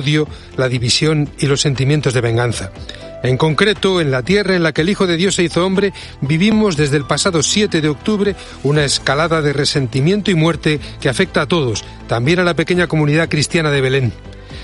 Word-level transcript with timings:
odio, 0.00 0.26
la 0.56 0.68
división 0.68 1.28
y 1.38 1.46
los 1.46 1.60
sentimientos 1.60 2.14
de 2.14 2.20
venganza. 2.20 2.72
En 3.22 3.36
concreto, 3.36 4.00
en 4.00 4.10
la 4.10 4.22
tierra 4.22 4.56
en 4.56 4.62
la 4.62 4.72
que 4.72 4.80
el 4.80 4.88
Hijo 4.88 5.06
de 5.06 5.16
Dios 5.16 5.34
se 5.34 5.42
hizo 5.42 5.64
hombre, 5.64 5.92
vivimos 6.22 6.76
desde 6.76 6.96
el 6.96 7.04
pasado 7.04 7.42
7 7.42 7.80
de 7.80 7.88
octubre 7.88 8.34
una 8.62 8.84
escalada 8.84 9.42
de 9.42 9.52
resentimiento 9.52 10.30
y 10.30 10.34
muerte 10.34 10.80
que 11.00 11.10
afecta 11.10 11.42
a 11.42 11.46
todos, 11.46 11.84
también 12.08 12.38
a 12.38 12.44
la 12.44 12.54
pequeña 12.54 12.86
comunidad 12.86 13.28
cristiana 13.28 13.70
de 13.70 13.80
Belén. 13.82 14.12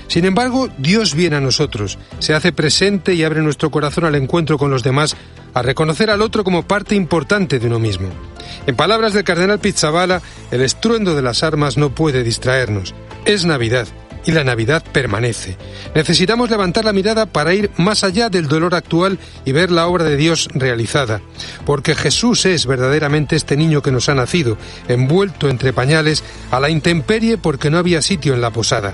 Sin 0.07 0.25
embargo, 0.25 0.69
Dios 0.77 1.13
viene 1.13 1.35
a 1.35 1.41
nosotros, 1.41 1.99
se 2.19 2.33
hace 2.33 2.51
presente 2.51 3.13
y 3.13 3.23
abre 3.23 3.41
nuestro 3.41 3.69
corazón 3.69 4.05
al 4.05 4.15
encuentro 4.15 4.57
con 4.57 4.71
los 4.71 4.81
demás, 4.81 5.15
a 5.53 5.61
reconocer 5.61 6.09
al 6.09 6.21
otro 6.21 6.43
como 6.43 6.63
parte 6.63 6.95
importante 6.95 7.59
de 7.59 7.67
uno 7.67 7.77
mismo. 7.77 8.09
En 8.65 8.75
palabras 8.75 9.13
del 9.13 9.23
cardenal 9.23 9.59
Pizzabala, 9.59 10.21
el 10.49 10.61
estruendo 10.61 11.13
de 11.13 11.21
las 11.21 11.43
armas 11.43 11.77
no 11.77 11.93
puede 11.93 12.23
distraernos. 12.23 12.95
Es 13.25 13.45
Navidad 13.45 13.87
y 14.27 14.31
la 14.33 14.43
Navidad 14.43 14.83
permanece. 14.91 15.57
Necesitamos 15.95 16.49
levantar 16.49 16.85
la 16.85 16.93
mirada 16.93 17.25
para 17.25 17.53
ir 17.53 17.71
más 17.77 18.03
allá 18.03 18.29
del 18.29 18.47
dolor 18.47 18.75
actual 18.75 19.17
y 19.45 19.53
ver 19.53 19.71
la 19.71 19.87
obra 19.87 20.03
de 20.03 20.17
Dios 20.17 20.49
realizada, 20.53 21.21
porque 21.65 21.95
Jesús 21.95 22.45
es 22.45 22.65
verdaderamente 22.65 23.37
este 23.37 23.55
niño 23.55 23.81
que 23.81 23.91
nos 23.91 24.09
ha 24.09 24.15
nacido, 24.15 24.57
envuelto 24.89 25.49
entre 25.49 25.71
pañales, 25.71 26.25
a 26.51 26.59
la 26.59 26.69
intemperie 26.69 27.37
porque 27.37 27.69
no 27.69 27.77
había 27.77 28.01
sitio 28.01 28.33
en 28.33 28.41
la 28.41 28.51
posada. 28.51 28.93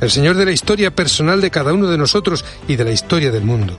El 0.00 0.10
Señor 0.10 0.36
de 0.36 0.46
la 0.46 0.52
historia 0.52 0.94
personal 0.94 1.42
de 1.42 1.50
cada 1.50 1.74
uno 1.74 1.88
de 1.88 1.98
nosotros 1.98 2.44
y 2.66 2.76
de 2.76 2.84
la 2.84 2.92
historia 2.92 3.30
del 3.30 3.44
mundo. 3.44 3.78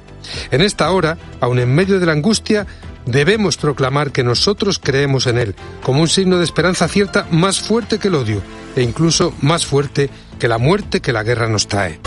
En 0.52 0.62
esta 0.62 0.92
hora, 0.92 1.18
aun 1.40 1.58
en 1.58 1.74
medio 1.74 2.00
de 2.00 2.06
la 2.06 2.14
angustia, 2.14 2.68
Debemos 3.06 3.58
proclamar 3.58 4.12
que 4.12 4.24
nosotros 4.24 4.80
creemos 4.80 5.26
en 5.26 5.40
Él, 5.40 5.56
como 5.82 6.02
un 6.02 6.08
signo 6.08 6.38
de 6.38 6.44
esperanza 6.44 6.88
cierta 6.88 7.26
más 7.32 7.60
fuerte 7.60 7.98
que 7.98 8.10
el 8.10 8.16
odio, 8.16 8.44
e 8.76 8.84
incluso 8.84 9.34
más 9.42 9.66
fuerte 9.66 10.08
que 10.08 10.12
la 10.48 10.58
muerte 10.58 11.02
que 11.02 11.14
la 11.14 11.24
guerra 11.24 11.48
nos 11.48 11.68
trae. 11.68 12.00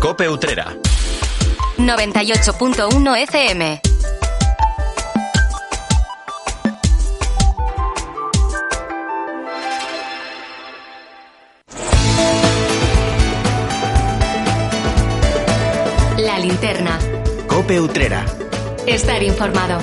Cope 0.00 0.28
Utrera. 0.28 0.76
98.1 1.78 3.16
FM. 3.22 3.80
La 16.18 16.38
linterna. 16.38 16.98
Cope 17.46 17.80
Utrera. 17.80 18.41
Estar 18.86 19.22
informado. 19.22 19.80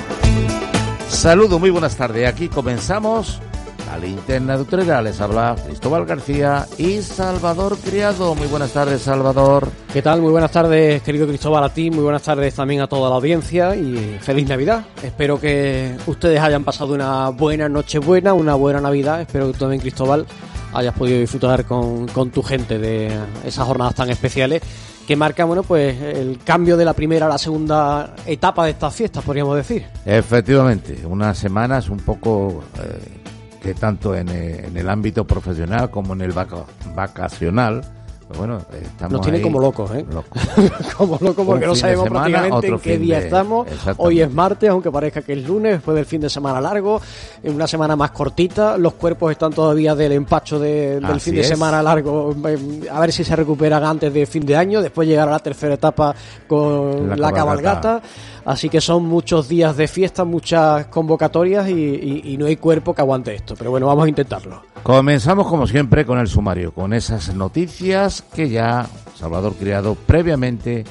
Saludo, 1.08 1.58
muy 1.58 1.70
buenas 1.70 1.96
tardes. 1.96 2.28
Aquí 2.28 2.48
comenzamos 2.48 3.40
la 3.86 3.96
linterna 3.96 4.56
de 4.56 4.62
Utrera. 4.62 5.00
Les 5.00 5.18
habla 5.22 5.56
Cristóbal 5.64 6.04
García 6.04 6.66
y 6.76 7.00
Salvador 7.00 7.78
Criado. 7.78 8.34
Muy 8.34 8.46
buenas 8.46 8.72
tardes, 8.72 9.00
Salvador. 9.00 9.70
¿Qué 9.90 10.02
tal? 10.02 10.20
Muy 10.20 10.30
buenas 10.30 10.52
tardes, 10.52 11.00
querido 11.02 11.26
Cristóbal, 11.26 11.64
a 11.64 11.72
ti. 11.72 11.90
Muy 11.90 12.02
buenas 12.02 12.22
tardes 12.22 12.54
también 12.54 12.82
a 12.82 12.88
toda 12.88 13.08
la 13.08 13.16
audiencia 13.16 13.74
y 13.74 14.18
feliz 14.20 14.46
Navidad. 14.46 14.84
Espero 15.02 15.40
que 15.40 15.96
ustedes 16.06 16.38
hayan 16.38 16.62
pasado 16.62 16.92
una 16.92 17.30
buena 17.30 17.70
Nochebuena, 17.70 18.34
una 18.34 18.54
buena 18.54 18.82
Navidad. 18.82 19.22
Espero 19.22 19.46
que 19.46 19.54
tú 19.54 19.60
también, 19.60 19.80
Cristóbal, 19.80 20.26
hayas 20.74 20.94
podido 20.94 21.18
disfrutar 21.20 21.64
con, 21.64 22.06
con 22.08 22.30
tu 22.30 22.42
gente 22.42 22.78
de 22.78 23.10
esas 23.46 23.66
jornadas 23.66 23.94
tan 23.94 24.10
especiales 24.10 24.62
que 25.10 25.16
marcan 25.16 25.48
bueno, 25.48 25.64
pues 25.64 26.00
el 26.00 26.38
cambio 26.44 26.76
de 26.76 26.84
la 26.84 26.92
primera 26.92 27.26
a 27.26 27.28
la 27.28 27.36
segunda 27.36 28.14
etapa 28.26 28.64
de 28.64 28.70
estas 28.70 28.94
fiestas, 28.94 29.24
podríamos 29.24 29.56
decir. 29.56 29.84
Efectivamente, 30.06 31.00
unas 31.04 31.36
semanas 31.36 31.88
un 31.88 31.96
poco 31.96 32.62
eh, 32.80 33.58
que 33.60 33.74
tanto 33.74 34.14
en, 34.14 34.28
eh, 34.28 34.66
en 34.68 34.76
el 34.76 34.88
ámbito 34.88 35.26
profesional 35.26 35.90
como 35.90 36.12
en 36.12 36.20
el 36.20 36.30
vaca- 36.30 36.64
vacacional, 36.94 37.82
pues 38.30 38.38
bueno, 38.38 38.58
estamos 38.80 39.12
Nos 39.12 39.20
tiene 39.22 39.40
como 39.42 39.58
locos, 39.60 39.90
¿eh? 39.90 40.06
locos. 40.08 40.40
como 40.96 41.18
locos 41.20 41.44
porque 41.44 41.66
no 41.66 41.74
sabemos 41.74 42.04
semana, 42.04 42.26
prácticamente 42.28 42.66
en 42.68 42.78
qué 42.78 42.96
día 42.98 43.18
de- 43.18 43.24
estamos. 43.24 43.66
Hoy 43.96 44.20
es 44.20 44.32
martes, 44.32 44.70
aunque 44.70 44.88
parezca 44.92 45.22
que 45.22 45.32
es 45.32 45.44
lunes, 45.44 45.72
después 45.72 45.96
del 45.96 46.06
fin 46.06 46.20
de 46.20 46.30
semana 46.30 46.60
largo, 46.60 47.00
en 47.42 47.54
una 47.56 47.66
semana 47.66 47.96
más 47.96 48.12
cortita. 48.12 48.78
Los 48.78 48.94
cuerpos 48.94 49.32
están 49.32 49.52
todavía 49.52 49.96
del 49.96 50.12
empacho 50.12 50.60
de- 50.60 50.94
del 51.00 51.04
Así 51.06 51.20
fin 51.30 51.34
de 51.34 51.40
es. 51.40 51.48
semana 51.48 51.82
largo. 51.82 52.32
eh, 52.46 52.86
A 52.92 53.00
ver 53.00 53.10
si 53.10 53.24
se 53.24 53.34
recuperan 53.34 53.82
antes 53.82 54.14
de 54.14 54.24
fin 54.26 54.46
de 54.46 54.54
año. 54.56 54.80
Después 54.80 55.08
llegará 55.08 55.32
la 55.32 55.40
tercera 55.40 55.74
etapa 55.74 56.14
con 56.46 57.08
La 57.08 57.16
la, 57.16 57.32
cabalgata. 57.32 57.80
cabalgata. 58.00 58.02
Así 58.44 58.68
que 58.68 58.80
son 58.80 59.04
muchos 59.04 59.48
días 59.48 59.76
de 59.76 59.88
fiesta, 59.88 60.24
muchas 60.24 60.86
convocatorias 60.86 61.68
y, 61.68 62.36
no 62.38 62.46
hay 62.46 62.56
cuerpo 62.56 62.94
que 62.94 63.02
aguante 63.02 63.34
esto. 63.34 63.54
Pero 63.56 63.70
bueno, 63.70 63.86
vamos 63.86 64.06
a 64.06 64.08
intentarlo. 64.08 64.62
Comenzamos 64.82 65.46
como 65.46 65.66
siempre 65.66 66.06
con 66.06 66.18
el 66.18 66.26
sumario, 66.26 66.72
con 66.72 66.92
esas 66.92 67.34
noticias 67.34 68.22
que 68.22 68.48
ya 68.48 68.88
Salvador 69.14 69.54
Criado 69.54 69.94
previamente 69.94 70.84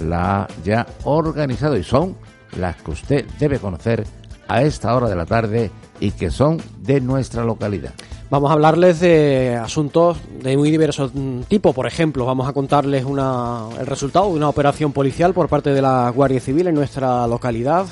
la 0.00 0.42
ha 0.42 0.86
organizado 1.04 1.76
y 1.76 1.82
son 1.82 2.16
las 2.58 2.76
que 2.76 2.90
usted 2.92 3.26
debe 3.38 3.58
conocer 3.58 4.06
a 4.48 4.62
esta 4.62 4.94
hora 4.94 5.08
de 5.08 5.16
la 5.16 5.26
tarde 5.26 5.70
y 5.98 6.12
que 6.12 6.30
son 6.30 6.58
de 6.80 7.00
nuestra 7.00 7.44
localidad. 7.44 7.92
Vamos 8.32 8.48
a 8.48 8.54
hablarles 8.54 8.98
de 8.98 9.56
asuntos 9.62 10.16
de 10.42 10.56
muy 10.56 10.70
diversos 10.70 11.12
tipos. 11.48 11.74
Por 11.74 11.86
ejemplo, 11.86 12.24
vamos 12.24 12.48
a 12.48 12.54
contarles 12.54 13.04
una, 13.04 13.66
el 13.78 13.86
resultado 13.86 14.30
de 14.30 14.36
una 14.36 14.48
operación 14.48 14.90
policial 14.90 15.34
por 15.34 15.50
parte 15.50 15.74
de 15.74 15.82
la 15.82 16.08
Guardia 16.08 16.40
Civil 16.40 16.66
en 16.66 16.74
nuestra 16.74 17.26
localidad. 17.26 17.84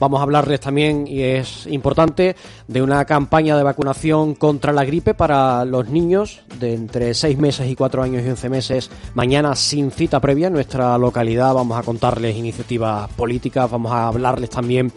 Vamos 0.00 0.18
a 0.18 0.24
hablarles 0.24 0.58
también, 0.58 1.06
y 1.06 1.22
es 1.22 1.68
importante, 1.68 2.34
de 2.66 2.82
una 2.82 3.04
campaña 3.04 3.56
de 3.56 3.62
vacunación 3.62 4.34
contra 4.34 4.72
la 4.72 4.84
gripe 4.84 5.14
para 5.14 5.64
los 5.64 5.88
niños 5.88 6.40
de 6.58 6.74
entre 6.74 7.14
6 7.14 7.38
meses 7.38 7.70
y 7.70 7.76
4 7.76 8.02
años 8.02 8.24
y 8.26 8.30
11 8.30 8.48
meses. 8.48 8.90
Mañana 9.14 9.54
sin 9.54 9.92
cita 9.92 10.18
previa 10.18 10.48
en 10.48 10.54
nuestra 10.54 10.98
localidad. 10.98 11.54
Vamos 11.54 11.78
a 11.78 11.84
contarles 11.84 12.34
iniciativas 12.34 13.08
políticas. 13.10 13.70
Vamos 13.70 13.92
a 13.92 14.08
hablarles 14.08 14.50
también 14.50 14.90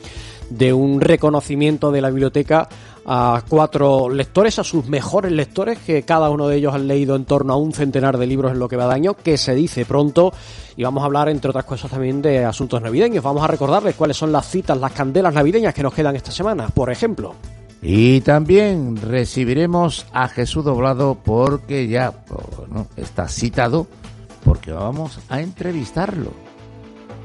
de 0.50 0.74
un 0.74 1.02
reconocimiento 1.02 1.92
de 1.92 2.02
la 2.02 2.10
biblioteca 2.10 2.70
a 3.10 3.42
cuatro 3.48 4.10
lectores, 4.10 4.60
a 4.60 4.66
sus 4.66 4.86
mejores 4.88 5.32
lectores, 5.32 5.80
que 5.80 6.04
cada 6.04 6.30
uno 6.30 6.50
de 6.50 6.58
ellos 6.58 6.74
han 6.76 6.88
leído 6.88 7.16
en 7.16 7.24
torno 7.24 7.54
a 7.54 7.56
un 7.56 7.72
centenar 7.72 8.18
de 8.18 8.28
libros 8.28 8.52
en 8.52 8.60
lo 8.60 8.68
que 8.68 8.76
va 8.76 8.86
de 8.88 8.96
año, 8.96 9.14
que 9.14 9.38
se 9.38 9.56
dice 9.56 9.86
pronto. 9.86 10.34
Y 10.76 10.84
vamos 10.84 11.02
a 11.02 11.06
hablar, 11.06 11.30
entre 11.30 11.50
otras 11.50 11.64
cosas, 11.64 11.90
también 11.90 12.22
de 12.22 12.44
asuntos 12.44 12.82
navideños. 12.82 13.24
Vamos 13.24 13.44
a 13.44 13.48
recordarles 13.48 13.96
cuáles 13.96 14.18
son 14.18 14.34
las 14.34 14.50
citas, 14.50 14.78
las 14.78 14.92
candelas 14.92 15.34
navideñas 15.34 15.74
que 15.74 15.84
nos 15.84 15.94
quedan 15.94 16.18
esta 16.18 16.32
semana, 16.32 16.68
por 16.68 16.92
ejemplo. 16.92 17.34
Y 17.82 18.20
también 18.22 18.98
recibiremos 18.98 20.06
a 20.12 20.28
Jesús 20.28 20.66
Doblado 20.66 21.18
porque 21.24 21.88
ya 21.88 22.12
bueno, 22.58 22.88
está 22.98 23.30
citado 23.30 23.88
porque 24.44 24.74
vamos 24.74 25.20
a 25.30 25.40
entrevistarlo. 25.40 26.32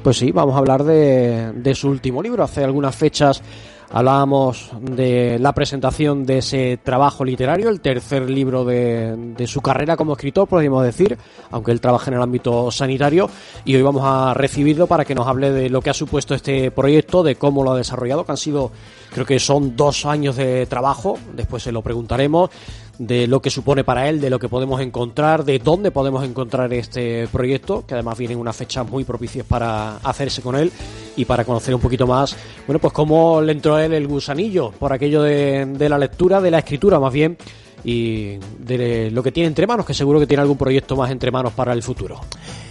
Pues 0.04 0.18
sí, 0.18 0.30
vamos 0.30 0.54
a 0.54 0.58
hablar 0.58 0.84
de, 0.84 1.52
de 1.52 1.74
su 1.74 1.88
último 1.88 2.22
libro. 2.22 2.44
Hace 2.44 2.62
algunas 2.62 2.94
fechas 2.94 3.42
hablábamos 3.90 4.70
de 4.80 5.38
la 5.38 5.52
presentación 5.52 6.24
de 6.24 6.38
ese 6.38 6.78
trabajo 6.82 7.24
literario, 7.24 7.68
el 7.68 7.80
tercer 7.80 8.28
libro 8.28 8.64
de, 8.64 9.14
de 9.16 9.46
su 9.46 9.60
carrera 9.60 9.96
como 9.96 10.12
escritor, 10.12 10.48
podríamos 10.48 10.84
decir, 10.84 11.18
aunque 11.50 11.72
él 11.72 11.80
trabaja 11.80 12.10
en 12.10 12.16
el 12.16 12.22
ámbito 12.22 12.70
sanitario. 12.70 13.28
Y 13.64 13.74
hoy 13.76 13.82
vamos 13.82 14.02
a 14.04 14.34
recibirlo 14.34 14.86
para 14.86 15.04
que 15.04 15.14
nos 15.14 15.26
hable 15.26 15.50
de 15.50 15.70
lo 15.70 15.80
que 15.80 15.90
ha 15.90 15.94
supuesto 15.94 16.34
este 16.34 16.70
proyecto, 16.70 17.22
de 17.22 17.36
cómo 17.36 17.64
lo 17.64 17.72
ha 17.72 17.76
desarrollado, 17.76 18.24
que 18.24 18.32
han 18.32 18.38
sido, 18.38 18.72
creo 19.12 19.26
que 19.26 19.38
son 19.38 19.76
dos 19.76 20.06
años 20.06 20.36
de 20.36 20.66
trabajo, 20.66 21.18
después 21.34 21.62
se 21.62 21.72
lo 21.72 21.82
preguntaremos 21.82 22.50
de 22.98 23.26
lo 23.26 23.40
que 23.40 23.50
supone 23.50 23.84
para 23.84 24.08
él, 24.08 24.20
de 24.20 24.30
lo 24.30 24.38
que 24.38 24.48
podemos 24.48 24.80
encontrar, 24.80 25.44
de 25.44 25.58
dónde 25.58 25.90
podemos 25.90 26.24
encontrar 26.24 26.72
este 26.72 27.26
proyecto, 27.28 27.84
que 27.86 27.94
además 27.94 28.18
vienen 28.18 28.38
unas 28.38 28.56
fechas 28.56 28.88
muy 28.88 29.04
propicias 29.04 29.46
para 29.46 29.96
hacerse 29.96 30.42
con 30.42 30.56
él 30.56 30.70
y 31.16 31.24
para 31.24 31.44
conocer 31.44 31.74
un 31.74 31.80
poquito 31.80 32.06
más, 32.06 32.36
bueno, 32.66 32.78
pues 32.78 32.92
cómo 32.92 33.40
le 33.40 33.52
entró 33.52 33.74
a 33.74 33.84
él 33.84 33.94
el 33.94 34.06
gusanillo 34.06 34.70
por 34.72 34.92
aquello 34.92 35.22
de, 35.22 35.66
de 35.66 35.88
la 35.88 35.98
lectura, 35.98 36.40
de 36.40 36.50
la 36.50 36.58
escritura 36.58 37.00
más 37.00 37.12
bien, 37.12 37.36
y 37.84 38.38
de 38.58 39.10
lo 39.10 39.22
que 39.22 39.32
tiene 39.32 39.48
entre 39.48 39.66
manos, 39.66 39.86
que 39.86 39.94
seguro 39.94 40.20
que 40.20 40.26
tiene 40.26 40.42
algún 40.42 40.56
proyecto 40.56 40.96
más 40.96 41.10
entre 41.10 41.30
manos 41.30 41.52
para 41.52 41.72
el 41.72 41.82
futuro. 41.82 42.20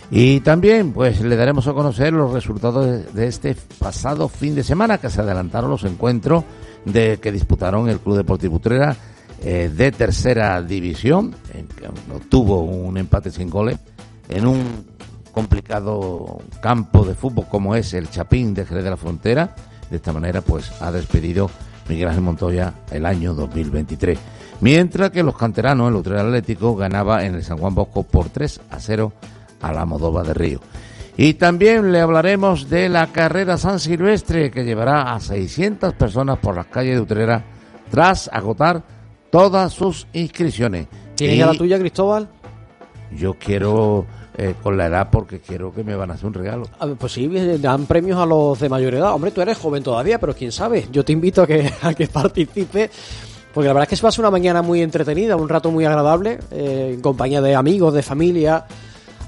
Y 0.10 0.42
también 0.42 0.92
pues 0.92 1.22
le 1.22 1.36
daremos 1.36 1.68
a 1.68 1.74
conocer 1.74 2.14
los 2.14 2.34
resultados 2.34 3.14
de, 3.14 3.28
este 3.28 3.56
pasado 3.80 4.28
fin 4.28 4.56
de 4.56 4.64
semana 4.64 4.98
que 4.98 5.10
se 5.10 5.22
adelantaron 5.22 5.70
los 5.70 5.84
encuentros 5.84 6.44
de 6.86 7.18
que 7.22 7.32
disputaron 7.32 7.88
el 7.88 8.00
Club 8.00 8.18
Deportivo 8.18 8.58
Utrera 8.58 8.96
eh, 9.42 9.72
de 9.74 9.92
tercera 9.92 10.62
división, 10.62 11.36
en 11.54 11.68
obtuvo 12.14 12.62
un 12.62 12.98
empate 12.98 13.32
sin 13.32 13.50
goles 13.50 13.78
en 14.30 14.48
un 14.48 14.86
complicado 15.32 16.42
campo 16.62 17.06
de 17.06 17.16
fútbol 17.16 17.46
como 17.50 17.76
es 17.76 17.94
el 17.94 18.10
Chapín 18.10 18.54
de 18.54 18.66
Jerez 18.66 18.84
de 18.84 18.90
la 18.90 18.98
Frontera. 18.98 19.56
De 19.90 19.98
esta 19.98 20.14
manera 20.14 20.42
pues 20.42 20.72
ha 20.82 20.92
despedido 20.92 21.50
Miguel 21.90 22.08
Ángel 22.10 22.24
Montoya 22.24 22.74
el 22.92 23.06
año 23.06 23.34
2023. 23.34 24.20
Mientras 24.62 25.10
que 25.10 25.24
los 25.24 25.36
canteranos, 25.36 25.90
el 25.90 25.96
Utrera 25.96 26.22
Atlético, 26.22 26.76
ganaba 26.76 27.26
en 27.26 27.36
el 27.36 27.44
San 27.44 27.58
Juan 27.58 27.74
Bosco 27.74 28.04
por 28.04 28.30
3 28.30 28.62
a 28.70 28.80
0 28.80 29.12
a 29.62 29.74
la 29.74 29.86
Modova 29.86 30.24
de 30.24 30.34
Río. 30.34 30.60
Y 31.18 31.34
también 31.34 31.92
le 31.92 32.00
hablaremos 32.00 32.70
de 32.70 32.88
la 32.88 33.08
carrera 33.08 33.58
San 33.58 33.80
Silvestre 33.80 34.52
que 34.52 34.64
llevará 34.64 35.14
a 35.14 35.20
600 35.20 35.94
personas 35.96 36.38
por 36.40 36.56
las 36.56 36.68
calles 36.68 36.96
de 36.96 37.02
Utrera 37.02 37.44
tras 37.90 38.30
agotar 38.32 39.01
todas 39.32 39.74
sus 39.74 40.06
inscripciones. 40.14 40.88
¿Tienes 41.16 41.38
ya 41.38 41.48
la 41.48 41.54
tuya, 41.54 41.80
Cristóbal? 41.80 42.28
Yo 43.18 43.34
quiero 43.36 44.06
eh, 44.38 44.56
con 44.62 44.78
la 44.78 44.88
edad 44.88 45.10
porque 45.12 45.40
quiero 45.40 45.74
que 45.74 45.84
me 45.84 45.96
van 45.96 46.12
a 46.12 46.14
hacer 46.14 46.28
un 46.28 46.34
regalo. 46.34 46.68
Ah, 46.80 46.88
Pues 46.98 47.14
sí, 47.14 47.28
dan 47.60 47.86
premios 47.86 48.20
a 48.20 48.26
los 48.26 48.60
de 48.60 48.70
mayor 48.70 48.94
edad. 48.94 49.14
Hombre, 49.14 49.32
tú 49.32 49.42
eres 49.42 49.58
joven 49.58 49.84
todavía, 49.84 50.20
pero 50.20 50.36
quién 50.36 50.52
sabe. 50.52 50.88
Yo 50.92 51.04
te 51.04 51.12
invito 51.14 51.42
a 51.42 51.48
que, 51.48 51.72
a 51.82 51.94
que 51.94 52.08
participe. 52.08 52.90
Porque 53.54 53.68
la 53.68 53.74
verdad 53.74 53.84
es 53.84 53.90
que 53.90 53.96
se 53.98 54.08
a 54.08 54.12
ser 54.12 54.22
una 54.22 54.32
mañana 54.32 54.62
muy 54.62 54.82
entretenida, 54.82 55.36
un 55.36 55.50
rato 55.50 55.72
muy 55.72 55.84
agradable, 55.84 56.40
eh, 56.52 56.92
en 56.94 57.02
compañía 57.02 57.42
de 57.42 57.54
amigos, 57.54 57.94
de 57.94 58.02
familia. 58.02 58.66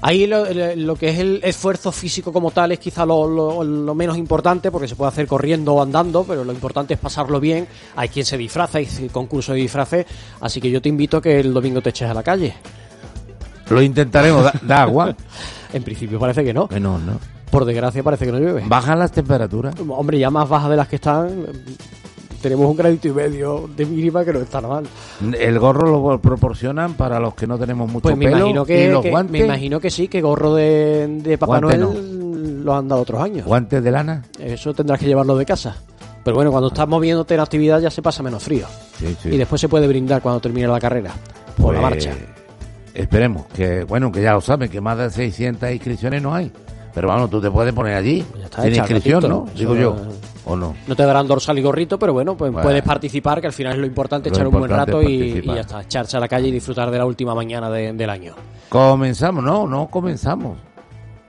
Ahí 0.06 0.26
lo, 0.26 0.44
lo 0.76 0.96
que 0.96 1.08
es 1.08 1.18
el 1.18 1.40
esfuerzo 1.42 1.90
físico 1.90 2.30
como 2.30 2.50
tal 2.50 2.72
es 2.72 2.78
quizá 2.78 3.06
lo, 3.06 3.26
lo- 3.26 3.64
lo 3.64 3.94
menos 3.94 4.18
importante, 4.18 4.70
porque 4.70 4.86
se 4.86 4.96
puede 4.96 5.08
hacer 5.08 5.26
corriendo 5.26 5.72
o 5.72 5.82
andando, 5.82 6.24
pero 6.24 6.44
lo 6.44 6.52
importante 6.52 6.92
es 6.92 7.00
pasarlo 7.00 7.40
bien. 7.40 7.66
Hay 7.96 8.10
quien 8.10 8.26
se 8.26 8.36
disfraza, 8.36 8.76
hay 8.78 8.86
concurso 9.10 9.54
de 9.54 9.60
disfraces, 9.60 10.04
así 10.42 10.60
que 10.60 10.70
yo 10.70 10.82
te 10.82 10.90
invito 10.90 11.16
a 11.16 11.22
que 11.22 11.40
el 11.40 11.54
domingo 11.54 11.80
te 11.80 11.88
eches 11.88 12.10
a 12.10 12.12
la 12.12 12.22
calle. 12.22 12.54
Lo 13.70 13.80
intentaremos. 13.80 14.44
¿Da, 14.44 14.52
da 14.62 14.82
agua? 14.82 15.16
En 15.72 15.82
principio 15.82 16.20
parece 16.20 16.44
que 16.44 16.52
no. 16.54 16.68
Que 16.68 16.78
no, 16.78 16.98
no. 16.98 17.18
Por 17.50 17.64
desgracia 17.64 18.02
parece 18.02 18.26
que 18.26 18.30
no 18.32 18.38
llueve. 18.38 18.62
Bajan 18.66 18.96
las 18.98 19.10
temperaturas. 19.10 19.74
Hombre, 19.88 20.18
ya 20.20 20.30
más 20.30 20.48
bajas 20.48 20.70
de 20.70 20.76
las 20.76 20.86
que 20.86 20.96
están, 20.96 21.46
tenemos 22.44 22.66
un 22.70 22.76
gradito 22.76 23.08
y 23.08 23.12
medio 23.12 23.68
de 23.74 23.84
mínima 23.86 24.24
que 24.24 24.32
no 24.32 24.38
está 24.40 24.60
mal. 24.60 24.84
El 25.38 25.58
gorro 25.58 25.90
lo 25.90 26.18
proporcionan 26.20 26.94
para 26.94 27.18
los 27.18 27.34
que 27.34 27.46
no 27.46 27.58
tenemos 27.58 27.90
mucho 27.90 28.02
Pues 28.02 28.16
me 28.16 28.26
pelo 28.26 28.36
imagino 28.38 28.62
y 28.62 28.66
que, 28.66 28.88
los 28.90 29.02
que- 29.02 29.10
guantes, 29.10 29.32
me 29.32 29.38
imagino 29.46 29.80
que 29.80 29.90
sí, 29.90 30.08
que 30.08 30.20
gorro 30.20 30.54
de, 30.54 31.06
de 31.22 31.38
Papá 31.38 31.58
Guante 31.58 31.78
Noel 31.78 32.64
lo 32.64 32.74
han 32.76 32.86
dado 32.88 33.02
otros 33.02 33.20
años. 33.22 33.46
guantes 33.46 33.82
de 33.82 33.90
lana. 33.90 34.22
Eso 34.38 34.72
tendrás 34.74 34.98
que 35.00 35.06
llevarlo 35.06 35.36
de 35.36 35.46
casa. 35.46 35.76
Pero 36.22 36.36
bueno, 36.36 36.50
cuando 36.50 36.68
estás 36.68 36.86
moviéndote 36.88 37.34
en 37.34 37.40
actividad 37.40 37.80
ya 37.80 37.90
se 37.90 38.00
pasa 38.02 38.22
menos 38.22 38.42
frío. 38.42 38.66
Sí, 38.98 39.16
sí. 39.22 39.28
Y 39.30 39.36
después 39.38 39.60
se 39.60 39.68
puede 39.68 39.86
brindar 39.88 40.20
cuando 40.22 40.40
termine 40.40 40.66
la 40.68 40.78
carrera. 40.80 41.12
Por 41.56 41.74
la 41.74 41.80
Pues, 41.80 41.90
marcha. 42.06 42.12
Esperemos 42.94 43.46
que, 43.54 43.84
bueno, 43.84 44.12
que 44.12 44.22
ya 44.22 44.32
lo 44.32 44.40
saben, 44.40 44.70
que 44.70 44.80
más 44.80 44.96
de 44.98 45.10
600 45.10 45.70
inscripciones 45.72 46.22
no 46.22 46.34
hay. 46.34 46.50
Pero 46.94 47.08
vamos, 47.08 47.28
tú 47.28 47.40
te 47.40 47.50
puedes 47.50 47.72
poner 47.74 47.94
allí, 47.96 48.24
ya 48.38 48.44
está, 48.44 48.62
sin 48.62 48.74
inscripción, 48.76 49.20
ratito. 49.22 49.44
¿no? 49.46 49.58
Digo 49.58 49.74
yo. 49.74 49.96
¿O 50.46 50.56
no? 50.56 50.74
No 50.86 50.94
te 50.94 51.02
darán 51.04 51.26
dorsal 51.26 51.58
y 51.58 51.62
gorrito, 51.62 51.98
pero 51.98 52.12
bueno, 52.12 52.36
pues 52.36 52.52
Bueno. 52.52 52.66
puedes 52.66 52.82
participar, 52.82 53.40
que 53.40 53.46
al 53.46 53.52
final 53.52 53.72
es 53.74 53.78
lo 53.78 53.86
importante, 53.86 54.28
Lo 54.28 54.34
echar 54.36 54.46
un 54.48 54.58
buen 54.58 54.70
rato 54.70 55.02
y, 55.02 55.42
ya 55.42 55.60
está, 55.60 55.80
echarse 55.82 56.16
a 56.16 56.20
la 56.20 56.28
calle 56.28 56.48
y 56.48 56.52
disfrutar 56.52 56.90
de 56.90 56.98
la 56.98 57.06
última 57.06 57.34
mañana 57.34 57.70
de- 57.70 57.92
del 57.94 58.10
año. 58.10 58.34
Comenzamos, 58.68 59.42
no, 59.42 59.66
no 59.66 59.86
comenzamos. 59.88 60.58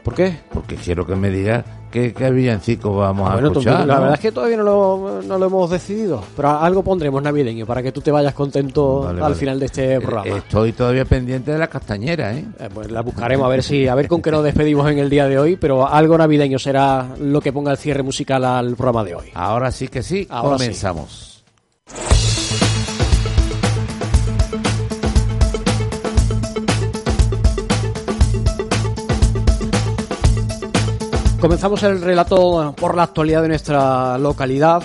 ¿Por 0.04 0.14
qué? 0.16 0.38
Porque 0.54 0.76
quiero 0.76 1.06
que 1.06 1.16
me 1.16 1.30
digas 1.30 1.64
qué, 1.96 2.14
qué 2.14 2.30
villancico 2.30 2.94
vamos 2.98 3.30
a 3.30 3.34
Bueno, 3.36 3.52
tú- 3.52 3.60
escuchar. 3.60 3.88
la 3.88 3.96
verdad 4.00 4.16
es 4.16 4.20
que 4.20 4.32
todavía 4.34 4.58
no 4.58 4.64
lo, 4.64 5.22
no 5.26 5.38
lo 5.38 5.46
hemos 5.46 5.70
decidido, 5.70 6.22
pero 6.36 6.50
algo 6.50 6.84
pondremos 6.84 7.24
navideño 7.24 7.66
para 7.66 7.82
que 7.82 7.94
tú 7.94 8.02
te 8.02 8.12
vayas 8.12 8.34
contento 8.34 9.00
Vale, 9.04 9.10
al 9.18 9.22
vale. 9.22 9.36
final 9.36 9.60
de 9.60 9.66
este 9.68 9.96
Eh, 9.96 10.02
programa. 10.02 10.38
Estoy 10.38 10.74
todavía 10.74 11.06
pendiente 11.06 11.52
de 11.52 11.58
la 11.58 11.68
castañera, 11.68 12.34
¿eh? 12.36 12.46
Eh, 12.60 12.70
pues 12.74 12.92
la 12.92 13.00
buscaremos 13.02 13.46
a 13.46 13.50
ver 13.50 13.64
si 13.64 13.88
a 13.88 13.96
ver 13.96 14.10
con 14.10 14.22
qué 14.22 14.30
nos 14.30 14.44
despedimos 14.44 14.92
en 14.92 15.00
el 15.00 15.10
día 15.10 15.26
de 15.28 15.40
hoy, 15.40 15.56
pero 15.56 15.88
algo 15.88 16.18
navideño 16.18 16.60
será 16.60 17.08
lo 17.20 17.40
que 17.40 17.54
ponga 17.54 17.72
el 17.72 17.78
cierre 17.78 18.04
musical 18.04 18.44
al 18.44 18.76
programa 18.76 19.04
de 19.06 19.16
hoy. 19.16 19.28
Ahora 19.34 19.72
sí 19.72 19.88
que 19.88 20.04
sí, 20.04 20.28
Ahora 20.30 20.58
sí. 20.60 20.66
Comenzamos. 31.46 31.84
El 31.84 32.02
relato 32.02 32.74
por 32.76 32.96
la 32.96 33.04
actualidad 33.04 33.44
de 33.44 33.50
nuestra 33.50 34.18
localidad 34.18 34.82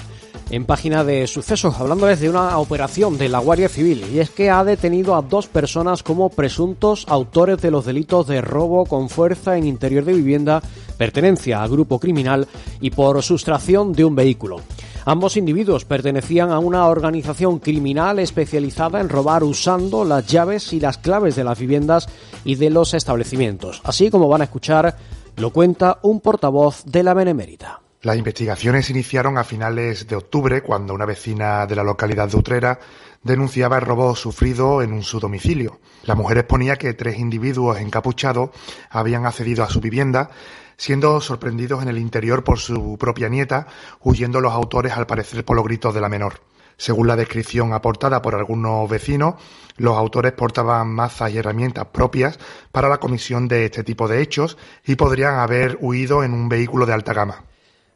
en 0.50 0.66
página 0.66 1.04
de 1.04 1.26
sucesos, 1.26 1.80
hablándoles 1.80 2.20
de 2.20 2.28
una 2.28 2.58
operación 2.58 3.16
de 3.16 3.30
la 3.30 3.38
Guardia 3.38 3.70
Civil, 3.70 4.04
y 4.12 4.18
es 4.18 4.28
que 4.28 4.50
ha 4.50 4.62
detenido 4.62 5.14
a 5.14 5.22
dos 5.22 5.46
personas 5.46 6.02
como 6.02 6.28
presuntos 6.28 7.06
autores 7.08 7.62
de 7.62 7.70
los 7.70 7.86
delitos 7.86 8.26
de 8.26 8.42
robo 8.42 8.84
con 8.84 9.08
fuerza 9.08 9.56
en 9.56 9.66
interior 9.66 10.04
de 10.04 10.12
vivienda, 10.12 10.62
pertenencia 10.98 11.62
a 11.62 11.66
grupo 11.66 11.98
criminal 11.98 12.46
y 12.78 12.90
por 12.90 13.22
sustracción 13.22 13.94
de 13.94 14.04
un 14.04 14.14
vehículo. 14.14 14.60
Ambos 15.06 15.38
individuos 15.38 15.86
pertenecían 15.86 16.50
a 16.50 16.58
una 16.58 16.88
organización 16.88 17.58
criminal 17.58 18.18
especializada 18.18 19.00
en 19.00 19.08
robar 19.08 19.44
usando 19.44 20.04
las 20.04 20.26
llaves 20.26 20.74
y 20.74 20.80
las 20.80 20.98
claves 20.98 21.36
de 21.36 21.44
las 21.44 21.58
viviendas 21.58 22.06
y 22.44 22.56
de 22.56 22.68
los 22.68 22.92
establecimientos. 22.92 23.80
Así 23.82 24.10
como 24.10 24.28
van 24.28 24.42
a 24.42 24.44
escuchar, 24.44 24.94
lo 25.40 25.50
cuenta 25.50 25.98
un 26.02 26.20
portavoz 26.20 26.84
de 26.84 27.02
la 27.02 27.14
Benemérita. 27.14 27.81
Las 28.02 28.16
investigaciones 28.16 28.90
iniciaron 28.90 29.38
a 29.38 29.44
finales 29.44 30.06
de 30.06 30.16
octubre 30.16 30.62
cuando 30.62 30.94
una 30.94 31.06
vecina 31.06 31.66
de 31.66 31.76
la 31.76 31.82
localidad 31.82 32.28
de 32.28 32.37
Utrera 32.37 32.78
denunciaba 33.22 33.76
el 33.76 33.82
robo 33.82 34.14
sufrido 34.16 34.82
en 34.82 35.02
su 35.02 35.19
domicilio. 35.19 35.81
La 36.04 36.14
mujer 36.14 36.38
exponía 36.38 36.76
que 36.76 36.94
tres 36.94 37.19
individuos 37.19 37.78
encapuchados 37.78 38.50
habían 38.90 39.26
accedido 39.26 39.64
a 39.64 39.70
su 39.70 39.81
vivienda, 39.81 40.31
siendo 40.76 41.20
sorprendidos 41.20 41.82
en 41.82 41.88
el 41.88 41.98
interior 41.98 42.44
por 42.44 42.58
su 42.58 42.96
propia 42.98 43.28
nieta, 43.28 43.66
huyendo 44.02 44.40
los 44.40 44.52
autores 44.52 44.92
al 44.92 45.06
parecer 45.06 45.44
por 45.44 45.56
los 45.56 45.64
gritos 45.64 45.94
de 45.94 46.00
la 46.00 46.08
menor. 46.08 46.40
Según 46.80 47.08
la 47.08 47.14
descripción 47.14 47.74
aportada 47.74 48.22
por 48.22 48.34
algunos 48.34 48.88
vecinos, 48.88 49.34
los 49.76 49.98
autores 49.98 50.32
portaban 50.32 50.88
mazas 50.88 51.30
y 51.30 51.36
herramientas 51.36 51.88
propias 51.92 52.38
para 52.72 52.88
la 52.88 52.96
comisión 52.96 53.48
de 53.48 53.66
este 53.66 53.84
tipo 53.84 54.08
de 54.08 54.22
hechos 54.22 54.56
y 54.86 54.94
podrían 54.94 55.40
haber 55.40 55.76
huido 55.82 56.24
en 56.24 56.32
un 56.32 56.48
vehículo 56.48 56.86
de 56.86 56.94
alta 56.94 57.12
gama. 57.12 57.44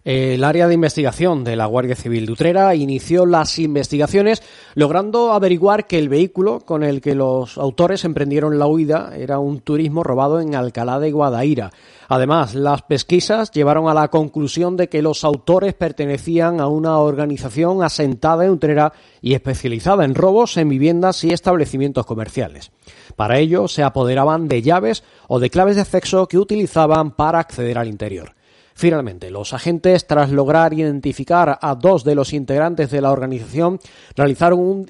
El 0.04 0.44
área 0.44 0.68
de 0.68 0.74
investigación 0.74 1.44
de 1.44 1.56
la 1.56 1.64
Guardia 1.64 1.96
Civil 1.96 2.26
de 2.26 2.32
Utrera 2.32 2.74
inició 2.74 3.24
las 3.24 3.58
investigaciones 3.58 4.42
logrando 4.74 5.32
averiguar 5.32 5.86
que 5.86 5.98
el 5.98 6.10
vehículo 6.10 6.60
con 6.60 6.82
el 6.82 7.00
que 7.00 7.14
los 7.14 7.56
autores 7.56 8.04
emprendieron 8.04 8.58
la 8.58 8.66
huida 8.66 9.16
era 9.16 9.38
un 9.38 9.60
turismo 9.60 10.04
robado 10.04 10.42
en 10.42 10.54
Alcalá 10.54 11.00
de 11.00 11.10
Guadaira. 11.10 11.70
Además, 12.06 12.54
las 12.54 12.82
pesquisas 12.82 13.50
llevaron 13.50 13.88
a 13.88 13.94
la 13.94 14.08
conclusión 14.08 14.76
de 14.76 14.90
que 14.90 15.00
los 15.00 15.24
autores 15.24 15.72
pertenecían 15.72 16.60
a 16.60 16.68
una 16.68 16.98
organización 16.98 17.82
asentada 17.82 18.44
en 18.44 18.50
Utrera 18.50 18.92
y 19.22 19.32
especializada 19.32 20.04
en 20.04 20.14
robos 20.14 20.58
en 20.58 20.68
viviendas 20.68 21.24
y 21.24 21.32
establecimientos 21.32 22.04
comerciales. 22.04 22.72
Para 23.16 23.38
ello, 23.38 23.68
se 23.68 23.82
apoderaban 23.82 24.48
de 24.48 24.60
llaves 24.60 25.02
o 25.28 25.40
de 25.40 25.48
claves 25.48 25.76
de 25.76 25.80
acceso 25.80 26.28
que 26.28 26.36
utilizaban 26.36 27.12
para 27.12 27.38
acceder 27.38 27.78
al 27.78 27.88
interior. 27.88 28.33
Finalmente, 28.76 29.30
los 29.30 29.52
agentes, 29.52 30.06
tras 30.06 30.30
lograr 30.30 30.74
identificar 30.74 31.58
a 31.62 31.74
dos 31.76 32.02
de 32.02 32.16
los 32.16 32.32
integrantes 32.32 32.90
de 32.90 33.00
la 33.00 33.12
organización, 33.12 33.78
realizaron 34.16 34.58
un 34.58 34.86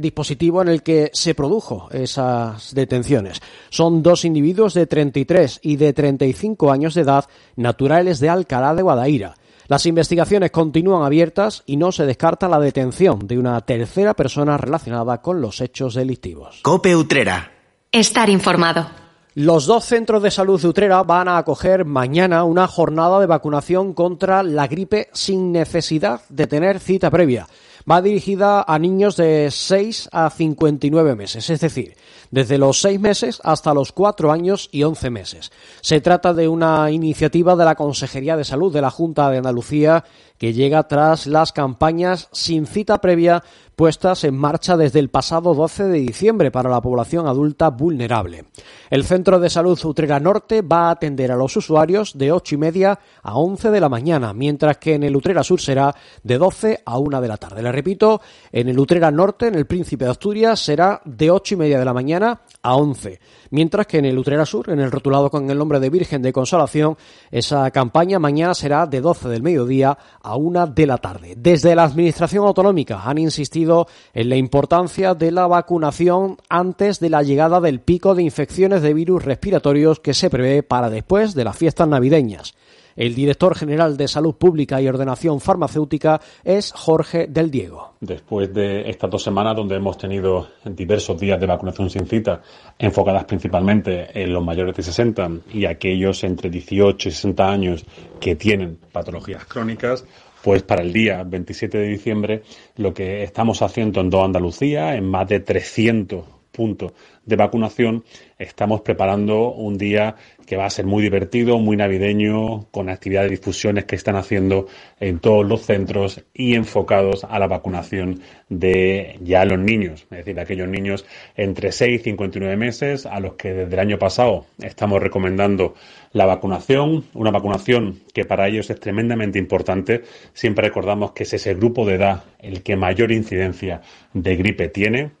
dispositivo 0.00 0.60
en 0.60 0.68
el 0.68 0.82
que 0.82 1.10
se 1.14 1.34
produjo 1.34 1.88
esas 1.92 2.74
detenciones. 2.74 3.40
Son 3.70 4.02
dos 4.02 4.26
individuos 4.26 4.74
de 4.74 4.86
33 4.86 5.60
y 5.62 5.76
de 5.76 5.94
35 5.94 6.70
años 6.70 6.94
de 6.94 7.00
edad, 7.00 7.24
naturales 7.56 8.20
de 8.20 8.28
Alcalá 8.28 8.74
de 8.74 8.82
Guadaira. 8.82 9.34
Las 9.66 9.86
investigaciones 9.86 10.50
continúan 10.50 11.02
abiertas 11.02 11.62
y 11.64 11.78
no 11.78 11.90
se 11.92 12.04
descarta 12.04 12.48
la 12.48 12.60
detención 12.60 13.26
de 13.26 13.38
una 13.38 13.58
tercera 13.62 14.12
persona 14.12 14.58
relacionada 14.58 15.22
con 15.22 15.40
los 15.40 15.62
hechos 15.62 15.94
delictivos. 15.94 16.60
Cope 16.62 16.94
Utrera. 16.94 17.50
Estar 17.90 18.28
informado. 18.28 19.01
Los 19.34 19.64
dos 19.64 19.86
centros 19.86 20.22
de 20.22 20.30
salud 20.30 20.60
de 20.60 20.68
Utrera 20.68 21.02
van 21.04 21.26
a 21.26 21.38
acoger 21.38 21.86
mañana 21.86 22.44
una 22.44 22.68
jornada 22.68 23.18
de 23.18 23.24
vacunación 23.24 23.94
contra 23.94 24.42
la 24.42 24.66
gripe 24.66 25.08
sin 25.14 25.52
necesidad 25.52 26.20
de 26.28 26.46
tener 26.46 26.80
cita 26.80 27.10
previa. 27.10 27.48
Va 27.90 28.02
dirigida 28.02 28.62
a 28.62 28.78
niños 28.78 29.16
de 29.16 29.48
6 29.50 30.10
a 30.12 30.28
59 30.28 31.16
meses, 31.16 31.48
es 31.48 31.60
decir, 31.60 31.96
desde 32.30 32.58
los 32.58 32.78
6 32.82 33.00
meses 33.00 33.40
hasta 33.42 33.72
los 33.72 33.92
4 33.92 34.30
años 34.30 34.68
y 34.70 34.82
11 34.82 35.08
meses. 35.08 35.50
Se 35.80 36.02
trata 36.02 36.34
de 36.34 36.46
una 36.46 36.90
iniciativa 36.90 37.56
de 37.56 37.64
la 37.64 37.74
Consejería 37.74 38.36
de 38.36 38.44
Salud 38.44 38.70
de 38.70 38.82
la 38.82 38.90
Junta 38.90 39.30
de 39.30 39.38
Andalucía 39.38 40.04
que 40.36 40.52
llega 40.52 40.86
tras 40.88 41.26
las 41.26 41.52
campañas 41.52 42.28
sin 42.32 42.66
cita 42.66 43.00
previa 43.00 43.42
puestas 43.76 44.24
en 44.24 44.36
marcha 44.36 44.76
desde 44.76 44.98
el 44.98 45.08
pasado 45.08 45.54
12 45.54 45.84
de 45.84 45.98
diciembre 45.98 46.50
para 46.50 46.70
la 46.70 46.80
población 46.80 47.26
adulta 47.26 47.70
vulnerable. 47.70 48.44
El 48.90 49.04
Centro 49.04 49.38
de 49.38 49.50
Salud 49.50 49.78
Utrera 49.84 50.20
Norte 50.20 50.62
va 50.62 50.88
a 50.88 50.90
atender 50.92 51.32
a 51.32 51.36
los 51.36 51.56
usuarios 51.56 52.16
de 52.16 52.32
8 52.32 52.54
y 52.54 52.58
media 52.58 52.98
a 53.22 53.36
11 53.36 53.70
de 53.70 53.80
la 53.80 53.88
mañana, 53.88 54.32
mientras 54.32 54.78
que 54.78 54.94
en 54.94 55.02
el 55.02 55.16
Utrera 55.16 55.42
Sur 55.42 55.60
será 55.60 55.94
de 56.22 56.38
12 56.38 56.82
a 56.84 56.98
1 56.98 57.20
de 57.20 57.28
la 57.28 57.36
tarde. 57.36 57.62
Le 57.62 57.72
repito, 57.72 58.20
en 58.50 58.68
el 58.68 58.78
Utrera 58.78 59.10
Norte, 59.10 59.46
en 59.46 59.54
el 59.54 59.66
Príncipe 59.66 60.04
de 60.04 60.10
Asturias, 60.10 60.60
será 60.60 61.00
de 61.04 61.30
8 61.30 61.54
y 61.54 61.58
media 61.58 61.78
de 61.78 61.84
la 61.84 61.94
mañana 61.94 62.42
a 62.62 62.76
11, 62.76 63.20
mientras 63.52 63.86
que 63.86 63.98
en 63.98 64.06
el 64.06 64.18
Utrera 64.18 64.44
Sur, 64.44 64.70
en 64.70 64.80
el 64.80 64.90
rotulado 64.90 65.30
con 65.30 65.48
el 65.48 65.56
nombre 65.56 65.78
de 65.78 65.88
Virgen 65.88 66.20
de 66.20 66.32
Consolación, 66.32 66.96
esa 67.30 67.70
campaña 67.70 68.18
mañana 68.18 68.54
será 68.54 68.86
de 68.86 69.00
12 69.00 69.28
del 69.28 69.42
mediodía 69.42 69.96
a 70.20 70.32
a 70.32 70.36
una 70.36 70.66
de 70.66 70.86
la 70.86 70.96
tarde. 70.96 71.34
Desde 71.36 71.74
la 71.74 71.84
Administración 71.84 72.46
Autonómica 72.46 73.02
han 73.04 73.18
insistido 73.18 73.86
en 74.14 74.30
la 74.30 74.36
importancia 74.36 75.14
de 75.14 75.30
la 75.30 75.46
vacunación 75.46 76.38
antes 76.48 77.00
de 77.00 77.10
la 77.10 77.22
llegada 77.22 77.60
del 77.60 77.80
pico 77.80 78.14
de 78.14 78.22
infecciones 78.22 78.80
de 78.80 78.94
virus 78.94 79.24
respiratorios 79.24 80.00
que 80.00 80.14
se 80.14 80.30
prevé 80.30 80.62
para 80.62 80.88
después 80.88 81.34
de 81.34 81.44
las 81.44 81.56
fiestas 81.56 81.86
navideñas. 81.86 82.54
El 82.96 83.14
director 83.14 83.56
general 83.56 83.96
de 83.96 84.08
Salud 84.08 84.34
Pública 84.34 84.80
y 84.80 84.88
Ordenación 84.88 85.40
Farmacéutica 85.40 86.20
es 86.44 86.72
Jorge 86.72 87.26
del 87.26 87.50
Diego. 87.50 87.94
Después 88.00 88.52
de 88.52 88.88
estas 88.90 89.10
dos 89.10 89.22
semanas 89.22 89.56
donde 89.56 89.76
hemos 89.76 89.96
tenido 89.96 90.48
diversos 90.64 91.18
días 91.18 91.40
de 91.40 91.46
vacunación 91.46 91.88
sin 91.88 92.06
cita, 92.06 92.42
enfocadas 92.78 93.24
principalmente 93.24 94.08
en 94.20 94.32
los 94.32 94.44
mayores 94.44 94.76
de 94.76 94.82
60 94.82 95.30
y 95.52 95.64
aquellos 95.64 96.22
entre 96.24 96.50
18 96.50 97.08
y 97.08 97.12
60 97.12 97.48
años 97.48 97.84
que 98.20 98.36
tienen 98.36 98.78
patologías 98.92 99.44
crónicas, 99.46 100.04
pues 100.42 100.62
para 100.62 100.82
el 100.82 100.92
día 100.92 101.22
27 101.24 101.78
de 101.78 101.88
diciembre 101.88 102.42
lo 102.76 102.92
que 102.92 103.22
estamos 103.22 103.62
haciendo 103.62 104.00
en 104.00 104.10
toda 104.10 104.24
Andalucía, 104.24 104.94
en 104.96 105.08
más 105.08 105.28
de 105.28 105.40
300 105.40 106.41
puntos 106.52 106.92
de 107.24 107.36
vacunación, 107.36 108.04
estamos 108.38 108.82
preparando 108.82 109.52
un 109.52 109.78
día 109.78 110.16
que 110.46 110.56
va 110.56 110.66
a 110.66 110.70
ser 110.70 110.86
muy 110.86 111.02
divertido, 111.02 111.58
muy 111.58 111.76
navideño, 111.76 112.66
con 112.70 112.88
actividades 112.88 113.30
de 113.30 113.36
difusiones 113.36 113.84
que 113.84 113.96
están 113.96 114.16
haciendo 114.16 114.66
en 115.00 115.18
todos 115.18 115.46
los 115.46 115.62
centros 115.62 116.24
y 116.34 116.54
enfocados 116.54 117.24
a 117.24 117.38
la 117.38 117.46
vacunación 117.46 118.20
de 118.48 119.18
ya 119.22 119.44
los 119.44 119.58
niños, 119.58 120.02
es 120.10 120.18
decir, 120.18 120.38
aquellos 120.38 120.68
niños 120.68 121.06
entre 121.36 121.72
6 121.72 122.00
y 122.00 122.04
59 122.04 122.56
meses 122.56 123.06
a 123.06 123.20
los 123.20 123.34
que 123.34 123.52
desde 123.52 123.72
el 123.72 123.80
año 123.80 123.98
pasado 123.98 124.46
estamos 124.60 125.00
recomendando 125.00 125.74
la 126.12 126.26
vacunación, 126.26 127.04
una 127.14 127.30
vacunación 127.30 128.00
que 128.12 128.24
para 128.24 128.48
ellos 128.48 128.68
es 128.68 128.78
tremendamente 128.78 129.38
importante. 129.38 130.02
Siempre 130.34 130.68
recordamos 130.68 131.12
que 131.12 131.22
es 131.22 131.32
ese 131.32 131.54
grupo 131.54 131.86
de 131.86 131.94
edad 131.94 132.24
el 132.38 132.62
que 132.62 132.76
mayor 132.76 133.12
incidencia 133.12 133.80
de 134.12 134.36
gripe 134.36 134.68
tiene, 134.68 135.12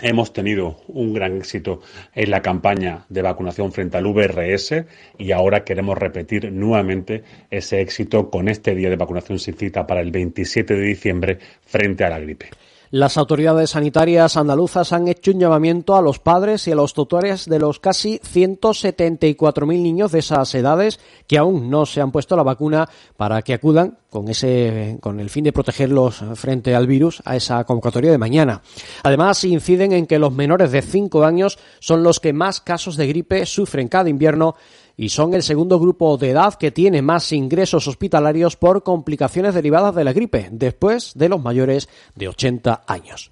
Hemos 0.00 0.32
tenido 0.32 0.80
un 0.88 1.12
gran 1.12 1.36
éxito 1.36 1.80
en 2.14 2.30
la 2.30 2.40
campaña 2.40 3.04
de 3.10 3.20
vacunación 3.20 3.72
frente 3.72 3.98
al 3.98 4.06
VRS 4.06 4.86
y 5.18 5.32
ahora 5.32 5.64
queremos 5.64 5.98
repetir 5.98 6.50
nuevamente 6.50 7.24
ese 7.50 7.82
éxito 7.82 8.30
con 8.30 8.48
este 8.48 8.74
día 8.74 8.88
de 8.88 8.96
vacunación 8.96 9.38
sin 9.38 9.54
cita 9.54 9.86
para 9.86 10.00
el 10.00 10.10
27 10.10 10.74
de 10.74 10.82
diciembre 10.82 11.38
frente 11.66 12.04
a 12.04 12.10
la 12.10 12.20
gripe. 12.20 12.48
Las 12.94 13.16
autoridades 13.16 13.70
sanitarias 13.70 14.36
andaluzas 14.36 14.92
han 14.92 15.08
hecho 15.08 15.30
un 15.30 15.40
llamamiento 15.40 15.96
a 15.96 16.02
los 16.02 16.18
padres 16.18 16.68
y 16.68 16.72
a 16.72 16.74
los 16.74 16.92
tutores 16.92 17.46
de 17.46 17.58
los 17.58 17.80
casi 17.80 18.18
174.000 18.18 19.66
niños 19.80 20.12
de 20.12 20.18
esas 20.18 20.54
edades 20.54 21.00
que 21.26 21.38
aún 21.38 21.70
no 21.70 21.86
se 21.86 22.02
han 22.02 22.12
puesto 22.12 22.36
la 22.36 22.42
vacuna 22.42 22.86
para 23.16 23.40
que 23.40 23.54
acudan 23.54 23.96
con 24.10 24.28
ese 24.28 24.98
con 25.00 25.20
el 25.20 25.30
fin 25.30 25.44
de 25.44 25.54
protegerlos 25.54 26.22
frente 26.34 26.74
al 26.74 26.86
virus 26.86 27.22
a 27.24 27.34
esa 27.34 27.64
convocatoria 27.64 28.10
de 28.10 28.18
mañana. 28.18 28.60
Además, 29.02 29.42
inciden 29.44 29.92
en 29.92 30.06
que 30.06 30.18
los 30.18 30.34
menores 30.34 30.70
de 30.70 30.82
5 30.82 31.24
años 31.24 31.58
son 31.80 32.02
los 32.02 32.20
que 32.20 32.34
más 32.34 32.60
casos 32.60 32.98
de 32.98 33.06
gripe 33.06 33.46
sufren 33.46 33.88
cada 33.88 34.10
invierno 34.10 34.54
y 34.96 35.08
son 35.08 35.34
el 35.34 35.42
segundo 35.42 35.78
grupo 35.78 36.16
de 36.16 36.30
edad 36.30 36.54
que 36.54 36.70
tiene 36.70 37.02
más 37.02 37.32
ingresos 37.32 37.88
hospitalarios 37.88 38.56
por 38.56 38.82
complicaciones 38.82 39.54
derivadas 39.54 39.94
de 39.94 40.04
la 40.04 40.12
gripe, 40.12 40.48
después 40.52 41.12
de 41.14 41.28
los 41.28 41.42
mayores 41.42 41.88
de 42.14 42.28
80 42.28 42.82
años. 42.86 43.30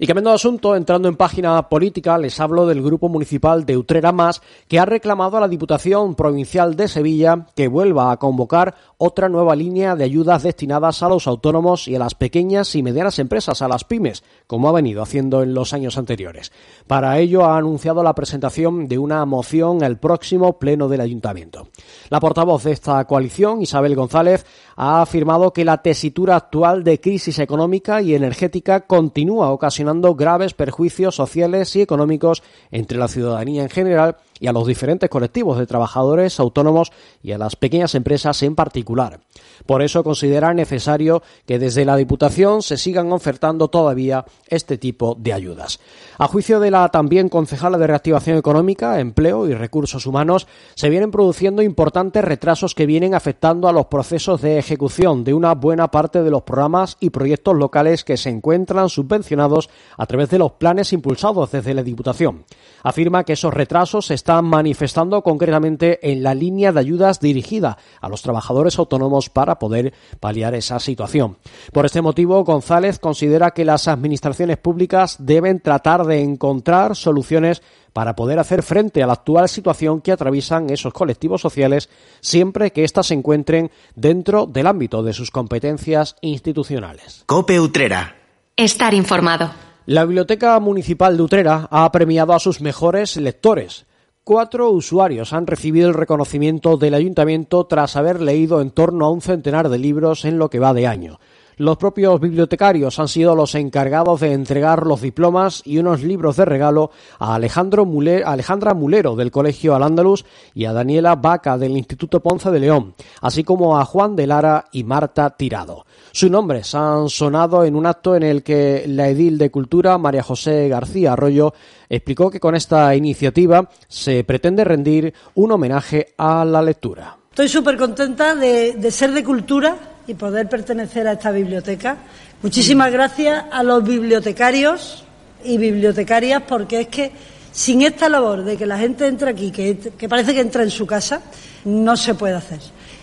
Y 0.00 0.06
cambiando 0.06 0.30
de 0.30 0.36
asunto, 0.36 0.76
entrando 0.76 1.08
en 1.08 1.16
página 1.16 1.68
política, 1.68 2.18
les 2.18 2.38
hablo 2.38 2.66
del 2.66 2.82
grupo 2.82 3.08
municipal 3.08 3.66
de 3.66 3.76
Utrera 3.76 4.12
Más, 4.12 4.40
que 4.68 4.78
ha 4.78 4.84
reclamado 4.84 5.36
a 5.36 5.40
la 5.40 5.48
Diputación 5.48 6.14
Provincial 6.14 6.76
de 6.76 6.86
Sevilla 6.86 7.46
que 7.56 7.68
vuelva 7.68 8.12
a 8.12 8.16
convocar 8.18 8.76
otra 8.96 9.28
nueva 9.28 9.56
línea 9.56 9.96
de 9.96 10.04
ayudas 10.04 10.42
destinadas 10.42 11.02
a 11.02 11.08
los 11.08 11.26
autónomos 11.26 11.88
y 11.88 11.96
a 11.96 11.98
las 11.98 12.14
pequeñas 12.14 12.74
y 12.74 12.82
medianas 12.82 13.18
empresas, 13.18 13.62
a 13.62 13.68
las 13.68 13.84
pymes, 13.84 14.22
como 14.46 14.68
ha 14.68 14.72
venido 14.72 15.02
haciendo 15.02 15.42
en 15.42 15.54
los 15.54 15.72
años 15.72 15.98
anteriores. 15.98 16.52
Para 16.86 17.18
ello 17.18 17.44
ha 17.44 17.58
anunciado 17.58 18.02
la 18.02 18.14
presentación 18.14 18.88
de 18.88 18.98
una 18.98 19.24
moción 19.24 19.82
el 19.82 19.98
próximo 19.98 20.58
pleno 20.58 20.88
ayuntamiento. 21.00 21.68
La 22.08 22.20
portavoz 22.20 22.64
de 22.64 22.72
esta 22.72 23.04
coalición, 23.04 23.62
Isabel 23.62 23.94
González, 23.94 24.44
ha 24.80 25.02
afirmado 25.02 25.52
que 25.52 25.64
la 25.64 25.82
tesitura 25.82 26.36
actual 26.36 26.84
de 26.84 27.00
crisis 27.00 27.40
económica 27.40 28.00
y 28.00 28.14
energética 28.14 28.82
continúa 28.82 29.50
ocasionando 29.50 30.14
graves 30.14 30.54
perjuicios 30.54 31.16
sociales 31.16 31.74
y 31.74 31.82
económicos 31.82 32.44
entre 32.70 32.96
la 32.96 33.08
ciudadanía 33.08 33.64
en 33.64 33.70
general 33.70 34.18
y 34.38 34.46
a 34.46 34.52
los 34.52 34.68
diferentes 34.68 35.10
colectivos 35.10 35.58
de 35.58 35.66
trabajadores 35.66 36.38
autónomos 36.38 36.92
y 37.24 37.32
a 37.32 37.38
las 37.38 37.56
pequeñas 37.56 37.96
empresas 37.96 38.40
en 38.44 38.54
particular. 38.54 39.18
Por 39.66 39.82
eso 39.82 40.04
considera 40.04 40.54
necesario 40.54 41.22
que 41.44 41.58
desde 41.58 41.84
la 41.84 41.96
Diputación 41.96 42.62
se 42.62 42.76
sigan 42.76 43.12
ofertando 43.12 43.68
todavía 43.68 44.24
este 44.46 44.78
tipo 44.78 45.16
de 45.18 45.32
ayudas. 45.32 45.80
A 46.18 46.28
juicio 46.28 46.60
de 46.60 46.70
la 46.70 46.88
también 46.90 47.28
concejala 47.28 47.78
de 47.78 47.86
Reactivación 47.88 48.38
Económica, 48.38 49.00
Empleo 49.00 49.48
y 49.48 49.54
Recursos 49.54 50.06
Humanos, 50.06 50.46
se 50.76 50.88
vienen 50.88 51.10
produciendo 51.10 51.62
importantes 51.62 52.24
retrasos 52.24 52.76
que 52.76 52.86
vienen 52.86 53.14
afectando 53.14 53.68
a 53.68 53.72
los 53.72 53.86
procesos 53.86 54.40
de 54.40 54.62
ejecución 54.68 55.24
de 55.24 55.32
una 55.32 55.54
buena 55.54 55.90
parte 55.90 56.22
de 56.22 56.30
los 56.30 56.42
programas 56.42 56.98
y 57.00 57.08
proyectos 57.08 57.56
locales 57.56 58.04
que 58.04 58.18
se 58.18 58.28
encuentran 58.28 58.90
subvencionados 58.90 59.70
a 59.96 60.04
través 60.04 60.28
de 60.28 60.38
los 60.38 60.52
planes 60.52 60.92
impulsados 60.92 61.50
desde 61.50 61.72
la 61.72 61.82
Diputación. 61.82 62.44
Afirma 62.82 63.24
que 63.24 63.32
esos 63.32 63.54
retrasos 63.54 64.06
se 64.06 64.14
están 64.14 64.44
manifestando 64.44 65.22
concretamente 65.22 66.10
en 66.12 66.22
la 66.22 66.34
línea 66.34 66.70
de 66.70 66.80
ayudas 66.80 67.18
dirigida 67.18 67.78
a 68.00 68.10
los 68.10 68.20
trabajadores 68.20 68.78
autónomos 68.78 69.30
para 69.30 69.58
poder 69.58 69.94
paliar 70.20 70.54
esa 70.54 70.78
situación. 70.80 71.38
Por 71.72 71.86
este 71.86 72.02
motivo, 72.02 72.44
González 72.44 72.98
considera 72.98 73.52
que 73.52 73.64
las 73.64 73.88
administraciones 73.88 74.58
públicas 74.58 75.16
deben 75.18 75.60
tratar 75.60 76.04
de 76.04 76.20
encontrar 76.20 76.94
soluciones 76.94 77.62
para 77.98 78.14
poder 78.14 78.38
hacer 78.38 78.62
frente 78.62 79.02
a 79.02 79.08
la 79.08 79.14
actual 79.14 79.48
situación 79.48 80.00
que 80.00 80.12
atraviesan 80.12 80.70
esos 80.70 80.92
colectivos 80.92 81.40
sociales 81.40 81.90
siempre 82.20 82.70
que 82.70 82.84
éstas 82.84 83.08
se 83.08 83.14
encuentren 83.14 83.72
dentro 83.96 84.46
del 84.46 84.68
ámbito 84.68 85.02
de 85.02 85.12
sus 85.12 85.32
competencias 85.32 86.14
institucionales. 86.20 87.24
Cope 87.26 87.58
Utrera. 87.58 88.14
Estar 88.56 88.94
informado. 88.94 89.50
La 89.86 90.04
Biblioteca 90.04 90.60
Municipal 90.60 91.16
de 91.16 91.24
Utrera 91.24 91.66
ha 91.72 91.90
premiado 91.90 92.34
a 92.34 92.38
sus 92.38 92.60
mejores 92.60 93.16
lectores 93.16 93.84
cuatro 94.22 94.70
usuarios 94.70 95.32
han 95.32 95.46
recibido 95.46 95.88
el 95.88 95.94
reconocimiento 95.94 96.76
del 96.76 96.92
ayuntamiento 96.94 97.64
tras 97.64 97.96
haber 97.96 98.20
leído 98.20 98.60
en 98.60 98.70
torno 98.70 99.06
a 99.06 99.10
un 99.10 99.22
centenar 99.22 99.70
de 99.70 99.78
libros 99.78 100.24
en 100.24 100.38
lo 100.38 100.50
que 100.50 100.60
va 100.60 100.72
de 100.72 100.86
año. 100.86 101.18
Los 101.58 101.76
propios 101.76 102.20
bibliotecarios 102.20 103.00
han 103.00 103.08
sido 103.08 103.34
los 103.34 103.56
encargados 103.56 104.20
de 104.20 104.32
entregar 104.32 104.86
los 104.86 105.00
diplomas 105.00 105.60
y 105.64 105.78
unos 105.78 106.04
libros 106.04 106.36
de 106.36 106.44
regalo 106.44 106.92
a 107.18 107.34
Alejandro 107.34 107.84
Alejandra 108.24 108.74
Mulero 108.74 109.16
del 109.16 109.32
Colegio 109.32 109.74
Al-Ándalus 109.74 110.24
y 110.54 110.66
a 110.66 110.72
Daniela 110.72 111.16
Vaca 111.16 111.58
del 111.58 111.76
Instituto 111.76 112.20
Ponce 112.20 112.52
de 112.52 112.60
León, 112.60 112.94
así 113.20 113.42
como 113.42 113.76
a 113.76 113.84
Juan 113.84 114.14
de 114.14 114.28
Lara 114.28 114.66
y 114.70 114.84
Marta 114.84 115.30
Tirado. 115.30 115.84
Sus 116.12 116.30
nombres 116.30 116.76
han 116.76 117.08
sonado 117.08 117.64
en 117.64 117.74
un 117.74 117.86
acto 117.86 118.14
en 118.14 118.22
el 118.22 118.44
que 118.44 118.84
la 118.86 119.08
edil 119.08 119.36
de 119.36 119.50
Cultura, 119.50 119.98
María 119.98 120.22
José 120.22 120.68
García 120.68 121.14
Arroyo, 121.14 121.52
explicó 121.88 122.30
que 122.30 122.38
con 122.38 122.54
esta 122.54 122.94
iniciativa 122.94 123.68
se 123.88 124.22
pretende 124.22 124.62
rendir 124.62 125.12
un 125.34 125.50
homenaje 125.50 126.14
a 126.18 126.44
la 126.44 126.62
lectura. 126.62 127.16
Estoy 127.30 127.48
súper 127.48 127.76
contenta 127.76 128.34
de, 128.34 128.90
ser 128.90 129.12
de 129.12 129.22
cultura 129.22 129.76
y 130.08 130.14
poder 130.14 130.48
pertenecer 130.48 131.06
a 131.06 131.12
esta 131.12 131.30
biblioteca. 131.30 131.98
Muchísimas 132.42 132.90
gracias 132.90 133.44
a 133.52 133.62
los 133.62 133.84
bibliotecarios 133.84 135.04
y 135.44 135.58
bibliotecarias 135.58 136.42
porque 136.48 136.80
es 136.80 136.88
que 136.88 137.12
sin 137.52 137.82
esta 137.82 138.08
labor 138.08 138.42
de 138.42 138.56
que 138.56 138.66
la 138.66 138.78
gente 138.78 139.06
entre 139.06 139.30
aquí, 139.30 139.50
que, 139.50 139.76
que 139.76 140.08
parece 140.08 140.34
que 140.34 140.40
entra 140.40 140.62
en 140.62 140.70
su 140.70 140.86
casa, 140.86 141.20
no 141.64 141.96
se 141.96 142.14
puede 142.14 142.34
hacer. 142.34 142.58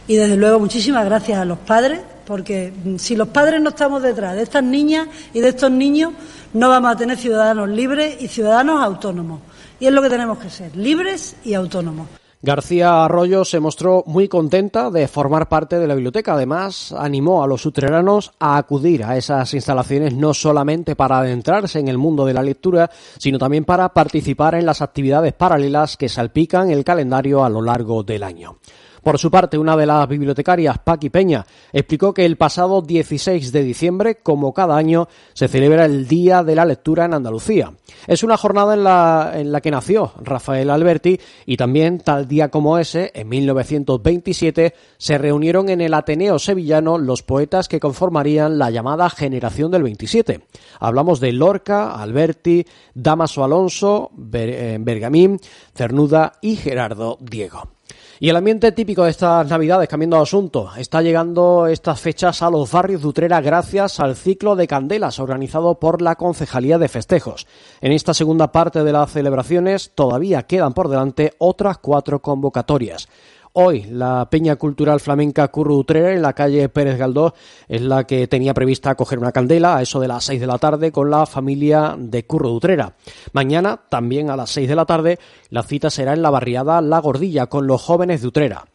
Y 0.08 0.16
desde 0.16 0.36
luego 0.36 0.60
muchísimas 0.60 1.06
gracias 1.06 1.40
a 1.40 1.46
los 1.46 1.60
padres 1.60 2.02
porque 2.26 2.74
si 2.98 3.16
los 3.16 3.28
padres 3.28 3.62
no 3.62 3.70
estamos 3.70 4.02
detrás 4.02 4.36
de 4.36 4.42
estas 4.42 4.64
niñas 4.64 5.08
y 5.32 5.42
de 5.42 5.50
estos 5.50 5.70
niños, 5.70 6.12
no 6.54 6.70
vamos 6.70 6.92
a 6.92 6.98
tener 6.98 7.18
ciudadanos 7.18 7.70
libres 7.70 8.18
y 8.20 8.28
ciudadanos 8.28 8.84
autónomos. 8.84 9.42
Y 9.80 9.86
es 9.86 9.94
lo 9.94 10.02
que 10.02 10.10
tenemos 10.10 10.40
que 10.40 10.50
ser, 10.50 10.76
libres 10.76 11.36
y 11.44 11.54
autónomos. 11.54 12.08
García 12.46 13.04
Arroyo 13.04 13.44
se 13.44 13.60
mostró 13.60 14.04
muy 14.06 14.28
contenta 14.28 14.92
de 14.92 15.08
formar 15.08 15.50
parte 15.50 15.80
de 15.80 15.88
la 15.88 15.96
biblioteca. 15.96 16.36
Además, 16.36 16.94
animó 16.96 17.44
a 17.44 17.48
los 17.48 17.66
utreranos 17.66 18.34
a 18.40 18.58
acudir 18.58 19.04
a 19.04 19.18
esas 19.18 19.52
instalaciones 19.56 20.14
no 20.14 20.32
solamente 20.36 20.96
para 20.96 21.18
adentrarse 21.18 21.80
en 21.80 21.88
el 21.88 21.98
mundo 21.98 22.24
de 22.24 22.36
la 22.36 22.44
lectura, 22.44 22.92
sino 23.18 23.40
también 23.40 23.66
para 23.66 23.90
participar 23.90 24.54
en 24.54 24.68
las 24.68 24.84
actividades 24.84 25.34
paralelas 25.34 25.98
que 25.98 26.08
salpican 26.08 26.70
el 26.70 26.84
calendario 26.84 27.44
a 27.44 27.50
lo 27.50 27.64
largo 27.64 28.04
del 28.04 28.22
año. 28.22 28.58
Por 29.06 29.20
su 29.20 29.30
parte, 29.30 29.60
una 29.60 29.78
de 29.78 29.86
las 29.86 30.08
bibliotecarias, 30.08 30.80
Paqui 30.80 31.12
Peña, 31.12 31.46
explicó 31.72 32.12
que 32.12 32.26
el 32.26 32.38
pasado 32.38 32.82
16 32.82 33.52
de 33.52 33.62
diciembre, 33.62 34.16
como 34.16 34.52
cada 34.52 34.76
año, 34.76 35.08
se 35.36 35.48
celebra 35.48 35.86
el 35.86 36.08
Día 36.08 36.44
de 36.44 36.56
la 36.56 36.66
Lectura 36.66 37.06
en 37.06 37.14
Andalucía. 37.14 37.72
Es 38.08 38.24
una 38.24 38.36
jornada 38.36 39.36
en 39.40 39.52
la, 39.52 39.62
que 39.62 39.70
nació 39.70 40.14
Rafael 40.20 40.72
Alberti 40.72 41.20
y 41.46 41.56
también, 41.56 42.00
tal 42.00 42.28
día 42.28 42.50
como 42.50 42.80
ese, 42.80 43.12
en 43.14 43.30
1927, 43.30 44.74
se 44.98 45.18
reunieron 45.20 45.70
en 45.70 45.82
el 45.82 45.94
Ateneo 45.94 46.40
Sevillano 46.40 46.98
los 46.98 47.22
poetas 47.22 47.68
que 47.68 47.80
conformarían 47.80 48.58
la 48.58 48.72
llamada 48.72 49.12
Generación 49.12 49.70
del 49.70 49.84
27. 49.84 50.48
Hablamos 50.80 51.20
de 51.20 51.32
Lorca, 51.32 51.92
Alberti, 51.92 52.66
Damaso 52.96 53.44
Alonso, 53.44 54.10
eh, 54.34 54.78
Bergamín, 54.80 55.40
Cernuda 55.76 56.40
y 56.42 56.56
Gerardo 56.56 57.20
Diego. 57.22 57.75
Y 58.18 58.30
el 58.30 58.36
ambiente 58.38 58.72
típico 58.72 59.04
de 59.04 59.10
estas 59.10 59.46
Navidades, 59.50 59.90
cambiando 59.90 60.16
de 60.16 60.24
asunto, 60.24 60.72
está 60.78 61.02
llegando 61.02 61.68
estas 61.68 62.00
fechas 62.00 62.42
a 62.42 62.50
los 62.50 62.72
barrios 62.72 63.02
de 63.02 63.08
Utrera 63.08 63.42
gracias 63.42 64.00
al 64.00 64.16
ciclo 64.16 64.56
de 64.56 64.68
candelas 64.68 65.20
organizado 65.20 65.76
por 65.80 66.02
la 66.02 66.16
Concejalía 66.16 66.78
de 66.78 66.88
Festejos. 66.88 67.46
En 67.82 67.92
esta 67.92 68.14
segunda 68.14 68.54
parte 68.54 68.86
de 68.86 68.94
las 68.94 69.12
celebraciones 69.12 69.92
todavía 69.96 70.44
quedan 70.44 70.74
por 70.74 70.88
delante 70.88 71.34
otras 71.40 71.78
cuatro 71.80 72.22
convocatorias. 72.22 73.10
Hoy 73.58 73.84
la 73.84 74.30
Peña 74.30 74.58
Cultural 74.58 75.00
Flamenca 75.00 75.48
Curro 75.48 75.78
Utrera 75.78 76.12
en 76.12 76.22
la 76.22 76.34
calle 76.34 76.68
Pérez 76.68 76.98
Galdós 76.98 77.32
es 77.70 77.82
la 77.82 78.04
que 78.04 78.28
tenía 78.28 78.54
prevista 78.54 78.96
coger 78.96 79.18
una 79.18 79.32
candela 79.32 79.78
a 79.78 79.82
eso 79.82 80.02
de 80.02 80.10
las 80.10 80.26
seis 80.26 80.42
de 80.42 80.48
la 80.48 80.58
tarde 80.58 80.92
con 80.92 81.10
la 81.10 81.26
familia 81.26 81.96
de 81.98 82.26
Curro 82.26 82.52
Utrera. 82.52 82.96
Mañana, 83.32 83.80
también 83.88 84.30
a 84.30 84.36
las 84.36 84.50
seis 84.50 84.68
de 84.68 84.76
la 84.76 84.86
tarde, 84.86 85.20
la 85.52 85.64
cita 85.64 85.90
será 85.90 86.12
en 86.12 86.22
la 86.22 86.32
barriada 86.32 86.82
La 86.82 87.00
Gordilla 87.00 87.46
con 87.46 87.66
los 87.66 87.82
jóvenes 87.82 88.22
de 88.22 88.28
Utrera. 88.28 88.66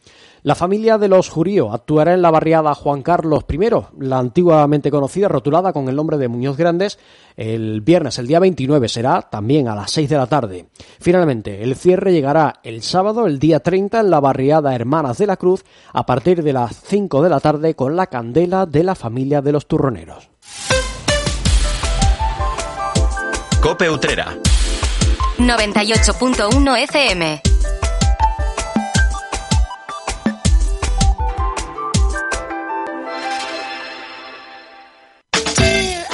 La 0.43 0.55
familia 0.55 0.97
de 0.97 1.07
los 1.07 1.29
Jurío 1.29 1.71
actuará 1.71 2.15
en 2.15 2.23
la 2.23 2.31
barriada 2.31 2.73
Juan 2.73 3.03
Carlos 3.03 3.45
I, 3.47 3.59
la 3.99 4.17
antiguamente 4.17 4.89
conocida, 4.89 5.27
rotulada 5.27 5.71
con 5.71 5.87
el 5.87 5.95
nombre 5.95 6.17
de 6.17 6.29
Muñoz 6.29 6.57
Grandes, 6.57 6.97
el 7.37 7.81
viernes, 7.81 8.17
el 8.17 8.25
día 8.25 8.39
29, 8.39 8.89
será 8.89 9.21
también 9.21 9.67
a 9.67 9.75
las 9.75 9.91
6 9.91 10.09
de 10.09 10.17
la 10.17 10.25
tarde. 10.25 10.65
Finalmente, 10.99 11.61
el 11.61 11.75
cierre 11.75 12.11
llegará 12.11 12.55
el 12.63 12.81
sábado, 12.81 13.27
el 13.27 13.37
día 13.37 13.59
30, 13.59 13.99
en 13.99 14.09
la 14.09 14.19
barriada 14.19 14.73
Hermanas 14.73 15.19
de 15.19 15.27
la 15.27 15.37
Cruz, 15.37 15.63
a 15.93 16.07
partir 16.07 16.41
de 16.41 16.53
las 16.53 16.75
5 16.85 17.21
de 17.21 17.29
la 17.29 17.39
tarde, 17.39 17.75
con 17.75 17.95
la 17.95 18.07
candela 18.07 18.65
de 18.65 18.83
la 18.83 18.95
familia 18.95 19.43
de 19.43 19.51
los 19.51 19.67
turroneros. 19.67 20.27
Cope 23.61 23.91
Utrera. 23.91 24.39
98.1 25.37 26.77
FM. 26.83 27.41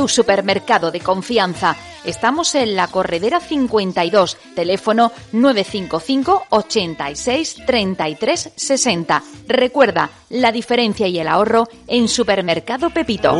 tu 0.00 0.08
supermercado 0.08 0.90
de 0.90 1.00
confianza. 1.00 1.76
Estamos 2.06 2.54
en 2.54 2.74
la 2.74 2.86
Corredera 2.86 3.38
52, 3.38 4.38
teléfono 4.54 5.12
955 5.32 6.46
86 6.48 7.56
33 7.66 8.52
60. 8.56 9.22
Recuerda, 9.46 10.08
la 10.30 10.52
diferencia 10.52 11.06
y 11.08 11.18
el 11.18 11.28
ahorro 11.28 11.68
en 11.86 12.08
Supermercado 12.08 12.90
Pepito. 12.90 13.30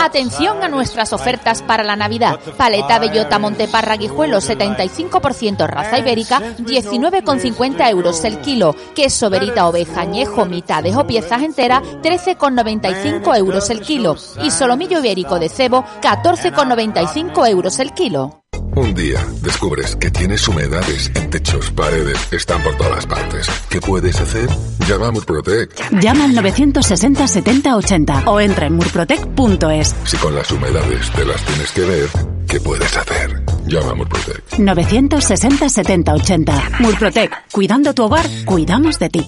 Atención 0.00 0.62
a 0.62 0.68
nuestras 0.68 1.12
ofertas 1.12 1.62
para 1.62 1.84
la 1.84 1.96
Navidad. 1.96 2.40
Paleta 2.56 2.98
bellota 2.98 3.38
Monteparra 3.38 3.96
Guijuelo 3.96 4.38
75% 4.38 5.66
raza 5.66 5.98
ibérica 5.98 6.40
19,50 6.58 7.90
euros 7.90 8.24
el 8.24 8.40
kilo. 8.40 8.74
Queso 8.94 9.30
verita 9.30 9.68
oveja 9.68 10.00
añejo 10.00 10.46
mitades 10.46 10.96
o 10.96 11.06
piezas 11.06 11.42
enteras 11.42 11.82
13,95 12.02 13.36
euros 13.36 13.70
el 13.70 13.80
kilo. 13.82 14.16
Y 14.42 14.50
solomillo 14.50 14.98
ibérico 14.98 15.35
de 15.38 15.48
cebo 15.48 15.84
14,95 16.02 17.48
euros 17.48 17.78
el 17.78 17.92
kilo. 17.92 18.42
Un 18.76 18.94
día 18.94 19.24
descubres 19.40 19.96
que 19.96 20.10
tienes 20.10 20.46
humedades 20.48 21.10
en 21.14 21.30
techos, 21.30 21.70
paredes, 21.70 22.30
están 22.30 22.62
por 22.62 22.76
todas 22.76 23.06
partes. 23.06 23.46
¿Qué 23.70 23.80
puedes 23.80 24.20
hacer? 24.20 24.50
Llama 24.86 25.08
a 25.08 25.12
Murprotec. 25.12 25.90
Llama 25.98 26.24
al 26.24 26.34
960 26.34 27.26
70 27.26 27.74
80 27.74 28.22
o 28.26 28.38
entra 28.38 28.66
en 28.66 28.74
murprotec.es. 28.74 29.94
Si 30.04 30.16
con 30.18 30.34
las 30.34 30.50
humedades 30.50 31.10
te 31.12 31.24
las 31.24 31.42
tienes 31.44 31.72
que 31.72 31.80
ver, 31.82 32.08
¿qué 32.46 32.60
puedes 32.60 32.94
hacer? 32.94 33.42
Llama 33.66 33.92
a 33.92 33.94
Murprotec. 33.94 34.58
960 34.58 35.68
70 35.70 36.12
80. 36.12 36.70
Murprotec. 36.80 37.50
Cuidando 37.50 37.94
tu 37.94 38.04
hogar, 38.04 38.26
cuidamos 38.44 38.98
de 38.98 39.08
ti. 39.08 39.26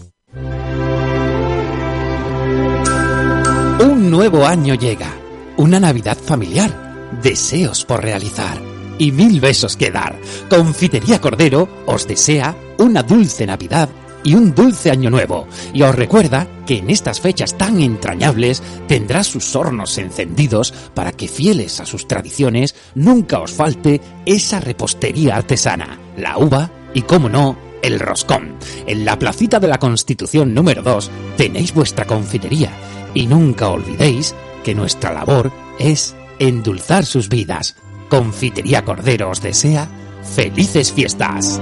Un 3.80 4.10
nuevo 4.10 4.44
año 4.44 4.74
llega. 4.74 5.06
Una 5.58 5.80
Navidad 5.80 6.16
familiar. 6.16 7.10
Deseos 7.20 7.84
por 7.84 8.00
realizar 8.00 8.62
y 8.96 9.10
mil 9.10 9.40
besos 9.40 9.76
que 9.76 9.90
dar. 9.90 10.16
Confitería 10.48 11.20
Cordero 11.20 11.68
os 11.84 12.06
desea 12.06 12.56
una 12.78 13.02
dulce 13.02 13.44
Navidad 13.44 13.88
y 14.22 14.34
un 14.34 14.54
dulce 14.54 14.92
año 14.92 15.10
nuevo. 15.10 15.48
Y 15.74 15.82
os 15.82 15.96
recuerda 15.96 16.46
que 16.64 16.78
en 16.78 16.90
estas 16.90 17.20
fechas 17.20 17.58
tan 17.58 17.80
entrañables 17.80 18.62
tendrá 18.86 19.24
sus 19.24 19.56
hornos 19.56 19.98
encendidos 19.98 20.72
para 20.94 21.10
que 21.10 21.26
fieles 21.26 21.80
a 21.80 21.86
sus 21.86 22.06
tradiciones 22.06 22.76
nunca 22.94 23.40
os 23.40 23.50
falte 23.50 24.00
esa 24.26 24.60
repostería 24.60 25.34
artesana, 25.34 25.98
la 26.16 26.38
uva 26.38 26.70
y, 26.94 27.02
como 27.02 27.28
no, 27.28 27.58
el 27.82 27.98
roscón. 27.98 28.54
En 28.86 29.04
la 29.04 29.18
placita 29.18 29.58
de 29.58 29.66
la 29.66 29.78
Constitución 29.78 30.54
número 30.54 30.82
2 30.82 31.10
tenéis 31.36 31.74
vuestra 31.74 32.06
confitería 32.06 32.70
y 33.12 33.26
nunca 33.26 33.68
olvidéis 33.70 34.36
que 34.68 34.74
nuestra 34.74 35.14
labor 35.14 35.50
es 35.78 36.14
endulzar 36.38 37.06
sus 37.06 37.30
vidas. 37.30 37.74
Confitería 38.10 38.84
Cordero 38.84 39.30
os 39.30 39.40
desea 39.40 39.88
felices 40.22 40.92
fiestas. 40.92 41.58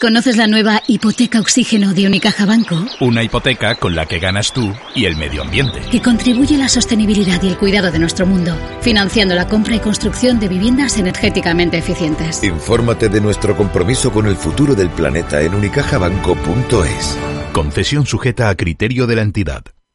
¿Conoces 0.00 0.36
la 0.36 0.48
nueva 0.48 0.82
hipoteca 0.88 1.38
oxígeno 1.38 1.94
de 1.94 2.08
Unicaja 2.08 2.46
Banco? 2.46 2.84
Una 2.98 3.22
hipoteca 3.22 3.76
con 3.76 3.94
la 3.94 4.06
que 4.06 4.18
ganas 4.18 4.52
tú 4.52 4.74
y 4.92 5.04
el 5.04 5.14
medio 5.14 5.42
ambiente. 5.42 5.78
Que 5.88 6.02
contribuye 6.02 6.56
a 6.56 6.58
la 6.58 6.68
sostenibilidad 6.68 7.40
y 7.44 7.46
el 7.46 7.58
cuidado 7.58 7.92
de 7.92 8.00
nuestro 8.00 8.26
mundo, 8.26 8.56
financiando 8.80 9.36
la 9.36 9.46
compra 9.46 9.76
y 9.76 9.78
construcción 9.78 10.40
de 10.40 10.48
viviendas 10.48 10.98
energéticamente 10.98 11.78
eficientes. 11.78 12.42
Infórmate 12.42 13.08
de 13.08 13.20
nuestro 13.20 13.56
compromiso 13.56 14.10
con 14.10 14.26
el 14.26 14.34
futuro 14.34 14.74
del 14.74 14.90
planeta 14.90 15.42
en 15.42 15.54
unicajabanco.es. 15.54 17.18
Concesión 17.52 18.04
sujeta 18.04 18.48
a 18.48 18.56
criterio 18.56 19.06
de 19.06 19.14
la 19.14 19.22
entidad. 19.22 19.62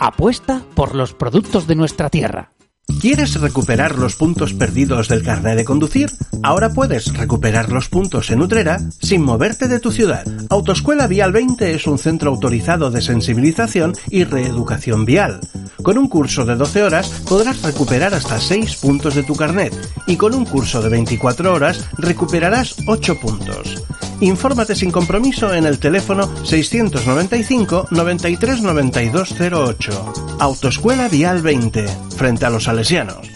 Apuesta 0.00 0.62
por 0.74 0.94
los 0.94 1.12
productos 1.12 1.66
de 1.66 1.74
nuestra 1.74 2.08
tierra. 2.08 2.52
¿Quieres 3.00 3.38
recuperar 3.40 3.98
los 3.98 4.16
puntos 4.16 4.54
perdidos 4.54 5.08
del 5.08 5.22
carnet 5.22 5.56
de 5.56 5.64
conducir? 5.64 6.10
Ahora 6.42 6.72
puedes 6.72 7.12
recuperar 7.14 7.70
los 7.70 7.88
puntos 7.88 8.30
en 8.30 8.40
Utrera 8.40 8.80
sin 9.00 9.22
moverte 9.22 9.68
de 9.68 9.78
tu 9.78 9.90
ciudad. 9.90 10.24
Autoescuela 10.48 11.06
Vial 11.06 11.32
20 11.32 11.74
es 11.74 11.86
un 11.86 11.98
centro 11.98 12.30
autorizado 12.30 12.90
de 12.90 13.02
sensibilización 13.02 13.94
y 14.08 14.24
reeducación 14.24 15.04
vial. 15.04 15.40
Con 15.82 15.98
un 15.98 16.08
curso 16.08 16.44
de 16.44 16.56
12 16.56 16.82
horas 16.82 17.08
podrás 17.28 17.62
recuperar 17.62 18.14
hasta 18.14 18.40
6 18.40 18.76
puntos 18.76 19.14
de 19.14 19.22
tu 19.22 19.36
carnet 19.36 19.74
y 20.06 20.16
con 20.16 20.34
un 20.34 20.44
curso 20.44 20.80
de 20.80 20.88
24 20.88 21.52
horas 21.52 21.88
recuperarás 21.98 22.76
8 22.86 23.20
puntos. 23.20 23.84
Infórmate 24.20 24.74
sin 24.74 24.90
compromiso 24.90 25.54
en 25.54 25.64
el 25.64 25.78
teléfono 25.78 26.28
695 26.44 27.88
93 27.90 28.62
9208. 28.62 30.12
Autoescuela 30.40 31.08
Vial 31.08 31.42
20, 31.42 31.86
frente 32.16 32.44
a 32.44 32.50
los 32.50 32.64
salesianos. 32.64 33.28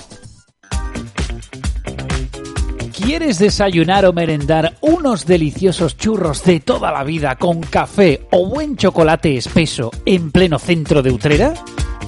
¿Quieres 2.96 3.38
desayunar 3.38 4.06
o 4.06 4.12
merendar 4.12 4.76
unos 4.80 5.26
deliciosos 5.26 5.96
churros 5.96 6.44
de 6.44 6.60
toda 6.60 6.90
la 6.90 7.04
vida 7.04 7.36
con 7.36 7.60
café 7.60 8.26
o 8.30 8.48
buen 8.48 8.76
chocolate 8.76 9.36
espeso 9.36 9.90
en 10.06 10.30
pleno 10.30 10.58
centro 10.58 11.02
de 11.02 11.10
Utrera? 11.10 11.54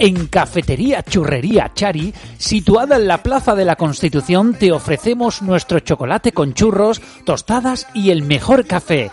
En 0.01 0.27
Cafetería 0.27 1.05
Churrería 1.05 1.71
Chari, 1.73 2.13
situada 2.37 2.97
en 2.97 3.07
la 3.07 3.23
Plaza 3.23 3.55
de 3.55 3.65
la 3.65 3.77
Constitución, 3.77 4.55
te 4.55 4.73
ofrecemos 4.73 5.41
nuestro 5.41 5.79
chocolate 5.79 6.33
con 6.33 6.53
churros, 6.53 7.01
tostadas 7.25 7.87
y 7.95 8.11
el 8.11 8.23
mejor 8.23 8.67
café. 8.67 9.13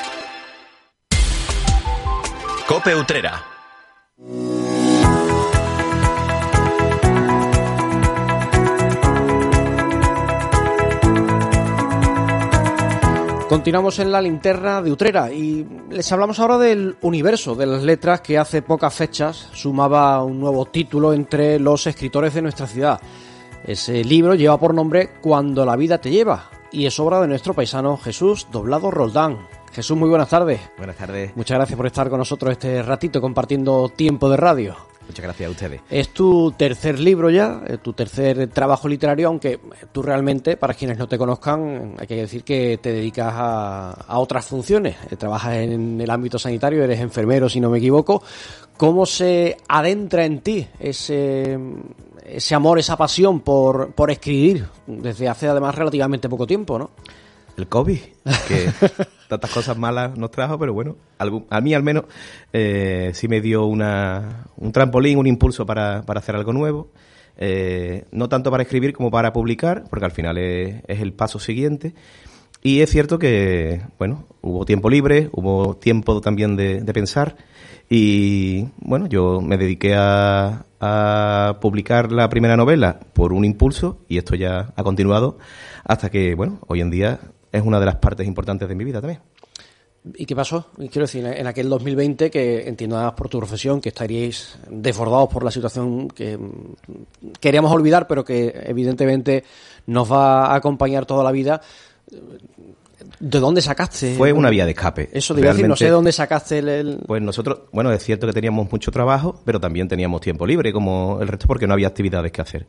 Cope 2.71 2.95
Utrera. 2.95 3.43
Continuamos 13.49 13.99
en 13.99 14.09
la 14.09 14.21
linterna 14.21 14.81
de 14.81 14.89
Utrera 14.89 15.33
y 15.33 15.67
les 15.89 16.09
hablamos 16.13 16.39
ahora 16.39 16.57
del 16.59 16.95
universo 17.01 17.55
de 17.55 17.65
las 17.65 17.83
letras 17.83 18.21
que 18.21 18.37
hace 18.37 18.61
pocas 18.61 18.93
fechas 18.93 19.49
sumaba 19.51 20.23
un 20.23 20.39
nuevo 20.39 20.65
título 20.65 21.11
entre 21.11 21.59
los 21.59 21.85
escritores 21.87 22.33
de 22.33 22.41
nuestra 22.41 22.67
ciudad. 22.67 23.01
Ese 23.65 24.01
libro 24.05 24.33
lleva 24.35 24.57
por 24.57 24.73
nombre 24.73 25.09
Cuando 25.19 25.65
la 25.65 25.75
vida 25.75 25.97
te 25.97 26.09
lleva 26.09 26.49
y 26.71 26.85
es 26.85 26.97
obra 27.01 27.19
de 27.19 27.27
nuestro 27.27 27.53
paisano 27.53 27.97
Jesús 27.97 28.47
Doblado 28.49 28.91
Roldán. 28.91 29.60
Jesús, 29.73 29.97
muy 29.97 30.09
buenas 30.09 30.29
tardes. 30.29 30.59
Buenas 30.77 30.97
tardes. 30.97 31.35
Muchas 31.35 31.57
gracias 31.57 31.77
por 31.77 31.85
estar 31.85 32.09
con 32.09 32.19
nosotros 32.19 32.51
este 32.51 32.83
ratito 32.83 33.21
compartiendo 33.21 33.89
tiempo 33.89 34.29
de 34.29 34.37
radio. 34.37 34.75
Muchas 35.07 35.23
gracias 35.23 35.47
a 35.47 35.51
ustedes. 35.51 35.81
Es 35.89 36.09
tu 36.13 36.51
tercer 36.51 36.99
libro 36.99 37.29
ya, 37.29 37.61
eh, 37.67 37.77
tu 37.77 37.91
tercer 37.93 38.47
trabajo 38.49 38.87
literario, 38.87 39.27
aunque 39.27 39.59
tú 39.91 40.01
realmente, 40.01 40.57
para 40.57 40.73
quienes 40.73 40.97
no 40.97 41.07
te 41.07 41.17
conozcan, 41.17 41.95
hay 41.97 42.07
que 42.07 42.15
decir 42.15 42.43
que 42.43 42.77
te 42.81 42.93
dedicas 42.93 43.33
a, 43.35 43.91
a 43.91 44.19
otras 44.19 44.45
funciones. 44.45 44.95
Eh, 45.09 45.15
Trabajas 45.15 45.55
en 45.55 45.99
el 45.99 46.09
ámbito 46.09 46.37
sanitario, 46.37 46.83
eres 46.83 46.99
enfermero, 46.99 47.49
si 47.49 47.59
no 47.59 47.69
me 47.69 47.79
equivoco. 47.79 48.21
¿Cómo 48.77 49.05
se 49.05 49.57
adentra 49.67 50.23
en 50.25 50.39
ti 50.41 50.67
ese, 50.79 51.57
ese 52.25 52.55
amor, 52.55 52.79
esa 52.79 52.95
pasión 52.95 53.41
por, 53.41 53.93
por 53.93 54.11
escribir 54.11 54.65
desde 54.87 55.27
hace 55.27 55.47
además 55.47 55.75
relativamente 55.75 56.29
poco 56.29 56.47
tiempo, 56.47 56.77
no? 56.79 56.91
El 57.57 57.67
COVID, 57.67 57.99
que 58.47 58.69
tantas 59.29 59.51
cosas 59.51 59.77
malas 59.77 60.17
nos 60.17 60.31
trajo, 60.31 60.57
pero 60.57 60.73
bueno, 60.73 60.95
algún- 61.19 61.45
a 61.49 61.61
mí 61.61 61.73
al 61.73 61.83
menos 61.83 62.05
eh, 62.53 63.11
sí 63.13 63.27
me 63.27 63.41
dio 63.41 63.65
una, 63.65 64.47
un 64.57 64.71
trampolín, 64.71 65.17
un 65.17 65.27
impulso 65.27 65.65
para, 65.65 66.01
para 66.03 66.19
hacer 66.19 66.35
algo 66.35 66.53
nuevo. 66.53 66.89
Eh, 67.37 68.05
no 68.11 68.29
tanto 68.29 68.51
para 68.51 68.63
escribir 68.63 68.93
como 68.93 69.09
para 69.11 69.33
publicar, 69.33 69.83
porque 69.89 70.05
al 70.05 70.11
final 70.11 70.37
es, 70.37 70.83
es 70.87 70.99
el 71.01 71.13
paso 71.13 71.39
siguiente. 71.39 71.93
Y 72.63 72.81
es 72.81 72.89
cierto 72.91 73.17
que, 73.17 73.81
bueno, 73.97 74.25
hubo 74.41 74.65
tiempo 74.65 74.89
libre, 74.89 75.29
hubo 75.31 75.75
tiempo 75.77 76.21
también 76.21 76.55
de, 76.55 76.81
de 76.81 76.93
pensar. 76.93 77.35
Y 77.89 78.67
bueno, 78.79 79.07
yo 79.07 79.41
me 79.41 79.57
dediqué 79.57 79.95
a, 79.95 80.65
a 80.79 81.57
publicar 81.59 82.11
la 82.11 82.29
primera 82.29 82.55
novela 82.55 82.99
por 83.13 83.33
un 83.33 83.43
impulso 83.45 83.97
y 84.07 84.17
esto 84.17 84.35
ya 84.35 84.71
ha 84.75 84.83
continuado 84.83 85.37
hasta 85.83 86.09
que, 86.09 86.35
bueno, 86.35 86.59
hoy 86.67 86.81
en 86.81 86.89
día 86.91 87.19
es 87.51 87.61
una 87.63 87.79
de 87.79 87.85
las 87.85 87.95
partes 87.95 88.25
importantes 88.27 88.67
de 88.69 88.75
mi 88.75 88.83
vida 88.83 89.01
también. 89.01 89.19
¿Y 90.15 90.25
qué 90.25 90.35
pasó? 90.35 90.65
Quiero 90.77 91.01
decir, 91.01 91.23
en 91.23 91.45
aquel 91.45 91.69
2020 91.69 92.31
que 92.31 92.67
entiendo 92.67 92.95
además 92.95 93.13
por 93.13 93.29
tu 93.29 93.37
profesión 93.37 93.79
que 93.79 93.89
estaríais 93.89 94.57
desbordados 94.67 95.29
por 95.29 95.43
la 95.43 95.51
situación 95.51 96.07
que 96.07 96.37
mm, 96.37 97.33
queríamos 97.39 97.71
olvidar, 97.71 98.07
pero 98.07 98.25
que 98.25 98.51
evidentemente 98.65 99.43
nos 99.85 100.11
va 100.11 100.47
a 100.47 100.55
acompañar 100.55 101.05
toda 101.05 101.23
la 101.23 101.31
vida. 101.31 101.61
¿De 103.19 103.39
dónde 103.39 103.61
sacaste? 103.61 104.15
Fue 104.15 104.31
una 104.33 104.49
vía 104.49 104.65
de 104.65 104.71
escape. 104.71 105.09
Eso 105.13 105.33
te 105.35 105.41
iba 105.41 105.49
a 105.51 105.53
decir, 105.53 105.67
no 105.67 105.75
sé 105.75 105.85
de 105.85 105.91
dónde 105.91 106.11
sacaste 106.11 106.59
el, 106.59 106.69
el- 106.69 106.99
Pues 107.05 107.21
nosotros, 107.21 107.61
bueno, 107.71 107.91
es 107.91 108.03
cierto 108.03 108.25
que 108.27 108.33
teníamos 108.33 108.71
mucho 108.71 108.91
trabajo, 108.91 109.39
pero 109.45 109.59
también 109.59 109.87
teníamos 109.87 110.21
tiempo 110.21 110.45
libre 110.47 110.73
como 110.73 111.19
el 111.21 111.27
resto 111.27 111.47
porque 111.47 111.67
no 111.67 111.73
había 111.73 111.87
actividades 111.87 112.31
que 112.31 112.41
hacer. 112.41 112.65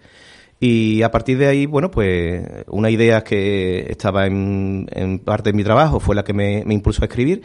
Y 0.60 1.02
a 1.02 1.10
partir 1.10 1.38
de 1.38 1.46
ahí, 1.46 1.66
bueno, 1.66 1.90
pues 1.90 2.44
una 2.68 2.88
idea 2.90 3.24
que 3.24 3.86
estaba 3.90 4.26
en, 4.26 4.86
parte 5.24 5.50
de 5.50 5.56
mi 5.56 5.64
trabajo 5.64 5.98
fue 5.98 6.14
la 6.14 6.22
que 6.22 6.32
me, 6.32 6.64
me 6.64 6.74
impulsó 6.74 7.02
a 7.02 7.06
escribir. 7.06 7.42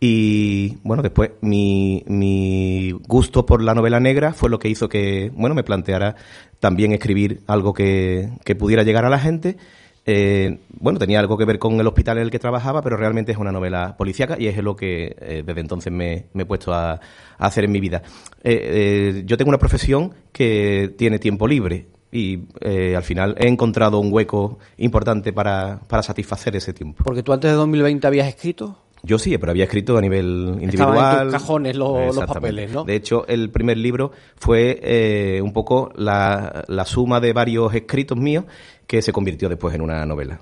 Y 0.00 0.78
bueno, 0.82 1.02
después 1.02 1.32
mi, 1.42 2.02
mi 2.06 2.92
gusto 3.06 3.44
por 3.44 3.62
la 3.62 3.74
novela 3.74 4.00
negra 4.00 4.32
fue 4.32 4.48
lo 4.48 4.58
que 4.58 4.68
hizo 4.68 4.88
que, 4.88 5.30
bueno, 5.34 5.54
me 5.54 5.62
planteara 5.62 6.16
también 6.58 6.92
escribir 6.92 7.42
algo 7.46 7.74
que, 7.74 8.30
que 8.44 8.54
pudiera 8.54 8.82
llegar 8.82 9.04
a 9.04 9.10
la 9.10 9.18
gente. 9.18 9.58
Eh, 10.06 10.58
bueno, 10.78 10.98
tenía 10.98 11.20
algo 11.20 11.36
que 11.36 11.44
ver 11.44 11.58
con 11.58 11.78
el 11.78 11.86
hospital 11.86 12.16
en 12.16 12.24
el 12.24 12.30
que 12.30 12.38
trabajaba, 12.38 12.80
pero 12.82 12.96
realmente 12.96 13.32
es 13.32 13.38
una 13.38 13.52
novela 13.52 13.96
policíaca 13.98 14.36
y 14.38 14.46
es 14.46 14.56
lo 14.56 14.74
que 14.74 15.14
eh, 15.20 15.42
desde 15.44 15.60
entonces 15.60 15.92
me, 15.92 16.26
he 16.34 16.44
puesto 16.46 16.72
a, 16.72 16.98
hacer 17.36 17.64
en 17.64 17.72
mi 17.72 17.80
vida. 17.80 18.02
Eh, 18.42 19.22
yo 19.26 19.36
tengo 19.36 19.50
una 19.50 19.58
profesión 19.58 20.14
que 20.32 20.94
tiene 20.96 21.18
tiempo 21.18 21.46
libre 21.46 21.86
y 22.12 22.40
eh, 22.60 22.94
al 22.96 23.02
final 23.02 23.34
he 23.38 23.46
encontrado 23.48 23.98
un 24.00 24.12
hueco 24.12 24.58
importante 24.78 25.32
para, 25.32 25.80
para 25.86 26.02
satisfacer 26.02 26.56
ese 26.56 26.72
tiempo. 26.72 27.02
Porque 27.04 27.22
tú 27.22 27.32
antes 27.32 27.50
de 27.50 27.56
2020 27.56 28.06
habías 28.06 28.28
escrito. 28.28 28.76
Yo 29.02 29.18
sí, 29.18 29.38
pero 29.38 29.52
había 29.52 29.64
escrito 29.64 29.96
a 29.96 30.00
nivel 30.02 30.58
individual. 30.60 30.94
Estaban 30.96 31.20
en 31.26 31.32
tus 31.32 31.40
cajones 31.40 31.76
los- 31.76 32.14
los 32.16 32.24
papeles, 32.26 32.70
¿no? 32.70 32.84
De 32.84 32.96
hecho, 32.96 33.26
el 33.28 33.48
primer 33.50 33.78
libro 33.78 34.12
fue 34.36 34.78
eh, 34.82 35.40
un 35.42 35.52
poco 35.54 35.90
la, 35.96 36.64
la 36.68 36.84
suma 36.84 37.18
de 37.20 37.32
varios 37.32 37.72
escritos 37.74 38.18
míos 38.18 38.44
que 38.86 39.00
se 39.00 39.10
convirtió 39.12 39.48
después 39.48 39.74
en 39.74 39.80
una 39.80 40.04
novela. 40.04 40.40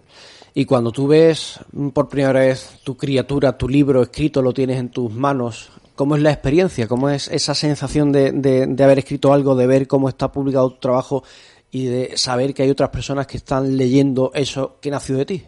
Y 0.55 0.65
cuando 0.65 0.91
tú 0.91 1.07
ves 1.07 1.61
mm, 1.71 1.91
por 1.91 2.09
primera 2.09 2.41
vez 2.41 2.81
tu 2.83 2.97
criatura, 2.97 3.57
tu 3.57 3.69
libro 3.69 4.03
escrito, 4.03 4.43
lo 4.43 4.53
tienes 4.53 4.79
en 4.79 4.89
tus 4.89 5.13
manos, 5.13 5.71
¿cómo 5.95 6.17
es 6.17 6.23
la 6.23 6.33
experiencia? 6.33 6.89
¿Cómo 6.89 7.11
es 7.11 7.29
esa 7.29 7.55
sensación 7.55 8.11
de, 8.11 8.33
de- 8.33 8.67
de 8.67 8.83
haber 8.85 8.99
escrito 8.99 9.33
algo, 9.33 9.55
de 9.55 9.69
ver 9.69 9.87
cómo 9.87 10.09
está 10.09 10.33
publicado 10.33 10.71
tu 10.71 10.81
trabajo 10.81 11.23
y 11.71 11.87
de 11.87 12.17
saber 12.17 12.55
que 12.55 12.63
hay 12.63 12.71
otras 12.71 12.91
personas 12.91 13.27
que 13.27 13.37
están 13.37 13.77
leyendo 13.77 14.31
eso 14.35 14.79
que 14.81 14.91
nació 14.91 15.17
de 15.17 15.27
ti? 15.27 15.43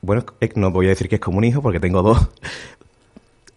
Bueno, 0.00 0.24
eh, 0.40 0.50
no 0.56 0.70
voy 0.70 0.86
a 0.86 0.90
decir 0.90 1.08
que 1.08 1.16
es 1.16 1.20
como 1.20 1.38
un 1.38 1.44
hijo 1.44 1.62
porque 1.62 1.78
tengo 1.80 2.02
dos. 2.02 2.18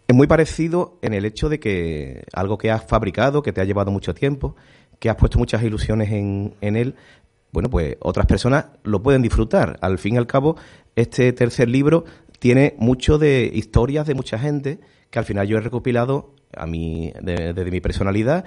Es 0.07 0.15
muy 0.15 0.27
parecido 0.27 0.99
en 1.01 1.13
el 1.13 1.25
hecho 1.25 1.49
de 1.49 1.59
que 1.59 2.23
algo 2.33 2.57
que 2.59 2.69
has 2.69 2.85
fabricado, 2.85 3.41
que 3.41 3.51
te 3.51 3.61
ha 3.61 3.65
llevado 3.65 3.89
mucho 3.91 4.13
tiempo, 4.13 4.55
que 4.99 5.09
has 5.09 5.15
puesto 5.15 5.39
muchas 5.39 5.63
ilusiones 5.63 6.11
en, 6.11 6.53
en 6.61 6.75
él, 6.75 6.95
bueno, 7.51 7.69
pues 7.69 7.97
otras 8.01 8.27
personas 8.27 8.65
lo 8.83 9.01
pueden 9.01 9.23
disfrutar. 9.23 9.77
Al 9.81 9.97
fin 9.97 10.15
y 10.15 10.17
al 10.17 10.27
cabo, 10.27 10.57
este 10.95 11.33
tercer 11.33 11.69
libro 11.69 12.05
tiene 12.37 12.75
mucho 12.77 13.17
de 13.17 13.49
historias 13.51 14.05
de 14.05 14.13
mucha 14.13 14.37
gente 14.37 14.79
que 15.09 15.17
al 15.17 15.25
final 15.25 15.47
yo 15.47 15.57
he 15.57 15.61
recopilado 15.61 16.33
a 16.55 16.67
mí, 16.67 17.11
de- 17.21 17.53
desde 17.53 17.71
mi 17.71 17.81
personalidad, 17.81 18.45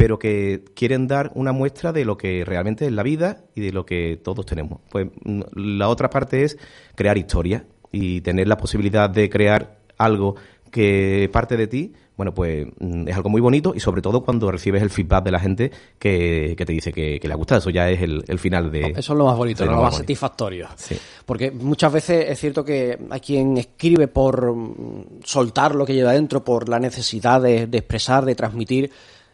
pero 0.00 0.18
que 0.18 0.64
quieren 0.74 1.06
dar 1.06 1.30
una 1.34 1.52
muestra 1.52 1.92
de 1.92 2.06
lo 2.06 2.16
que 2.16 2.42
realmente 2.42 2.86
es 2.86 2.92
la 2.92 3.02
vida 3.02 3.44
y 3.54 3.60
de 3.60 3.70
lo 3.70 3.84
que 3.84 4.18
todos 4.24 4.46
tenemos. 4.46 4.80
Pues 4.90 5.08
mm, 5.24 5.42
la 5.56 5.90
otra 5.90 6.08
parte 6.08 6.42
es 6.42 6.56
crear 6.94 7.18
historia 7.18 7.66
y 7.92 8.22
tener 8.22 8.48
la 8.48 8.56
posibilidad 8.56 9.10
de 9.10 9.28
crear 9.28 9.80
algo 9.98 10.36
que 10.70 11.28
parte 11.30 11.58
de 11.58 11.66
ti, 11.66 11.92
bueno, 12.16 12.32
pues 12.32 12.66
mm, 12.78 13.08
es 13.08 13.14
algo 13.14 13.28
muy 13.28 13.42
bonito 13.42 13.74
y 13.76 13.80
sobre 13.80 14.00
todo 14.00 14.24
cuando 14.24 14.50
recibes 14.50 14.80
el 14.82 14.88
feedback 14.88 15.22
de 15.22 15.30
la 15.32 15.38
gente 15.38 15.70
que, 15.98 16.54
que 16.56 16.64
te 16.64 16.72
dice 16.72 16.94
que, 16.94 17.20
que 17.20 17.28
le 17.28 17.34
ha 17.34 17.36
gustado. 17.36 17.58
Eso 17.58 17.68
ya 17.68 17.90
es 17.90 18.00
el, 18.00 18.24
el 18.26 18.38
final 18.38 18.72
de... 18.72 18.94
Eso 18.96 19.12
es 19.12 19.18
lo 19.18 19.26
más 19.26 19.36
bonito, 19.36 19.66
lo, 19.66 19.72
lo 19.72 19.82
más 19.82 19.98
satisfactorio. 19.98 20.66
Sí. 20.76 20.96
Porque 21.26 21.50
muchas 21.50 21.92
veces 21.92 22.24
es 22.26 22.40
cierto 22.40 22.64
que 22.64 22.98
hay 23.10 23.20
quien 23.20 23.58
escribe 23.58 24.08
por 24.08 24.56
mm, 24.56 25.20
soltar 25.24 25.74
lo 25.74 25.84
que 25.84 25.92
lleva 25.92 26.12
dentro, 26.12 26.42
por 26.42 26.70
la 26.70 26.78
necesidad 26.78 27.42
de, 27.42 27.66
de 27.66 27.78
expresar, 27.78 28.24
de 28.24 28.34
transmitir, 28.34 28.90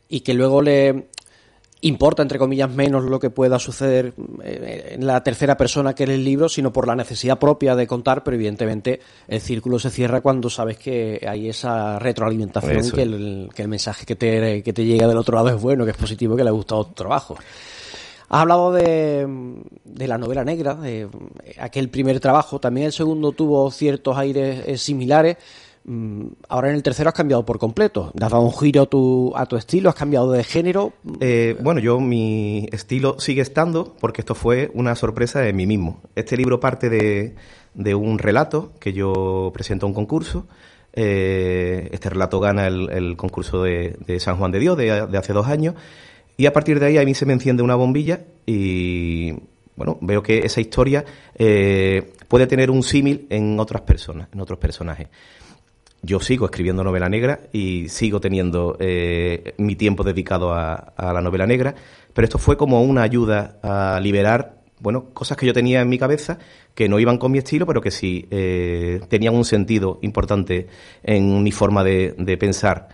y 0.08 0.20
que 0.20 0.34
luego 0.34 0.62
le 0.62 1.08
importa, 1.82 2.22
entre 2.22 2.38
comillas, 2.38 2.70
menos 2.70 3.04
lo 3.04 3.20
que 3.20 3.30
pueda 3.30 3.58
suceder 3.58 4.14
eh, 4.42 4.94
en 4.94 5.06
la 5.06 5.22
tercera 5.22 5.56
persona 5.56 5.94
que 5.94 6.06
lee 6.06 6.14
el 6.14 6.24
libro, 6.24 6.48
sino 6.48 6.72
por 6.72 6.86
la 6.86 6.96
necesidad 6.96 7.38
propia 7.38 7.76
de 7.76 7.86
contar, 7.86 8.24
pero 8.24 8.36
evidentemente 8.36 9.00
el 9.28 9.40
círculo 9.40 9.78
se 9.78 9.90
cierra 9.90 10.20
cuando 10.20 10.48
sabes 10.50 10.78
que 10.78 11.24
hay 11.28 11.48
esa 11.48 11.98
retroalimentación, 11.98 12.78
Eso 12.78 12.94
que 12.94 13.02
es. 13.02 13.08
el, 13.08 13.50
que 13.54 13.62
el 13.62 13.68
mensaje 13.68 14.06
que 14.06 14.16
te, 14.16 14.62
que 14.62 14.72
te 14.72 14.84
llega 14.84 15.06
del 15.06 15.18
otro 15.18 15.36
lado 15.36 15.48
es 15.50 15.60
bueno, 15.60 15.84
que 15.84 15.90
es 15.90 15.96
positivo, 15.96 16.36
que 16.36 16.44
le 16.44 16.48
ha 16.48 16.52
gustado 16.52 16.86
tu 16.86 16.94
trabajo. 16.94 17.36
Has 18.28 18.40
hablado 18.40 18.72
de, 18.72 19.24
de, 19.84 20.08
la 20.08 20.18
novela 20.18 20.42
negra, 20.42 20.74
de 20.74 21.08
aquel 21.60 21.88
primer 21.90 22.18
trabajo. 22.18 22.58
También 22.58 22.86
el 22.86 22.92
segundo 22.92 23.30
tuvo 23.30 23.70
ciertos 23.70 24.16
aires 24.16 24.64
eh, 24.66 24.76
similares. 24.78 25.36
Mm, 25.88 26.26
ahora 26.48 26.70
en 26.70 26.74
el 26.74 26.82
tercero 26.82 27.08
has 27.08 27.14
cambiado 27.14 27.46
por 27.46 27.60
completo. 27.60 28.12
¿Has 28.20 28.30
dado 28.30 28.42
un 28.42 28.52
giro 28.52 28.82
a 28.82 28.86
tu, 28.86 29.32
a 29.36 29.46
tu 29.46 29.56
estilo? 29.56 29.88
¿Has 29.88 29.94
cambiado 29.94 30.32
de 30.32 30.42
género? 30.42 30.92
Eh, 31.20 31.56
bueno, 31.60 31.80
yo 31.80 32.00
mi 32.00 32.68
estilo 32.72 33.20
sigue 33.20 33.40
estando 33.40 33.94
porque 34.00 34.20
esto 34.20 34.34
fue 34.34 34.70
una 34.74 34.96
sorpresa 34.96 35.40
de 35.40 35.52
mí 35.52 35.64
mismo. 35.64 36.02
Este 36.16 36.36
libro 36.36 36.58
parte 36.58 36.90
de, 36.90 37.94
un 37.94 38.18
relato 38.18 38.72
que 38.80 38.92
yo 38.92 39.52
presento 39.54 39.86
a 39.86 39.88
un 39.88 39.94
concurso. 39.94 40.48
Eh, 40.92 41.88
este 41.92 42.10
relato 42.10 42.40
gana 42.40 42.66
el, 42.66 43.16
concurso 43.16 43.62
de, 43.62 43.96
San 44.18 44.38
Juan 44.38 44.50
de 44.50 44.58
Dios 44.58 44.76
de, 44.76 44.90
hace 45.16 45.32
dos 45.32 45.46
años. 45.46 45.76
Y 46.36 46.46
a 46.46 46.52
partir 46.52 46.80
de 46.80 46.86
ahí 46.86 46.98
a 46.98 47.04
mí 47.04 47.14
se 47.14 47.26
me 47.26 47.32
enciende 47.32 47.62
una 47.62 47.76
bombilla 47.76 48.24
y 48.44 49.34
bueno, 49.76 49.98
veo 50.00 50.22
que 50.22 50.38
esa 50.38 50.60
historia 50.60 51.04
eh, 51.36 52.12
puede 52.26 52.46
tener 52.46 52.72
un 52.72 52.82
símil 52.82 53.26
en 53.30 53.60
otras 53.60 53.82
personas, 53.82 54.28
en 54.32 54.40
otros 54.40 54.58
personajes. 54.58 55.08
Yo 56.02 56.20
sigo 56.20 56.46
escribiendo 56.46 56.84
novela 56.84 57.08
negra 57.08 57.40
y 57.52 57.88
sigo 57.88 58.20
teniendo 58.20 58.76
eh, 58.78 59.54
mi 59.58 59.76
tiempo 59.76 60.04
dedicado 60.04 60.52
a, 60.52 60.92
la 60.96 61.20
novela 61.20 61.46
negra, 61.46 61.74
pero 62.12 62.24
esto 62.26 62.38
fue 62.38 62.56
como 62.56 62.82
una 62.82 63.02
ayuda 63.02 63.58
a 63.62 63.98
liberar 64.00 64.56
bueno, 64.78 65.06
cosas 65.14 65.38
que 65.38 65.46
yo 65.46 65.54
tenía 65.54 65.80
en 65.80 65.88
mi 65.88 65.98
cabeza 65.98 66.38
que 66.74 66.88
no 66.88 66.98
iban 66.98 67.16
con 67.16 67.32
mi 67.32 67.38
estilo, 67.38 67.66
pero 67.66 67.80
que 67.80 67.90
sí 67.90 68.26
eh, 68.30 69.00
tenían 69.08 69.34
un 69.34 69.44
sentido 69.44 69.98
importante 70.02 70.66
en 71.02 71.42
mi 71.42 71.50
forma 71.50 71.82
de, 71.82 72.36
pensar. 72.38 72.88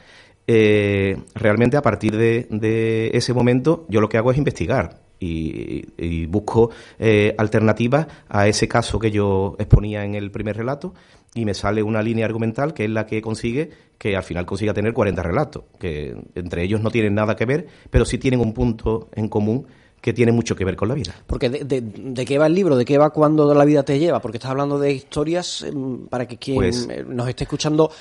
Eh, 0.47 1.17
realmente 1.35 1.77
a 1.77 1.83
partir 1.83 2.17
de, 2.17 3.11
ese 3.13 3.35
momento 3.35 3.85
yo 3.89 4.01
lo 4.01 4.09
que 4.09 4.19
hago 4.19 4.31
es 4.31 4.39
investigar 4.39 5.01
y, 5.23 6.27
busco 6.27 6.71
eh, 6.99 7.35
alternativas 7.39 8.07
a 8.29 8.49
ese 8.49 8.69
caso 8.69 8.99
que 8.99 9.11
yo 9.11 9.57
exponía 9.59 10.05
en 10.05 10.15
el 10.15 10.31
primer 10.31 10.57
relato 10.57 10.95
y 11.35 11.45
me 11.45 11.55
sale 11.55 11.83
una 11.83 12.03
línea 12.03 12.27
argumental 12.27 12.75
que 12.75 12.85
es 12.85 12.91
la 12.91 13.07
que 13.07 13.21
consigue 13.23 13.71
que 13.99 14.17
al 14.17 14.23
final 14.23 14.45
consiga 14.45 14.75
tener 14.75 14.93
40 14.93 15.23
relatos, 15.23 15.65
que 15.79 16.17
entre 16.35 16.65
ellos 16.65 16.81
no 16.81 16.91
tienen 16.91 17.15
nada 17.15 17.37
que 17.37 17.47
ver, 17.47 17.69
pero 17.89 18.05
sí 18.05 18.19
tienen 18.19 18.41
un 18.41 18.53
punto 18.53 19.09
en 19.15 19.29
común 19.29 19.67
que 20.03 20.13
tiene 20.13 20.33
mucho 20.33 20.57
que 20.57 20.65
ver 20.65 20.75
con 20.75 20.89
la 20.89 20.95
vida. 20.95 21.15
Porque 21.29 21.49
de, 21.49 22.25
qué 22.27 22.37
va 22.37 22.49
el 22.49 22.55
libro, 22.55 22.77
de 22.77 22.85
qué 22.85 22.99
va 22.99 23.11
cuando 23.11 23.55
la 23.55 23.65
vida 23.65 23.85
te 23.85 24.01
lleva, 24.01 24.21
porque 24.21 24.39
estás 24.39 24.51
hablando 24.51 24.77
de 24.77 24.93
historias 24.93 25.63
em, 25.63 26.09
para 26.09 26.27
que 26.27 26.37
quien 26.37 26.57
pues 26.57 26.89
nos 27.07 27.29
esté 27.29 27.45
escuchando 27.45 27.93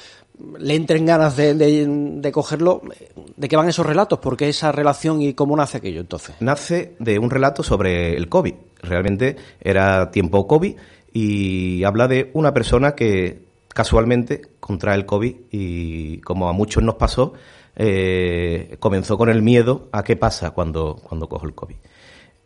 le 0.58 0.76
entren 0.76 1.06
ganas 1.06 1.36
de, 1.36 2.32
cogerlo. 2.34 2.82
¿De 3.36 3.48
qué 3.48 3.56
van 3.56 3.70
esos 3.70 3.86
relatos? 3.86 4.20
¿Por 4.20 4.38
qué 4.38 4.50
esa 4.50 4.72
relación 4.72 5.22
y 5.22 5.34
cómo 5.34 5.56
nace 5.56 5.78
aquello 5.78 6.02
entonces? 6.02 6.36
Nace 6.39 6.96
de 7.00 7.20
un 7.20 7.30
relato 7.30 7.63
sobre 7.63 8.15
el 8.15 8.30
COVID. 8.30 8.54
Realmente 8.82 9.36
era 9.60 10.12
tiempo 10.12 10.48
COVID 10.48 10.76
y 11.13 11.84
habla 11.84 12.08
de 12.08 12.32
una 12.34 12.54
persona 12.54 12.96
que 12.96 13.46
casualmente 13.67 14.41
contrae 14.60 14.96
el 14.96 15.06
COVID 15.06 15.36
y 15.52 16.20
como 16.22 16.50
a 16.50 16.54
muchos 16.54 16.84
nos 16.84 16.96
pasó, 16.96 17.34
eh, 17.76 18.76
comenzó 18.80 19.17
con 19.17 19.30
el 19.30 19.41
miedo 19.41 19.89
a 19.91 20.04
qué 20.04 20.15
pasa 20.15 20.52
cuando, 20.52 20.96
cuando 20.96 21.28
cojo 21.30 21.46
el 21.46 21.54
COVID. 21.54 21.76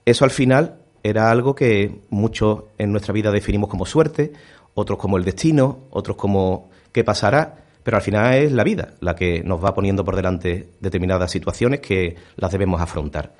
Eso 0.05 0.23
al 0.23 0.31
final 0.31 0.81
era 1.03 1.29
algo 1.29 1.55
que 1.55 2.01
muchos 2.09 2.63
en 2.77 2.91
nuestra 2.91 3.13
vida 3.13 3.31
definimos 3.31 3.69
como 3.69 3.85
suerte, 3.85 4.33
otros 4.73 4.99
como 4.99 5.17
el 5.17 5.23
destino, 5.23 5.85
otros 5.89 6.17
como 6.17 6.69
qué 6.91 7.03
pasará, 7.03 7.64
pero 7.85 7.97
al 7.97 8.03
final 8.03 8.33
es 8.33 8.51
la 8.51 8.63
vida 8.63 8.95
la 8.99 9.15
que 9.15 9.43
nos 9.43 9.63
va 9.63 9.75
poniendo 9.75 10.03
por 10.03 10.15
delante 10.15 10.71
determinadas 10.81 11.29
situaciones 11.29 11.81
que 11.81 12.15
las 12.35 12.51
debemos 12.51 12.81
afrontar. 12.81 13.35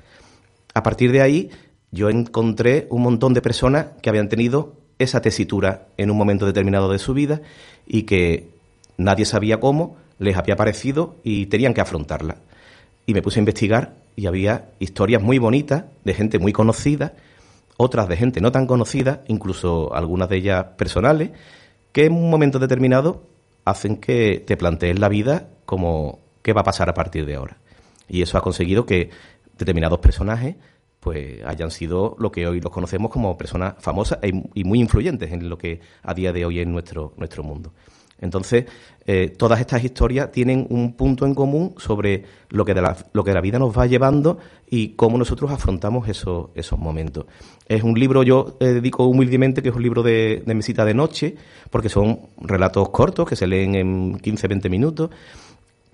A 0.72 0.84
partir 0.84 1.10
de 1.10 1.20
ahí, 1.20 1.50
yo 1.90 2.10
encontré 2.10 2.86
un 2.90 3.02
montón 3.02 3.34
de 3.34 3.42
personas 3.42 3.86
que 4.00 4.08
habían 4.08 4.28
tenido 4.28 4.76
esa 5.00 5.20
tesitura 5.20 5.88
en 5.96 6.12
un 6.12 6.16
momento 6.16 6.46
determinado 6.46 6.92
de 6.92 7.00
su 7.00 7.12
vida 7.12 7.40
y 7.88 8.04
que 8.04 8.50
nadie 8.96 9.24
sabía 9.24 9.58
cómo, 9.58 9.96
les 10.20 10.36
había 10.36 10.54
parecido 10.54 11.16
y 11.24 11.46
tenían 11.46 11.74
que 11.74 11.80
afrontarla. 11.80 12.36
Y 13.04 13.14
me 13.14 13.22
puse 13.22 13.40
a 13.40 13.42
investigar 13.42 13.96
y 14.14 14.26
había 14.26 14.68
historias 14.78 15.22
muy 15.22 15.38
bonitas 15.38 15.86
de 16.04 16.14
gente 16.14 16.38
muy 16.38 16.52
conocida, 16.52 17.14
otras 17.78 18.08
de 18.08 18.16
gente 18.16 18.40
no 18.40 18.52
tan 18.52 18.68
conocida, 18.68 19.24
incluso 19.26 19.92
algunas 19.92 20.28
de 20.28 20.36
ellas 20.36 20.66
personales, 20.78 21.30
que 21.90 22.04
en 22.04 22.12
un 22.12 22.30
momento 22.30 22.60
determinado 22.60 23.34
hacen 23.66 23.98
que 23.98 24.42
te 24.46 24.56
plantees 24.56 24.98
la 24.98 25.10
vida 25.10 25.50
como 25.66 26.20
qué 26.42 26.54
va 26.54 26.62
a 26.62 26.64
pasar 26.64 26.88
a 26.88 26.94
partir 26.94 27.26
de 27.26 27.34
ahora. 27.34 27.58
Y 28.08 28.22
eso 28.22 28.38
ha 28.38 28.40
conseguido 28.40 28.86
que 28.86 29.10
determinados 29.58 29.98
personajes 29.98 30.56
pues 31.00 31.44
hayan 31.44 31.70
sido 31.70 32.16
lo 32.18 32.32
que 32.32 32.46
hoy 32.46 32.60
los 32.60 32.72
conocemos 32.72 33.10
como 33.10 33.36
personas 33.36 33.74
famosas 33.78 34.18
y 34.22 34.64
muy 34.64 34.80
influyentes 34.80 35.32
en 35.32 35.48
lo 35.48 35.58
que 35.58 35.80
a 36.02 36.14
día 36.14 36.32
de 36.32 36.44
hoy 36.44 36.60
es 36.60 36.66
nuestro, 36.66 37.12
nuestro 37.16 37.42
mundo. 37.42 37.72
Entonces, 38.20 38.64
eh, 39.06 39.28
todas 39.36 39.60
estas 39.60 39.84
historias 39.84 40.32
tienen 40.32 40.66
un 40.70 40.94
punto 40.94 41.26
en 41.26 41.34
común 41.34 41.74
sobre 41.76 42.24
lo 42.48 42.64
que, 42.64 42.74
la, 42.74 42.96
lo 43.12 43.24
que 43.24 43.34
la 43.34 43.40
vida 43.40 43.58
nos 43.58 43.76
va 43.76 43.86
llevando 43.86 44.38
y 44.68 44.90
cómo 44.90 45.18
nosotros 45.18 45.50
afrontamos 45.50 46.08
esos, 46.08 46.48
esos 46.54 46.78
momentos. 46.78 47.26
Es 47.68 47.82
un 47.82 47.98
libro, 47.98 48.22
yo 48.22 48.56
eh, 48.60 48.66
dedico 48.66 49.06
humildemente, 49.06 49.62
que 49.62 49.68
es 49.68 49.74
un 49.74 49.82
libro 49.82 50.02
de, 50.02 50.42
de 50.44 50.54
mesita 50.54 50.84
de 50.84 50.94
noche, 50.94 51.36
porque 51.70 51.88
son 51.88 52.20
relatos 52.40 52.88
cortos 52.88 53.28
que 53.28 53.36
se 53.36 53.46
leen 53.46 53.74
en 53.74 54.18
15-20 54.18 54.70
minutos 54.70 55.10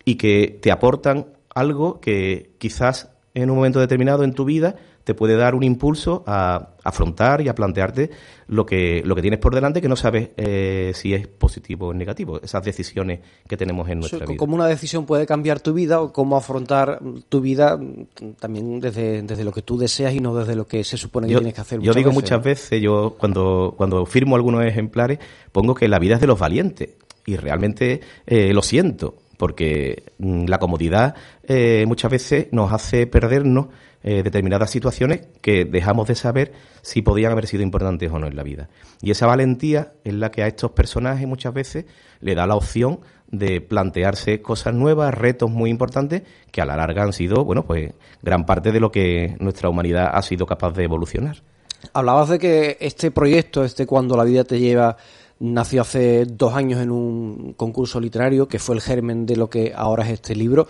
y 0.04 0.14
que 0.14 0.58
te 0.62 0.70
aportan 0.70 1.26
algo 1.54 2.00
que 2.00 2.52
quizás 2.58 3.10
en 3.34 3.50
un 3.50 3.56
momento 3.56 3.80
determinado 3.80 4.24
en 4.24 4.32
tu 4.32 4.44
vida 4.44 4.76
te 5.04 5.14
puede 5.14 5.36
dar 5.36 5.54
un 5.54 5.62
impulso 5.62 6.22
a 6.26 6.70
afrontar 6.84 7.40
y 7.40 7.48
a 7.48 7.54
plantearte 7.54 8.10
lo 8.48 8.66
que, 8.66 9.02
lo 9.04 9.14
que 9.14 9.22
tienes 9.22 9.40
por 9.40 9.54
delante 9.54 9.80
que 9.80 9.88
no 9.88 9.96
sabes 9.96 10.30
eh, 10.36 10.92
si 10.94 11.14
es 11.14 11.26
positivo 11.26 11.88
o 11.88 11.94
negativo, 11.94 12.40
esas 12.42 12.64
decisiones 12.64 13.20
que 13.48 13.56
tenemos 13.56 13.88
en 13.88 14.00
nuestra 14.00 14.26
vida. 14.26 14.36
¿Cómo 14.36 14.54
una 14.54 14.66
decisión 14.66 15.06
puede 15.06 15.26
cambiar 15.26 15.60
tu 15.60 15.72
vida 15.72 16.00
o 16.00 16.12
cómo 16.12 16.36
afrontar 16.36 17.00
tu 17.28 17.40
vida 17.40 17.78
también 18.38 18.80
desde, 18.80 19.22
desde 19.22 19.44
lo 19.44 19.52
que 19.52 19.62
tú 19.62 19.78
deseas 19.78 20.14
y 20.14 20.20
no 20.20 20.34
desde 20.34 20.54
lo 20.54 20.66
que 20.66 20.84
se 20.84 20.96
supone 20.96 21.28
que 21.28 21.34
tienes 21.34 21.54
que 21.54 21.60
hacer? 21.60 21.80
Yo 21.80 21.94
digo 21.94 22.12
muchas 22.12 22.42
veces, 22.42 22.80
yo 22.80 23.16
cuando, 23.18 23.74
cuando 23.76 24.06
firmo 24.06 24.36
algunos 24.36 24.64
ejemplares, 24.64 25.18
pongo 25.52 25.74
que 25.74 25.88
la 25.88 25.98
vida 25.98 26.16
es 26.16 26.20
de 26.20 26.26
los 26.26 26.38
valientes 26.38 26.90
y 27.26 27.36
realmente 27.36 28.00
eh, 28.26 28.52
lo 28.52 28.62
siento 28.62 29.14
porque 29.36 30.12
mm, 30.18 30.46
la 30.46 30.58
comodidad 30.58 31.14
eh, 31.44 31.84
muchas 31.86 32.10
veces 32.10 32.48
nos 32.52 32.72
hace 32.72 33.06
perdernos 33.06 33.66
eh, 34.04 34.22
determinadas 34.24 34.70
situaciones 34.70 35.28
que 35.40 35.64
dejamos 35.64 36.08
de 36.08 36.16
saber 36.16 36.52
si 36.82 37.02
podían 37.02 37.30
haber 37.30 37.46
sido 37.46 37.62
importantes 37.62 38.10
o 38.10 38.18
no 38.18 38.26
en 38.26 38.34
la 38.34 38.42
vida. 38.42 38.68
Y 39.00 39.12
esa 39.12 39.26
valentía 39.26 39.92
es 40.02 40.14
la 40.14 40.30
que 40.32 40.42
a 40.42 40.48
estos 40.48 40.72
personajes 40.72 41.28
muchas 41.28 41.54
veces 41.54 41.84
le 42.20 42.34
da 42.34 42.46
la 42.46 42.56
opción 42.56 43.00
de 43.28 43.60
plantearse 43.60 44.42
cosas 44.42 44.74
nuevas, 44.74 45.14
retos 45.14 45.50
muy 45.50 45.70
importantes 45.70 46.22
que 46.50 46.60
a 46.60 46.66
la 46.66 46.76
larga 46.76 47.04
han 47.04 47.12
sido, 47.12 47.44
bueno, 47.44 47.64
pues 47.64 47.94
gran 48.22 48.44
parte 48.44 48.72
de 48.72 48.80
lo 48.80 48.90
que 48.90 49.36
nuestra 49.38 49.68
humanidad 49.68 50.10
ha 50.12 50.22
sido 50.22 50.46
capaz 50.46 50.72
de 50.72 50.84
evolucionar. 50.84 51.36
Hablabas 51.92 52.28
de 52.28 52.38
que 52.38 52.76
este 52.80 53.10
proyecto, 53.10 53.64
este 53.64 53.86
Cuando 53.86 54.16
la 54.16 54.24
vida 54.24 54.44
te 54.44 54.58
lleva, 54.58 54.96
nació 55.42 55.82
hace 55.82 56.24
dos 56.24 56.54
años 56.54 56.80
en 56.80 56.90
un 56.90 57.54
concurso 57.54 58.00
literario 58.00 58.46
que 58.46 58.60
fue 58.60 58.76
el 58.76 58.80
germen 58.80 59.26
de 59.26 59.36
lo 59.36 59.50
que 59.50 59.72
ahora 59.74 60.04
es 60.04 60.12
este 60.12 60.36
libro. 60.36 60.68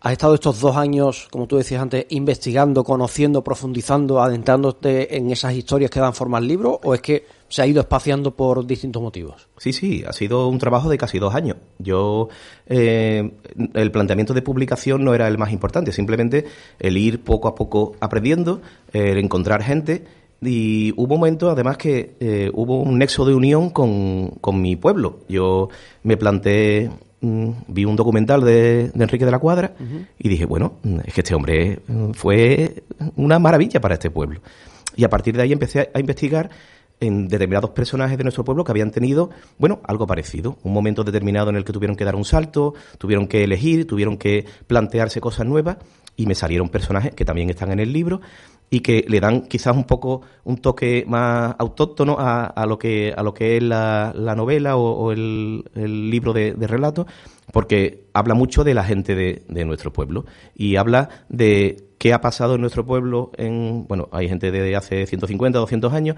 ¿Has 0.00 0.12
estado 0.12 0.34
estos 0.34 0.60
dos 0.60 0.76
años, 0.76 1.28
como 1.30 1.46
tú 1.46 1.56
decías 1.56 1.82
antes, 1.82 2.06
investigando, 2.10 2.84
conociendo, 2.84 3.42
profundizando, 3.42 4.22
adentrándote 4.22 5.16
en 5.16 5.30
esas 5.30 5.54
historias 5.54 5.90
que 5.90 6.00
dan 6.00 6.14
forma 6.14 6.38
al 6.38 6.46
libro 6.46 6.80
o 6.82 6.94
es 6.94 7.00
que 7.00 7.26
se 7.48 7.62
ha 7.62 7.66
ido 7.66 7.80
espaciando 7.80 8.34
por 8.34 8.66
distintos 8.66 9.02
motivos? 9.02 9.48
Sí, 9.58 9.72
sí, 9.72 10.04
ha 10.06 10.12
sido 10.12 10.48
un 10.48 10.58
trabajo 10.58 10.88
de 10.88 10.96
casi 10.96 11.18
dos 11.18 11.34
años. 11.34 11.56
Yo, 11.78 12.28
eh, 12.66 13.32
el 13.74 13.90
planteamiento 13.90 14.32
de 14.32 14.42
publicación 14.42 15.04
no 15.04 15.14
era 15.14 15.28
el 15.28 15.38
más 15.38 15.52
importante, 15.52 15.92
simplemente 15.92 16.46
el 16.78 16.96
ir 16.96 17.22
poco 17.22 17.48
a 17.48 17.54
poco 17.54 17.96
aprendiendo, 18.00 18.62
el 18.92 19.18
encontrar 19.18 19.62
gente 19.62 20.04
y 20.42 20.92
hubo 20.96 21.16
momentos, 21.16 21.52
además, 21.52 21.76
que 21.76 22.16
eh, 22.20 22.50
hubo 22.52 22.82
un 22.82 22.98
nexo 22.98 23.24
de 23.24 23.34
unión 23.34 23.70
con, 23.70 24.30
con 24.40 24.60
mi 24.60 24.76
pueblo. 24.76 25.20
Yo 25.28 25.68
me 26.02 26.16
planteé 26.16 26.90
Mm, 27.20 27.50
vi 27.68 27.84
un 27.84 27.96
documental 27.96 28.42
de, 28.42 28.92
Enrique 28.94 29.24
de 29.24 29.30
la 29.30 29.38
Cuadra 29.38 29.74
y 30.18 30.28
dije, 30.28 30.44
bueno, 30.44 30.74
mm, 30.82 31.00
es 31.06 31.14
que 31.14 31.22
este 31.22 31.34
hombre 31.34 31.80
mm, 31.86 32.10
fue 32.12 32.84
una 33.16 33.38
maravilla 33.38 33.80
para 33.80 33.94
este 33.94 34.10
pueblo. 34.10 34.40
Y 34.96 35.04
a 35.04 35.10
partir 35.10 35.36
de 35.36 35.42
ahí 35.42 35.52
empecé 35.52 35.90
a, 35.92 35.98
investigar 35.98 36.50
en 37.00 37.28
determinados 37.28 37.70
personajes 37.70 38.16
de 38.16 38.24
nuestro 38.24 38.44
pueblo 38.44 38.64
que 38.64 38.72
habían 38.72 38.90
tenido, 38.90 39.30
bueno, 39.58 39.80
algo 39.84 40.06
parecido. 40.06 40.58
Un 40.62 40.72
momento 40.72 41.04
determinado 41.04 41.50
en 41.50 41.56
el 41.56 41.64
que 41.64 41.72
tuvieron 41.72 41.96
que 41.96 42.04
dar 42.04 42.16
un 42.16 42.24
salto, 42.24 42.74
tuvieron 42.98 43.26
que 43.26 43.44
elegir, 43.44 43.86
tuvieron 43.86 44.18
que 44.18 44.44
plantearse 44.66 45.20
cosas 45.20 45.46
nuevas 45.46 45.78
y 46.16 46.26
me 46.26 46.34
salieron 46.34 46.68
personajes 46.68 47.14
que 47.14 47.24
también 47.24 47.50
están 47.50 47.72
en 47.72 47.80
el 47.80 47.92
libro 47.92 48.20
y 48.70 48.80
que 48.80 49.04
le 49.08 49.20
dan 49.20 49.42
quizás 49.42 49.76
un 49.76 49.84
poco 49.84 50.22
un 50.44 50.58
toque 50.58 51.04
más 51.06 51.54
autóctono 51.58 52.16
a, 52.18 52.46
a 52.46 52.66
lo 52.66 52.78
que 52.78 53.14
a 53.16 53.22
lo 53.22 53.32
que 53.32 53.56
es 53.56 53.62
la, 53.62 54.12
la 54.14 54.34
novela 54.34 54.76
o, 54.76 55.12
el, 55.12 55.64
el, 55.74 56.10
libro 56.10 56.32
de, 56.32 56.54
de 56.54 56.66
relatos 56.66 57.06
porque 57.52 58.04
habla 58.12 58.34
mucho 58.34 58.64
de 58.64 58.74
la 58.74 58.84
gente 58.84 59.14
de, 59.14 59.42
de, 59.48 59.64
nuestro 59.64 59.92
pueblo 59.92 60.24
y 60.54 60.76
habla 60.76 61.08
de 61.28 61.86
qué 61.98 62.12
ha 62.12 62.20
pasado 62.20 62.56
en 62.56 62.60
nuestro 62.60 62.84
pueblo. 62.84 63.30
En, 63.36 63.86
bueno, 63.86 64.08
hay 64.12 64.28
gente 64.28 64.50
de 64.50 64.76
hace 64.76 65.06
150, 65.06 65.58
200 65.58 65.92
años, 65.92 66.16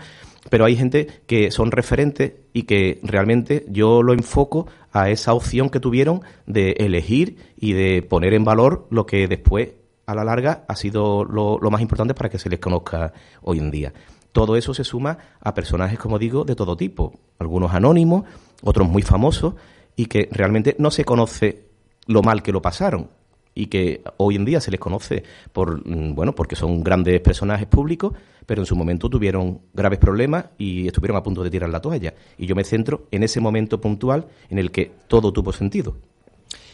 pero 0.50 0.64
hay 0.64 0.76
gente 0.76 1.06
que 1.26 1.50
son 1.50 1.70
referentes 1.70 2.32
y 2.52 2.62
que 2.64 3.00
realmente 3.02 3.66
yo 3.68 4.02
lo 4.02 4.12
enfoco 4.12 4.66
a 4.92 5.10
esa 5.10 5.34
opción 5.34 5.70
que 5.70 5.80
tuvieron 5.80 6.22
de 6.46 6.72
elegir 6.78 7.36
y 7.56 7.72
de 7.72 8.02
poner 8.02 8.34
en 8.34 8.44
valor 8.44 8.86
lo 8.90 9.06
que 9.06 9.28
después, 9.28 9.70
a 10.08 10.14
la 10.14 10.24
larga, 10.24 10.64
ha 10.66 10.74
sido 10.74 11.22
lo, 11.22 11.58
más 11.70 11.82
importante 11.82 12.14
para 12.14 12.30
que 12.30 12.38
se 12.38 12.48
les 12.48 12.58
conozca 12.58 13.12
hoy 13.42 13.58
en 13.58 13.70
día. 13.70 13.92
Todo 14.32 14.56
eso 14.56 14.72
se 14.72 14.82
suma 14.82 15.18
a 15.38 15.52
personajes, 15.52 15.98
como 15.98 16.18
digo, 16.18 16.44
de 16.44 16.56
todo 16.56 16.76
tipo, 16.76 17.12
algunos 17.38 17.74
anónimos, 17.74 18.24
otros 18.62 18.88
muy 18.88 19.02
famosos, 19.02 19.54
y 19.96 20.06
que 20.06 20.28
realmente 20.32 20.76
no 20.78 20.90
se 20.90 21.04
conoce 21.04 21.66
lo 22.06 22.22
mal 22.22 22.42
que 22.42 22.52
lo 22.52 22.62
pasaron 22.62 23.10
y 23.54 23.66
que 23.66 24.02
hoy 24.16 24.36
en 24.36 24.44
día 24.44 24.60
se 24.60 24.70
les 24.70 24.80
conoce 24.80 25.24
por 25.52 25.86
mm, 25.86 26.14
bueno 26.14 26.32
porque 26.34 26.54
son 26.54 26.82
grandes 26.84 27.20
personajes 27.20 27.66
públicos 27.66 28.12
pero 28.48 28.62
en 28.62 28.66
su 28.66 28.76
momento 28.76 29.10
tuvieron 29.10 29.60
graves 29.74 29.98
problemas 29.98 30.46
y 30.56 30.86
estuvieron 30.86 31.18
a 31.18 31.22
punto 31.22 31.44
de 31.44 31.50
tirar 31.50 31.68
la 31.68 31.82
toalla. 31.82 32.14
Y 32.38 32.46
yo 32.46 32.54
me 32.54 32.64
centro 32.64 33.06
en 33.10 33.22
ese 33.22 33.40
momento 33.40 33.78
puntual 33.78 34.26
en 34.48 34.58
el 34.58 34.70
que 34.70 34.90
todo 35.06 35.34
tuvo 35.34 35.52
sentido. 35.52 35.98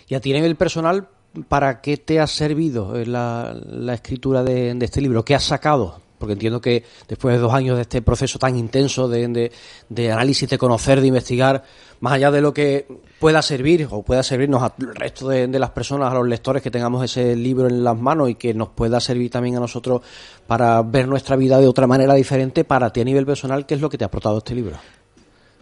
Y 0.07 0.14
a 0.14 0.20
ti 0.20 0.33
personal 0.55 1.09
para 1.49 1.81
qué 1.81 1.97
te 1.97 2.20
ha 2.20 2.27
servido 2.27 2.94
la, 3.05 3.57
la 3.66 3.94
escritura 3.94 4.42
de, 4.42 4.75
de 4.75 4.85
este 4.85 5.01
libro 5.01 5.25
qué 5.25 5.35
has 5.35 5.44
sacado 5.44 6.05
porque 6.25 6.33
entiendo 6.33 6.59
que 6.59 6.83
después 7.07 7.35
de 7.35 7.40
dos 7.40 7.53
años 7.53 7.77
de 7.77 7.83
este 7.83 8.01
proceso 8.01 8.38
tan 8.38 8.57
intenso 8.57 9.09
de, 9.09 9.51
de, 9.90 10.12
análisis, 10.12 10.49
de 10.49 10.57
conocer, 10.57 11.03
de 11.03 11.09
investigar, 11.09 11.62
más 12.01 12.14
allá 12.14 12.31
de 12.31 12.40
lo 12.40 12.55
que 12.55 12.87
pueda 13.20 13.42
servir 13.42 13.87
o 13.90 14.03
pueda 14.03 14.23
servirnos 14.23 14.62
al 14.62 14.73
resto 14.94 15.29
de, 15.29 15.47
las 15.59 15.70
personas, 15.70 16.11
a 16.11 16.14
los 16.14 16.27
lectores 16.27 16.62
que 16.62 16.70
tengamos 16.70 17.05
ese 17.05 17.37
libro 17.37 17.66
en 17.68 17.85
las 17.85 17.99
manos 17.99 18.31
y 18.31 18.37
que 18.37 18.55
nos 18.55 18.70
pueda 18.70 19.01
servir 19.01 19.31
también 19.31 19.57
a 19.57 19.61
nosotros 19.61 20.01
para 20.47 20.81
ver 20.83 21.09
nuestra 21.09 21.37
vida 21.37 21.59
de 21.61 21.66
otra 21.66 21.87
manera 21.87 22.14
diferente, 22.14 22.64
para 22.64 22.90
ti 22.90 23.03
a 23.03 23.05
nivel 23.05 23.27
personal, 23.27 23.66
¿qué 23.66 23.75
es 23.75 23.83
lo 23.83 23.90
que 23.90 23.99
te 23.99 24.05
ha 24.05 24.07
aportado 24.07 24.38
este 24.38 24.55
libro? 24.55 24.79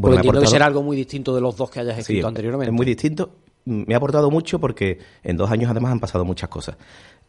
Porque 0.00 0.16
entiendo 0.16 0.40
que 0.40 0.46
será 0.46 0.66
algo 0.66 0.84
muy 0.84 0.96
distinto 0.96 1.34
de 1.34 1.40
los 1.40 1.56
dos 1.56 1.70
que 1.70 1.80
hayas 1.80 1.98
escrito 1.98 2.28
anteriormente. 2.28 2.70
Es 2.70 2.76
muy 2.76 2.86
distinto. 2.86 3.30
Me 3.64 3.94
ha 3.94 3.96
aportado 3.96 4.30
mucho 4.30 4.58
porque 4.58 4.98
en 5.22 5.36
dos 5.36 5.50
años 5.50 5.70
además 5.70 5.92
han 5.92 6.00
pasado 6.00 6.24
muchas 6.24 6.48
cosas. 6.48 6.76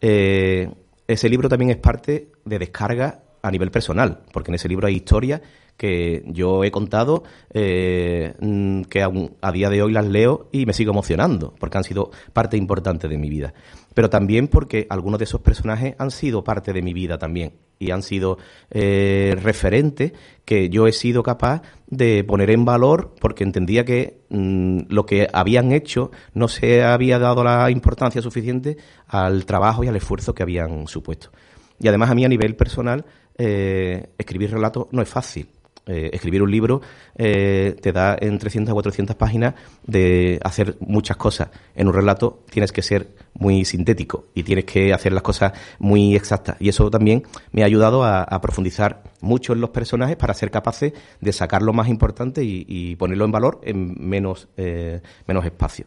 Eh, 0.01 0.69
ese 1.07 1.29
libro 1.29 1.49
también 1.49 1.71
es 1.71 1.77
parte 1.77 2.31
de 2.45 2.59
descarga 2.59 3.23
a 3.41 3.51
nivel 3.51 3.71
personal, 3.71 4.21
porque 4.31 4.51
en 4.51 4.55
ese 4.55 4.69
libro 4.69 4.87
hay 4.87 4.95
historias 4.95 5.41
que 5.77 6.23
yo 6.27 6.63
he 6.63 6.71
contado, 6.71 7.23
eh, 7.53 8.33
mm, 8.39 8.83
que 8.83 9.01
a, 9.01 9.51
día 9.51 9.69
de 9.69 9.81
hoy 9.81 9.91
las 9.91 10.05
leo 10.05 10.47
y 10.51 10.65
me 10.65 10.73
sigo 10.73 10.91
emocionando, 10.91 11.53
porque 11.59 11.77
han 11.77 11.83
sido 11.83 12.11
parte 12.31 12.57
importante 12.57 13.07
de 13.07 13.17
mi 13.17 13.29
vida. 13.29 13.53
Pero 13.93 14.09
también 14.09 14.47
porque 14.47 14.87
algunos 14.89 15.19
de 15.19 15.25
esos 15.25 15.41
personajes 15.41 15.95
han 15.97 16.11
sido 16.11 16.43
parte 16.43 16.73
de 16.73 16.81
mi 16.81 16.93
vida 16.93 17.17
también 17.17 17.53
y 17.79 17.91
han 17.91 18.03
sido 18.03 18.37
eh, 18.71 19.35
referentes 19.41 20.13
que 20.45 20.69
yo 20.69 20.87
he 20.87 20.91
sido 20.91 21.23
capaz 21.23 21.61
de 21.87 22.23
poner 22.23 22.49
en 22.49 22.65
valor 22.65 23.13
porque 23.19 23.43
entendía 23.43 23.85
que 23.85 24.21
mm, 24.29 24.81
lo 24.89 25.05
que 25.05 25.27
habían 25.31 25.71
hecho 25.71 26.11
no 26.33 26.47
se 26.47 26.83
había 26.83 27.19
dado 27.19 27.43
la 27.43 27.69
importancia 27.69 28.21
suficiente 28.21 28.77
al 29.07 29.45
trabajo 29.45 29.83
y 29.83 29.87
al 29.87 29.95
esfuerzo 29.95 30.33
que 30.33 30.43
habían 30.43 30.87
supuesto. 30.87 31.29
Y 31.79 31.87
además 31.87 32.09
a 32.09 32.15
mí 32.15 32.25
a 32.25 32.29
nivel 32.29 32.55
personal 32.55 33.05
eh, 33.37 34.09
escribir 34.17 34.51
relatos 34.51 34.87
no 34.91 35.01
es 35.01 35.09
fácil. 35.09 35.47
Eh, 35.85 36.11
escribir 36.13 36.41
un 36.41 36.49
libro 36.49 36.81
eh, 37.17 37.75
te 37.81 37.91
da 37.91 38.15
en 38.17 38.39
300 38.39 38.71
o 38.71 38.75
400 38.75 39.17
páginas 39.17 39.55
de 39.85 40.39
hacer 40.41 40.77
muchas 40.79 41.17
cosas. 41.17 41.49
En 41.75 41.87
un 41.87 41.93
relato 41.93 42.43
tienes 42.49 42.71
que 42.71 42.81
ser 42.81 43.09
muy 43.33 43.65
sintético 43.65 44.27
y 44.33 44.43
tienes 44.43 44.63
que 44.63 44.93
hacer 44.93 45.11
las 45.11 45.23
cosas 45.23 45.51
muy 45.79 46.15
exactas. 46.15 46.55
Y 46.61 46.69
eso 46.69 46.89
también 46.89 47.23
me 47.51 47.63
ha 47.63 47.65
ayudado 47.65 48.05
a, 48.05 48.23
profundizar 48.41 49.03
mucho 49.21 49.53
en 49.53 49.61
los 49.61 49.69
personajes 49.69 50.15
para 50.15 50.33
ser 50.33 50.51
capaces 50.51 50.93
de 51.19 51.33
sacar 51.33 51.61
lo 51.61 51.73
más 51.73 51.87
importante 51.87 52.43
y, 52.43 52.65
y 52.67 52.95
ponerlo 52.95 53.25
en 53.25 53.31
valor 53.31 53.61
en 53.63 53.95
menos, 53.97 54.49
menos 55.27 55.45
espacio. 55.45 55.85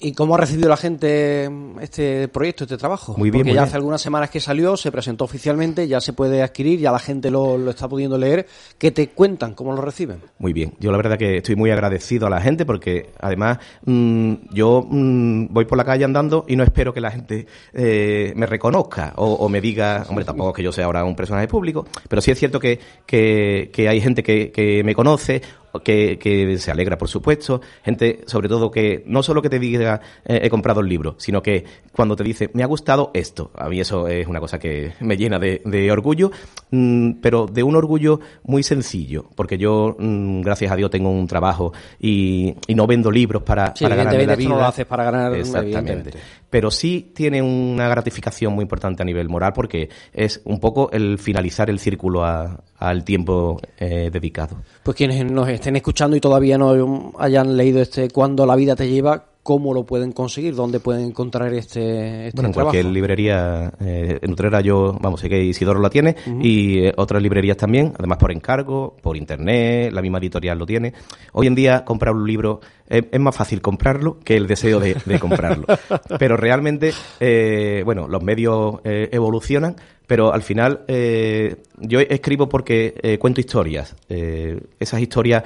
¿Y 0.00 0.12
cómo 0.12 0.34
ha 0.34 0.38
recibido 0.38 0.68
la 0.68 0.76
gente 0.76 1.48
este 1.80 2.28
proyecto, 2.28 2.64
este 2.64 2.76
trabajo? 2.76 3.14
Muy 3.16 3.30
bien. 3.30 3.44
Porque 3.44 3.54
ya 3.54 3.64
hace 3.64 3.76
algunas 3.76 4.00
semanas 4.00 4.30
que 4.30 4.40
salió, 4.40 4.76
se 4.76 4.90
presentó 4.90 5.24
oficialmente, 5.24 5.86
ya 5.86 6.00
se 6.00 6.12
puede 6.12 6.42
adquirir, 6.42 6.80
ya 6.80 6.90
la 6.90 6.98
gente 6.98 7.30
lo, 7.30 7.70
está 7.70 7.88
pudiendo 7.88 8.18
leer. 8.18 8.46
¿Qué 8.78 8.90
te 8.90 9.08
cuentan? 9.08 9.54
¿Cómo 9.54 9.72
lo 9.72 9.82
reciben? 9.82 10.20
Muy 10.38 10.52
bien. 10.52 10.74
Yo 10.80 10.90
la 10.90 10.96
verdad 10.96 11.18
que 11.18 11.38
estoy 11.38 11.56
muy 11.56 11.70
agradecido 11.70 12.26
a 12.26 12.30
la 12.30 12.40
gente 12.40 12.64
porque 12.64 13.10
además 13.20 13.58
mm, 13.84 14.34
yo 14.52 14.86
mm, 14.88 15.52
voy 15.52 15.64
por 15.64 15.78
la 15.78 15.84
calle 15.84 16.04
andando 16.04 16.44
y 16.48 16.56
no 16.56 16.64
espero 16.64 16.92
que 16.92 17.00
la 17.00 17.10
gente 17.10 17.46
eh, 17.72 18.32
me 18.36 18.46
reconozca 18.46 19.12
o, 19.16 19.48
me 19.48 19.60
diga, 19.60 20.04
hombre, 20.08 20.24
tampoco 20.24 20.52
que 20.52 20.62
yo 20.62 20.72
sea 20.72 20.86
ahora 20.86 21.04
un 21.04 21.16
personaje 21.16 21.48
público, 21.48 21.86
pero 22.08 22.22
sí 22.22 22.30
es 22.30 22.38
cierto 22.38 22.58
que, 22.58 22.78
que, 23.06 23.88
hay 23.88 24.00
gente 24.00 24.22
que, 24.22 24.50
que 24.50 24.84
me 24.84 24.94
conoce 24.94 25.42
que, 25.84 26.18
que, 26.18 26.58
se 26.58 26.70
alegra, 26.70 26.98
por 26.98 27.08
supuesto, 27.08 27.60
gente 27.84 28.22
sobre 28.26 28.48
todo 28.48 28.70
que 28.70 29.02
no 29.06 29.22
solo 29.22 29.42
que 29.42 29.48
te 29.48 29.58
diga 29.58 30.00
eh, 30.24 30.40
he 30.42 30.50
comprado 30.50 30.80
el 30.80 30.88
libro, 30.88 31.14
sino 31.18 31.42
que 31.42 31.64
cuando 31.92 32.16
te 32.16 32.24
dice 32.24 32.50
me 32.54 32.62
ha 32.62 32.66
gustado 32.66 33.10
esto, 33.14 33.50
a 33.54 33.68
mí 33.68 33.80
eso 33.80 34.08
es 34.08 34.26
una 34.26 34.40
cosa 34.40 34.58
que 34.58 34.92
me 35.00 35.16
llena 35.16 35.38
de, 35.38 35.62
de 35.64 35.90
orgullo, 35.92 36.30
mm, 36.70 37.12
pero 37.20 37.46
de 37.46 37.62
un 37.62 37.76
orgullo 37.76 38.20
muy 38.44 38.62
sencillo, 38.62 39.26
porque 39.34 39.58
yo, 39.58 39.96
mm, 39.98 40.40
gracias 40.40 40.72
a 40.72 40.76
Dios, 40.76 40.90
tengo 40.90 41.10
un 41.10 41.26
trabajo 41.26 41.72
y, 41.98 42.54
y 42.66 42.74
no 42.74 42.86
vendo 42.86 43.10
libros 43.10 43.42
para, 43.42 43.74
para 43.74 43.96
ganar 43.96 44.14
la 44.14 44.36
vida. 44.36 44.48
no 44.48 44.56
lo 44.56 44.64
haces 44.64 44.86
para 44.86 45.04
ganar 45.04 45.34
Exactamente 45.34 46.12
pero 46.50 46.70
sí 46.70 47.12
tiene 47.14 47.40
una 47.40 47.88
gratificación 47.88 48.52
muy 48.52 48.62
importante 48.62 49.02
a 49.02 49.06
nivel 49.06 49.28
moral 49.28 49.52
porque 49.54 49.88
es 50.12 50.42
un 50.44 50.60
poco 50.60 50.90
el 50.92 51.18
finalizar 51.18 51.70
el 51.70 51.78
círculo 51.78 52.24
al 52.24 53.04
tiempo 53.04 53.60
eh, 53.78 54.10
dedicado. 54.12 54.56
Pues 54.82 54.96
quienes 54.96 55.24
nos 55.30 55.48
estén 55.48 55.76
escuchando 55.76 56.16
y 56.16 56.20
todavía 56.20 56.58
no 56.58 57.12
hayan 57.18 57.56
leído 57.56 57.80
este 57.80 58.10
Cuando 58.10 58.44
la 58.44 58.56
vida 58.56 58.74
te 58.74 58.88
lleva, 58.88 59.29
cómo 59.50 59.74
lo 59.74 59.84
pueden 59.84 60.12
conseguir, 60.12 60.54
dónde 60.54 60.78
pueden 60.78 61.06
encontrar 61.06 61.52
este, 61.54 62.28
este 62.28 62.36
bueno, 62.36 62.50
en 62.50 62.52
cualquier 62.52 62.84
librería, 62.84 63.72
eh, 63.80 64.20
en 64.22 64.30
Utrera 64.30 64.60
yo, 64.60 64.96
vamos, 65.00 65.18
sé 65.18 65.28
que 65.28 65.42
Isidoro 65.42 65.80
la 65.80 65.90
tiene 65.90 66.14
y 66.40 66.84
eh, 66.84 66.92
otras 66.96 67.20
librerías 67.20 67.56
también, 67.56 67.92
además 67.98 68.18
por 68.18 68.30
encargo, 68.30 68.94
por 69.02 69.16
internet, 69.16 69.92
la 69.92 70.02
misma 70.02 70.18
editorial 70.18 70.56
lo 70.56 70.66
tiene. 70.66 70.92
Hoy 71.32 71.48
en 71.48 71.56
día 71.56 71.84
comprar 71.84 72.14
un 72.14 72.28
libro 72.28 72.60
es, 72.86 73.18
más 73.18 73.34
fácil 73.34 73.60
comprarlo 73.60 74.20
que 74.20 74.36
el 74.36 74.46
deseo 74.46 74.78
de, 74.78 74.94
comprarlo. 75.18 75.66
pero 76.20 76.36
realmente, 76.36 76.92
eh, 77.18 77.82
bueno, 77.84 78.06
los 78.06 78.22
medios 78.22 78.76
eh, 78.84 79.08
evolucionan, 79.10 79.74
pero 80.06 80.32
al 80.32 80.42
final 80.42 80.84
yo 80.86 82.00
escribo 82.00 82.48
porque 82.48 83.18
cuento 83.20 83.40
historias. 83.40 83.96
esas 84.08 85.00
historias 85.00 85.44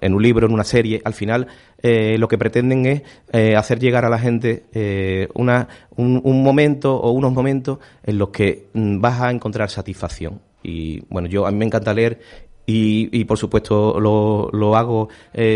en 0.00 0.14
un 0.14 0.22
libro, 0.22 0.46
en 0.46 0.52
una 0.52 0.64
serie, 0.64 1.00
al 1.04 1.14
final 1.14 1.46
eh, 1.82 2.16
lo 2.18 2.28
que 2.28 2.38
pretenden 2.38 2.86
es 2.86 3.02
eh, 3.32 3.56
hacer 3.56 3.78
llegar 3.78 4.04
a 4.04 4.08
la 4.08 4.18
gente 4.18 4.64
eh, 4.72 5.28
una, 5.34 5.68
un, 5.96 6.42
momento 6.42 6.96
o 6.96 7.10
unos 7.10 7.32
momentos 7.32 7.78
en 8.04 8.18
los 8.18 8.28
que 8.28 8.68
mm, 8.72 9.00
vas 9.00 9.20
a 9.20 9.30
encontrar 9.30 9.70
satisfacción. 9.70 10.40
Y 10.62 11.00
bueno, 11.08 11.28
yo 11.28 11.46
a 11.46 11.50
mí 11.50 11.58
me 11.58 11.64
encanta 11.64 11.92
leer 11.92 12.20
y, 12.66 13.08
y 13.18 13.24
por 13.24 13.38
supuesto 13.38 13.98
lo, 13.98 14.48
lo 14.52 14.76
hago 14.76 15.08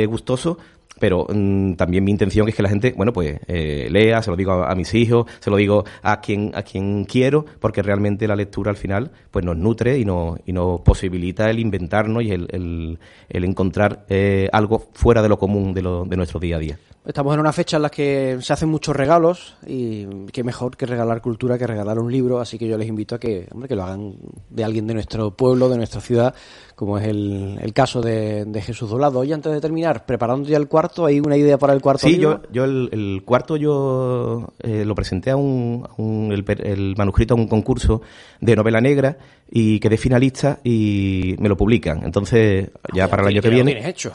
gustoso, 0.09 0.59
pero 0.99 1.27
mm, 1.29 1.75
también 1.75 2.05
mi 2.05 2.11
intención 2.11 2.49
es 2.49 2.55
que 2.55 2.63
la 2.63 2.69
gente, 2.69 2.95
bueno, 2.97 3.13
pues 3.13 3.39
eh, 3.47 3.89
lea, 3.91 4.23
se 4.23 4.31
lo 4.31 4.37
digo 4.37 4.65
a, 4.65 4.75
mis 4.75 4.95
hijos, 4.95 5.27
se 5.41 5.51
lo 5.51 5.57
digo 5.57 5.85
a 6.03 6.21
quien 6.21 6.53
a 6.55 6.63
quien 6.63 7.05
quiero, 7.05 7.45
porque 7.61 7.83
realmente 7.83 8.27
la 8.27 8.37
lectura 8.37 8.71
al 8.71 8.77
final 8.77 9.11
pues 9.31 9.45
nos 9.45 9.57
nutre 9.57 9.99
y 9.99 10.05
nos, 10.05 10.39
y 10.47 10.53
nos 10.53 10.81
posibilita 10.81 11.51
el 11.51 11.59
inventarnos 11.59 12.23
y 12.23 12.31
el, 12.31 12.99
el, 13.29 13.45
encontrar 13.45 14.07
eh, 14.09 14.49
algo 14.53 14.89
fuera 14.93 15.23
de 15.23 15.29
lo 15.29 15.39
común 15.39 15.75
de, 15.75 15.83
lo, 15.83 16.05
de 16.05 16.17
nuestro 16.17 16.41
día 16.41 16.57
a 16.57 16.59
día. 16.59 16.79
Estamos 17.07 17.35
en 17.35 17.41
una 17.41 17.53
fecha 17.53 17.77
en 17.77 17.85
la 17.85 17.89
que 17.89 18.39
se 18.41 18.53
hacen 18.53 18.69
muchos 18.69 18.97
regalos 18.97 19.55
y 19.65 20.07
qué 20.33 20.43
mejor 20.43 20.77
que 20.77 20.87
regalar 20.87 21.21
cultura 21.21 21.57
que 21.57 21.65
regalar 21.65 22.01
un 22.01 22.11
libro, 22.11 22.41
así 22.41 22.59
que 22.59 22.67
yo 22.67 22.77
les 22.77 22.89
invito 22.89 23.15
a 23.15 23.21
que, 23.21 23.47
hombre, 23.53 23.69
que 23.69 23.77
lo 23.77 23.85
hagan 23.85 24.17
de 24.51 24.65
alguien 24.65 24.89
de 24.89 24.95
nuestro 24.95 25.31
pueblo, 25.31 25.69
de 25.69 25.77
nuestra 25.77 26.01
ciudad, 26.01 26.35
como 26.75 26.99
es 26.99 27.07
el, 27.07 27.61
el 27.63 27.73
caso 27.73 28.01
de, 28.01 28.45
de, 28.45 28.61
Jesús 28.61 28.91
Dolado. 28.91 29.23
Y 29.23 29.33
antes 29.33 29.53
de 29.53 29.61
terminar, 29.61 30.05
preparando 30.05 30.49
ya 30.49 30.57
el 30.57 30.67
cuarto, 30.67 31.07
¿hay 31.07 31.21
una 31.21 31.37
idea 31.37 31.59
para 31.59 31.75
el 31.75 31.81
cuarto? 31.81 32.09
Sí, 32.09 32.19
yo, 32.19 32.43
yo 32.51 32.65
el, 32.65 33.23
cuarto 33.25 33.57
yo 33.57 34.49
eh, 34.59 34.85
lo 34.85 34.97
presenté 34.97 35.31
a 35.31 35.37
un, 35.37 35.87
el, 36.33 36.95
manuscrito 36.97 37.35
a 37.35 37.37
un 37.37 37.47
concurso 37.47 38.03
de 38.41 38.57
novela 38.57 38.81
negra 38.81 39.17
y 39.49 39.79
quedé 39.79 39.97
finalista 39.97 40.59
y 40.65 41.37
me 41.39 41.49
lo 41.49 41.57
publican. 41.57 42.03
Entonces, 42.05 42.69
ya 42.93 43.07
para 43.07 43.23
el 43.23 43.29
año 43.29 43.43
que 43.43 43.51
viene... 43.51 43.89
hecho. 43.89 44.13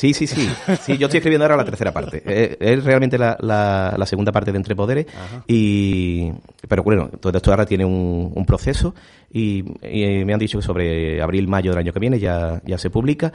Sí, 0.00 0.14
sí, 0.14 0.26
sí. 0.26 0.48
Sí, 0.82 0.96
yo 0.96 1.08
estoy 1.08 1.18
escribiendo 1.18 1.44
ahora 1.44 1.56
la 1.58 1.64
tercera 1.66 1.92
parte. 1.92 2.22
Eh, 2.30 2.56
Es, 2.58 2.82
realmente 2.84 3.18
la, 3.18 3.36
la- 3.40 3.94
la 3.98 4.06
segunda 4.06 4.32
parte 4.32 4.50
de 4.50 4.56
Entre 4.56 4.74
Poderes. 4.74 5.04
Y, 5.46 6.32
pero 6.68 6.82
bueno, 6.82 7.10
todo 7.20 7.36
esto 7.36 7.50
ahora 7.50 7.66
tiene 7.66 7.84
un, 7.84 8.32
un 8.34 8.46
proceso 8.46 8.94
y, 9.32 9.58
y 9.86 10.24
me 10.24 10.32
han 10.32 10.38
dicho 10.38 10.58
que 10.58 10.64
sobre 10.64 11.20
abril, 11.20 11.48
mayo 11.48 11.70
del 11.72 11.80
año 11.80 11.92
que 11.92 12.00
viene 12.00 12.18
ya, 12.18 12.62
ya 12.64 12.78
se 12.78 12.88
publica. 12.88 13.30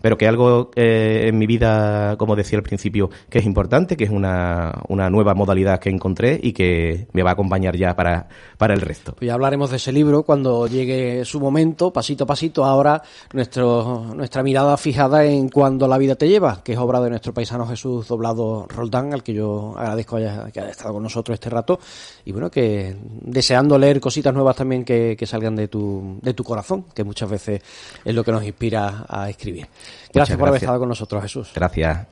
Pero 0.00 0.16
que 0.16 0.28
algo 0.28 0.70
eh, 0.76 1.24
en 1.26 1.38
mi 1.38 1.46
vida, 1.46 2.16
como 2.18 2.36
decía 2.36 2.56
al 2.58 2.62
principio, 2.62 3.10
que 3.28 3.38
es 3.40 3.44
importante, 3.46 3.96
que 3.96 4.04
es 4.04 4.10
una, 4.10 4.72
una 4.88 5.10
nueva 5.10 5.34
modalidad 5.34 5.80
que 5.80 5.90
encontré 5.90 6.38
y 6.40 6.52
que 6.52 7.08
me 7.12 7.22
va 7.24 7.30
a 7.30 7.32
acompañar 7.32 7.76
ya 7.76 7.96
para, 7.96 8.28
para 8.58 8.74
el 8.74 8.80
resto. 8.80 9.14
Pues 9.18 9.26
ya 9.26 9.34
hablaremos 9.34 9.70
de 9.70 9.76
ese 9.78 9.90
libro 9.90 10.22
cuando 10.22 10.68
llegue 10.68 11.24
su 11.24 11.40
momento, 11.40 11.92
pasito 11.92 12.24
a 12.24 12.26
pasito. 12.28 12.64
Ahora 12.64 13.02
nuestro, 13.32 14.12
nuestra 14.14 14.42
mirada 14.44 14.76
fijada 14.76 15.24
en 15.24 15.48
Cuando 15.48 15.88
la 15.88 15.98
vida 15.98 16.07
te 16.16 16.28
lleva, 16.28 16.62
que 16.62 16.72
es 16.72 16.78
obra 16.78 17.00
de 17.00 17.10
nuestro 17.10 17.32
paisano 17.34 17.66
Jesús 17.66 18.08
Doblado 18.08 18.66
Roldán, 18.68 19.12
al 19.12 19.22
que 19.22 19.34
yo 19.34 19.74
agradezco 19.76 20.16
haya, 20.16 20.50
que 20.50 20.60
haya 20.60 20.70
estado 20.70 20.94
con 20.94 21.02
nosotros 21.02 21.34
este 21.34 21.50
rato. 21.50 21.78
Y 22.24 22.32
bueno, 22.32 22.50
que 22.50 22.96
deseando 23.22 23.78
leer 23.78 24.00
cositas 24.00 24.32
nuevas 24.34 24.56
también 24.56 24.84
que, 24.84 25.16
que 25.18 25.26
salgan 25.26 25.56
de 25.56 25.68
tu, 25.68 26.18
de 26.22 26.34
tu 26.34 26.44
corazón, 26.44 26.86
que 26.94 27.04
muchas 27.04 27.28
veces 27.30 27.62
es 28.04 28.14
lo 28.14 28.24
que 28.24 28.32
nos 28.32 28.44
inspira 28.44 29.04
a 29.08 29.28
escribir. 29.30 29.66
Gracias 29.66 30.14
Muchas 30.14 30.28
por 30.36 30.48
haber 30.48 30.52
gracias. 30.52 30.62
estado 30.62 30.78
con 30.80 30.88
nosotros, 30.88 31.22
Jesús. 31.22 31.50
Gracias. 31.54 32.06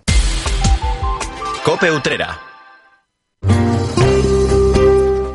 Cope 1.64 1.90
Utrera. 1.90 2.38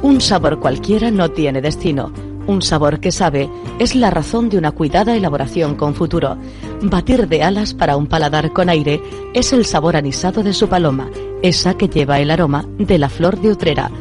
Un 0.01 0.19
sabor 0.21 0.59
cualquiera 0.59 1.11
no 1.11 1.29
tiene 1.29 1.61
destino. 1.61 2.30
Un 2.47 2.61
sabor 2.61 2.99
que 2.99 3.11
sabe 3.11 3.49
es 3.79 3.95
la 3.95 4.09
razón 4.09 4.49
de 4.49 4.57
una 4.57 4.71
cuidada 4.71 5.15
elaboración 5.15 5.75
con 5.75 5.93
futuro. 5.93 6.37
Batir 6.81 7.27
de 7.27 7.43
alas 7.43 7.73
para 7.73 7.95
un 7.95 8.07
paladar 8.07 8.51
con 8.51 8.69
aire 8.69 9.01
es 9.33 9.53
el 9.53 9.65
sabor 9.65 9.95
anisado 9.95 10.43
de 10.43 10.53
su 10.53 10.67
paloma, 10.67 11.09
esa 11.43 11.75
que 11.75 11.87
lleva 11.87 12.19
el 12.19 12.31
aroma 12.31 12.65
de 12.77 12.97
la 12.97 13.09
flor 13.09 13.39
de 13.39 13.49
Utrera. 13.49 13.91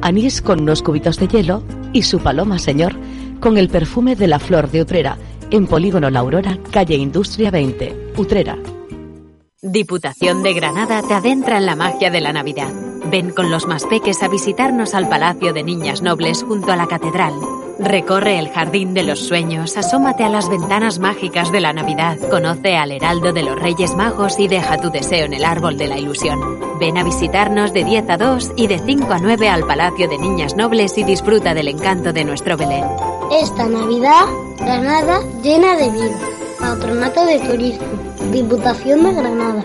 Anís 0.00 0.40
con 0.40 0.60
unos 0.60 0.82
cubitos 0.82 1.18
de 1.18 1.26
hielo 1.26 1.62
y 1.92 2.02
su 2.02 2.20
paloma, 2.20 2.58
señor, 2.58 2.94
con 3.40 3.58
el 3.58 3.68
perfume 3.68 4.14
de 4.16 4.28
la 4.28 4.38
flor 4.38 4.70
de 4.70 4.82
Utrera, 4.82 5.18
en 5.50 5.66
Polígono 5.66 6.10
La 6.10 6.20
Aurora, 6.20 6.58
calle 6.70 6.94
Industria 6.94 7.50
20, 7.50 8.12
Utrera. 8.16 8.56
Diputación 9.60 10.44
de 10.44 10.54
Granada 10.54 11.02
te 11.02 11.14
adentra 11.14 11.58
en 11.58 11.66
la 11.66 11.74
magia 11.74 12.10
de 12.10 12.20
la 12.20 12.32
Navidad. 12.32 12.72
Ven 13.10 13.30
con 13.30 13.50
los 13.50 13.66
más 13.66 13.86
peques 13.86 14.22
a 14.22 14.28
visitarnos 14.28 14.94
al 14.94 15.08
Palacio 15.08 15.52
de 15.52 15.64
Niñas 15.64 16.00
Nobles 16.00 16.44
junto 16.44 16.70
a 16.70 16.76
la 16.76 16.86
Catedral. 16.86 17.34
Recorre 17.78 18.38
el 18.38 18.50
Jardín 18.50 18.92
de 18.92 19.04
los 19.04 19.20
Sueños, 19.20 19.76
asómate 19.76 20.24
a 20.24 20.28
las 20.28 20.48
ventanas 20.48 20.98
mágicas 20.98 21.52
de 21.52 21.60
la 21.60 21.72
Navidad, 21.72 22.18
conoce 22.28 22.76
al 22.76 22.90
Heraldo 22.90 23.32
de 23.32 23.44
los 23.44 23.56
Reyes 23.58 23.94
Magos 23.94 24.38
y 24.40 24.48
deja 24.48 24.80
tu 24.80 24.90
deseo 24.90 25.26
en 25.26 25.32
el 25.32 25.44
Árbol 25.44 25.78
de 25.78 25.86
la 25.86 25.96
Ilusión. 25.96 26.40
Ven 26.80 26.98
a 26.98 27.04
visitarnos 27.04 27.72
de 27.72 27.84
10 27.84 28.10
a 28.10 28.16
2 28.16 28.52
y 28.56 28.66
de 28.66 28.80
5 28.80 29.12
a 29.12 29.18
9 29.18 29.48
al 29.48 29.64
Palacio 29.64 30.08
de 30.08 30.18
Niñas 30.18 30.56
Nobles 30.56 30.98
y 30.98 31.04
disfruta 31.04 31.54
del 31.54 31.68
encanto 31.68 32.12
de 32.12 32.24
nuestro 32.24 32.56
Belén. 32.56 32.84
Esta 33.30 33.68
Navidad, 33.68 34.26
Granada 34.58 35.20
llena 35.42 35.76
de 35.76 35.90
vida. 35.90 36.18
Patronato 36.58 37.24
de 37.26 37.38
Turismo. 37.38 37.86
Diputación 38.32 39.04
de 39.04 39.12
Granada. 39.12 39.64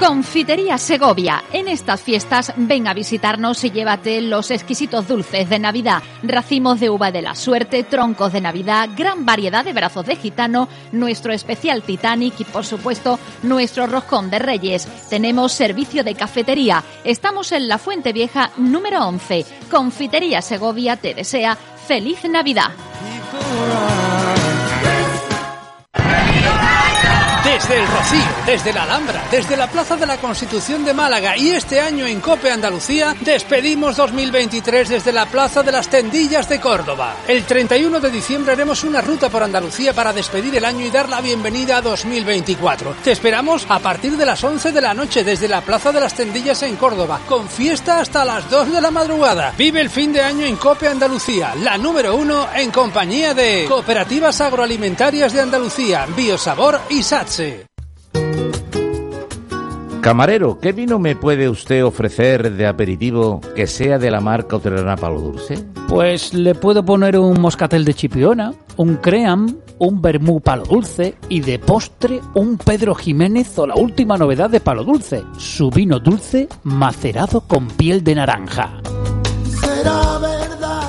Confitería 0.00 0.78
Segovia. 0.78 1.44
En 1.52 1.68
estas 1.68 2.00
fiestas 2.00 2.54
ven 2.56 2.88
a 2.88 2.94
visitarnos 2.94 3.62
y 3.64 3.70
llévate 3.70 4.22
los 4.22 4.50
exquisitos 4.50 5.06
dulces 5.06 5.50
de 5.50 5.58
Navidad, 5.58 6.02
racimos 6.22 6.80
de 6.80 6.88
uva 6.88 7.12
de 7.12 7.20
la 7.20 7.34
suerte, 7.34 7.84
troncos 7.84 8.32
de 8.32 8.40
Navidad, 8.40 8.88
gran 8.96 9.26
variedad 9.26 9.62
de 9.62 9.74
brazos 9.74 10.06
de 10.06 10.16
gitano, 10.16 10.68
nuestro 10.92 11.34
especial 11.34 11.82
Titanic 11.82 12.40
y 12.40 12.44
por 12.44 12.64
supuesto 12.64 13.18
nuestro 13.42 13.86
roscón 13.86 14.30
de 14.30 14.38
Reyes. 14.38 14.88
Tenemos 15.10 15.52
servicio 15.52 16.02
de 16.02 16.14
cafetería. 16.14 16.82
Estamos 17.04 17.52
en 17.52 17.68
la 17.68 17.76
Fuente 17.76 18.14
Vieja 18.14 18.52
número 18.56 19.06
11. 19.06 19.44
Confitería 19.70 20.40
Segovia 20.40 20.96
te 20.96 21.12
desea 21.12 21.58
feliz 21.86 22.24
Navidad. 22.24 22.70
Desde 27.70 27.82
el 27.84 27.88
Rocío, 27.88 28.20
desde 28.46 28.72
la 28.72 28.82
Alhambra, 28.82 29.24
desde 29.30 29.56
la 29.56 29.68
Plaza 29.68 29.96
de 29.96 30.04
la 30.04 30.16
Constitución 30.16 30.84
de 30.84 30.92
Málaga 30.92 31.36
y 31.36 31.50
este 31.50 31.80
año 31.80 32.04
en 32.04 32.20
Cope 32.20 32.50
Andalucía 32.50 33.14
despedimos 33.20 33.94
2023 33.94 34.88
desde 34.88 35.12
la 35.12 35.26
Plaza 35.26 35.62
de 35.62 35.70
las 35.70 35.88
Tendillas 35.88 36.48
de 36.48 36.60
Córdoba. 36.60 37.14
El 37.28 37.44
31 37.44 38.00
de 38.00 38.10
diciembre 38.10 38.54
haremos 38.54 38.82
una 38.82 39.00
ruta 39.00 39.28
por 39.28 39.44
Andalucía 39.44 39.92
para 39.92 40.12
despedir 40.12 40.56
el 40.56 40.64
año 40.64 40.84
y 40.84 40.90
dar 40.90 41.08
la 41.08 41.20
bienvenida 41.20 41.76
a 41.76 41.80
2024. 41.80 42.96
Te 43.04 43.12
esperamos 43.12 43.64
a 43.68 43.78
partir 43.78 44.16
de 44.16 44.26
las 44.26 44.42
11 44.42 44.72
de 44.72 44.80
la 44.80 44.92
noche 44.92 45.22
desde 45.22 45.46
la 45.46 45.60
Plaza 45.60 45.92
de 45.92 46.00
las 46.00 46.14
Tendillas 46.14 46.64
en 46.64 46.74
Córdoba, 46.74 47.20
con 47.28 47.48
fiesta 47.48 48.00
hasta 48.00 48.24
las 48.24 48.50
2 48.50 48.72
de 48.72 48.80
la 48.80 48.90
madrugada. 48.90 49.54
Vive 49.56 49.80
el 49.80 49.90
fin 49.90 50.12
de 50.12 50.22
año 50.22 50.44
en 50.44 50.56
Cope 50.56 50.88
Andalucía, 50.88 51.54
la 51.54 51.78
número 51.78 52.16
uno 52.16 52.48
en 52.52 52.72
compañía 52.72 53.32
de 53.32 53.66
Cooperativas 53.68 54.40
Agroalimentarias 54.40 55.32
de 55.32 55.42
Andalucía, 55.42 56.08
Biosabor 56.16 56.80
y 56.88 57.04
SATSE. 57.04 57.59
Camarero, 60.00 60.58
¿qué 60.58 60.72
vino 60.72 60.98
me 60.98 61.14
puede 61.14 61.50
usted 61.50 61.84
ofrecer 61.84 62.52
de 62.52 62.66
aperitivo 62.66 63.40
que 63.54 63.66
sea 63.66 63.98
de 63.98 64.10
la 64.10 64.20
marca 64.20 64.56
Utrerana 64.56 64.96
Palo 64.96 65.20
Dulce? 65.20 65.62
Pues 65.88 66.32
le 66.32 66.54
puedo 66.54 66.82
poner 66.82 67.18
un 67.18 67.38
moscatel 67.38 67.84
de 67.84 67.92
chipiona, 67.92 68.54
un 68.78 68.96
cream, 68.96 69.58
un 69.78 70.00
vermú 70.00 70.40
palo 70.40 70.64
dulce 70.64 71.16
y 71.28 71.40
de 71.40 71.58
postre 71.58 72.20
un 72.34 72.56
Pedro 72.56 72.94
Jiménez 72.94 73.58
o 73.58 73.66
la 73.66 73.74
última 73.74 74.16
novedad 74.16 74.48
de 74.48 74.60
palo 74.60 74.84
dulce, 74.84 75.22
su 75.36 75.70
vino 75.70 75.98
dulce 75.98 76.48
macerado 76.62 77.42
con 77.42 77.68
piel 77.68 78.02
de 78.02 78.14
naranja. 78.14 78.70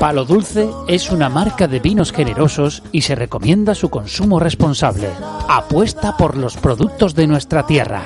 Palo 0.01 0.25
Dulce 0.25 0.67
es 0.87 1.11
una 1.11 1.29
marca 1.29 1.67
de 1.67 1.79
vinos 1.79 2.11
generosos 2.11 2.81
y 2.91 3.01
se 3.01 3.13
recomienda 3.13 3.75
su 3.75 3.91
consumo 3.91 4.39
responsable. 4.39 5.09
Apuesta 5.47 6.17
por 6.17 6.37
los 6.37 6.57
productos 6.57 7.13
de 7.13 7.27
nuestra 7.27 7.67
tierra. 7.67 8.05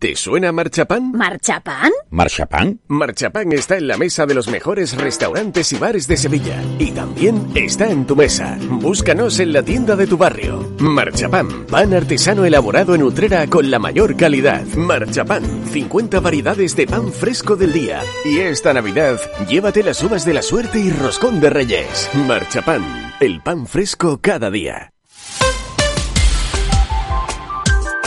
¿Te 0.00 0.16
suena 0.16 0.50
Marchapán? 0.50 1.12
¿Marchapán? 1.12 1.92
¿Marchapán? 2.08 2.80
Marchapán 2.88 3.52
está 3.52 3.76
en 3.76 3.86
la 3.86 3.98
mesa 3.98 4.24
de 4.24 4.32
los 4.32 4.48
mejores 4.48 4.96
restaurantes 4.96 5.74
y 5.74 5.76
bares 5.76 6.08
de 6.08 6.16
Sevilla. 6.16 6.56
Y 6.78 6.92
también 6.92 7.50
está 7.54 7.90
en 7.90 8.06
tu 8.06 8.16
mesa. 8.16 8.56
Búscanos 8.62 9.38
en 9.40 9.52
la 9.52 9.62
tienda 9.62 9.96
de 9.96 10.06
tu 10.06 10.16
barrio. 10.16 10.74
Marchapán, 10.78 11.66
pan 11.66 11.92
artesano 11.92 12.46
elaborado 12.46 12.94
en 12.94 13.02
Utrera 13.02 13.46
con 13.48 13.70
la 13.70 13.78
mayor 13.78 14.16
calidad. 14.16 14.64
Marchapán, 14.74 15.66
50 15.66 16.18
variedades 16.20 16.74
de 16.76 16.86
pan 16.86 17.12
fresco 17.12 17.54
del 17.54 17.74
día. 17.74 18.00
Y 18.24 18.38
esta 18.38 18.72
Navidad, 18.72 19.20
llévate 19.50 19.82
las 19.82 20.02
uvas 20.02 20.24
de 20.24 20.32
la 20.32 20.40
suerte 20.40 20.78
y 20.78 20.90
roscón 20.90 21.42
de 21.42 21.50
reyes. 21.50 22.08
Marchapán, 22.26 23.12
el 23.20 23.42
pan 23.42 23.66
fresco 23.66 24.18
cada 24.22 24.50
día. 24.50 24.94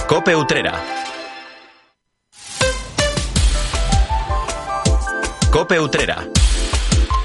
Cope 0.08 0.36
Utrera. 0.36 1.03
Cope 5.64 5.80
Utrera. 5.80 6.28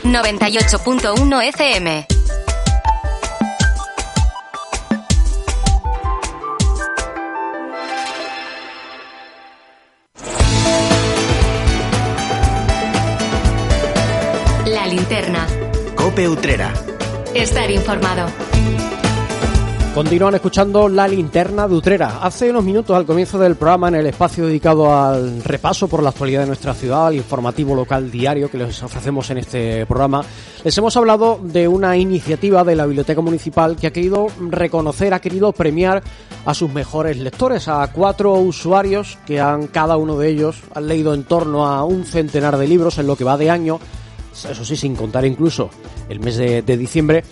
98.1 0.05 1.43
FM. 1.43 2.07
La 14.67 14.87
linterna. 14.87 15.45
Cope 15.97 16.29
Utrera. 16.29 16.73
Estar 17.35 17.69
informado. 17.73 18.31
Continúan 19.99 20.37
escuchando 20.37 20.89
La 20.89 21.09
Linterna 21.09 21.67
de 21.67 21.75
Utrera. 21.75 22.21
Hace 22.23 22.51
unos 22.51 22.63
minutos, 22.63 22.97
al 22.97 23.05
comienzo 23.05 23.37
del 23.37 23.57
programa, 23.57 23.89
en 23.89 23.97
el 23.97 24.07
espacio 24.07 24.47
dedicado 24.47 24.95
al 24.95 25.43
repaso 25.43 25.89
por 25.89 26.05
la 26.05 26.11
actualidad 26.11 26.43
de 26.43 26.47
nuestra 26.47 26.73
ciudad, 26.73 27.09
al 27.09 27.17
informativo 27.17 27.75
local 27.75 28.09
diario 28.09 28.49
que 28.49 28.59
les 28.59 28.81
ofrecemos 28.81 29.29
en 29.31 29.39
este 29.39 29.87
programa, 29.87 30.25
les 30.63 30.79
hemos 30.79 30.97
hablado 30.97 31.41
de 31.43 31.67
una 31.67 31.97
iniciativa 31.97 32.63
de 32.63 32.77
la 32.77 32.87
Biblioteca 32.87 33.21
Municipal 33.21 33.75
que 33.75 33.89
ha 33.89 33.93
querido 33.93 34.29
reconocer, 34.39 35.13
ha 35.15 35.21
querido 35.21 35.51
premiar 35.51 36.05
a 36.47 36.55
sus 36.55 36.73
mejores 36.73 37.17
lectores, 37.17 37.67
a 37.67 37.85
cuatro 37.93 38.35
usuarios 38.35 39.19
que 39.27 39.41
han, 39.41 39.67
cada 39.67 39.97
uno 39.97 40.17
de 40.17 40.29
ellos, 40.29 40.63
han 40.77 40.87
leído 40.87 41.13
en 41.13 41.25
torno 41.25 41.67
a 41.67 41.83
un 41.83 42.05
centenar 42.05 42.57
de 42.57 42.69
libros 42.69 42.99
en 42.99 43.09
lo 43.09 43.17
que 43.17 43.25
va 43.25 43.37
de 43.37 43.51
año, 43.51 43.81
eso 44.33 44.65
sí, 44.65 44.77
sin 44.77 44.95
contar 44.95 45.25
incluso 45.25 45.71
el 46.09 46.21
mes 46.21 46.37
de, 46.37 46.63
de 46.63 46.77
diciembre 46.77 47.25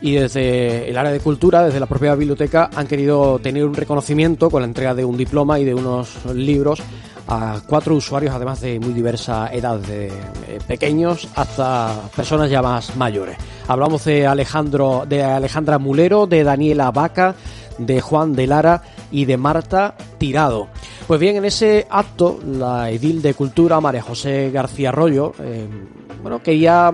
y 0.00 0.14
desde 0.14 0.88
el 0.88 0.96
área 0.96 1.12
de 1.12 1.20
cultura, 1.20 1.64
desde 1.64 1.80
la 1.80 1.86
propia 1.86 2.14
biblioteca, 2.14 2.70
han 2.74 2.86
querido 2.86 3.38
tener 3.38 3.64
un 3.64 3.74
reconocimiento 3.74 4.50
con 4.50 4.62
la 4.62 4.68
entrega 4.68 4.94
de 4.94 5.04
un 5.04 5.16
diploma 5.16 5.58
y 5.58 5.64
de 5.64 5.74
unos 5.74 6.24
libros 6.34 6.82
a 7.28 7.60
cuatro 7.66 7.94
usuarios, 7.96 8.34
además 8.34 8.60
de 8.60 8.78
muy 8.78 8.92
diversa 8.92 9.48
edad, 9.52 9.78
de 9.78 10.06
eh, 10.06 10.58
pequeños 10.66 11.28
hasta 11.34 11.92
personas 12.14 12.50
ya 12.50 12.62
más 12.62 12.96
mayores. 12.96 13.36
Hablamos 13.66 14.04
de 14.04 14.26
Alejandro, 14.26 15.04
de 15.08 15.24
Alejandra 15.24 15.78
Mulero, 15.78 16.26
de 16.26 16.44
Daniela 16.44 16.90
Vaca, 16.92 17.34
de 17.78 18.00
Juan 18.00 18.34
de 18.34 18.46
Lara 18.46 18.82
y 19.10 19.24
de 19.24 19.36
Marta 19.36 19.96
Tirado. 20.18 20.68
Pues 21.06 21.20
bien, 21.20 21.36
en 21.36 21.44
ese 21.44 21.86
acto, 21.90 22.38
la 22.46 22.90
edil 22.90 23.22
de 23.22 23.34
Cultura, 23.34 23.80
María 23.80 24.02
José 24.02 24.50
García 24.50 24.90
Arroyo, 24.90 25.32
eh, 25.40 25.66
bueno, 26.22 26.42
quería 26.42 26.92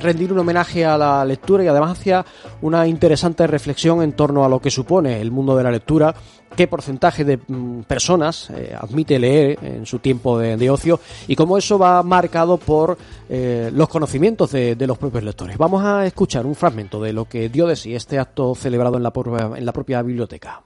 rendir 0.00 0.32
un 0.32 0.38
homenaje 0.38 0.84
a 0.84 0.98
la 0.98 1.24
lectura 1.24 1.64
y 1.64 1.68
además 1.68 1.98
hacía 1.98 2.24
una 2.62 2.86
interesante 2.86 3.46
reflexión 3.46 4.02
en 4.02 4.12
torno 4.12 4.44
a 4.44 4.48
lo 4.48 4.60
que 4.60 4.70
supone 4.70 5.20
el 5.20 5.30
mundo 5.30 5.56
de 5.56 5.64
la 5.64 5.70
lectura, 5.70 6.14
qué 6.56 6.66
porcentaje 6.66 7.24
de 7.24 7.36
mm, 7.36 7.82
personas 7.82 8.50
eh, 8.50 8.74
admite 8.78 9.18
leer 9.18 9.58
en 9.62 9.86
su 9.86 9.98
tiempo 9.98 10.38
de, 10.38 10.70
ocio 10.70 11.00
y 11.28 11.36
cómo 11.36 11.58
eso 11.58 11.78
va 11.78 12.02
marcado 12.02 12.56
por 12.56 12.96
eh, 13.28 13.70
los 13.72 13.88
conocimientos 13.88 14.52
de, 14.52 14.74
de, 14.74 14.86
los 14.86 14.98
propios 14.98 15.24
lectores. 15.24 15.58
Vamos 15.58 15.84
a 15.84 16.06
escuchar 16.06 16.46
un 16.46 16.54
fragmento 16.54 17.02
de 17.02 17.12
lo 17.12 17.26
que 17.26 17.48
dio 17.48 17.66
de 17.66 17.76
sí 17.76 17.94
este 17.94 18.18
acto 18.18 18.54
celebrado 18.54 18.96
en 18.96 19.02
la, 19.02 19.12
en 19.56 19.66
la 19.66 19.72
propia 19.72 20.02
biblioteca. 20.02 20.62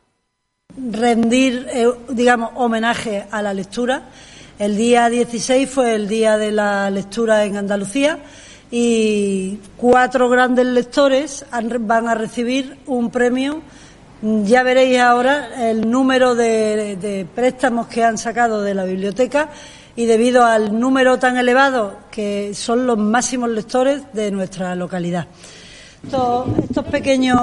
Rendir, 0.76 1.66
eh, 1.72 1.89
digamos, 2.11 2.51
homenaje 2.57 3.24
a 3.31 3.43
la 3.43 3.55
lectura. 3.55 4.11
El 4.59 4.76
día 4.76 5.09
16 5.09 5.68
fue 5.70 5.95
el 5.95 6.09
día 6.09 6.37
de 6.37 6.53
la 6.53 6.91
lectura 6.91 7.45
en 7.45 7.57
Andalucía 7.57 8.18
y 8.70 9.58
cuatro 9.76 10.28
grandes 10.28 10.66
lectores 10.66 11.44
van 11.80 12.08
a 12.08 12.14
recibir 12.14 12.78
un 12.86 13.10
premio. 13.10 13.62
Ya 14.20 14.62
veréis 14.62 14.98
ahora 14.98 15.70
el 15.70 15.88
número 15.88 16.34
de, 16.34 16.96
de, 16.96 17.24
préstamos 17.24 17.86
que 17.86 18.02
han 18.02 18.18
sacado 18.18 18.62
de 18.62 18.74
la 18.74 18.84
biblioteca 18.84 19.50
y 19.94 20.06
debido 20.06 20.44
al 20.44 20.78
número 20.78 21.18
tan 21.18 21.36
elevado 21.36 21.98
que 22.10 22.52
son 22.54 22.86
los 22.86 22.98
máximos 22.98 23.50
lectores 23.50 24.02
de 24.12 24.30
nuestra 24.30 24.74
localidad. 24.74 25.28
Estos, 26.05 26.46
estos 26.59 26.84
pequeños 26.86 27.40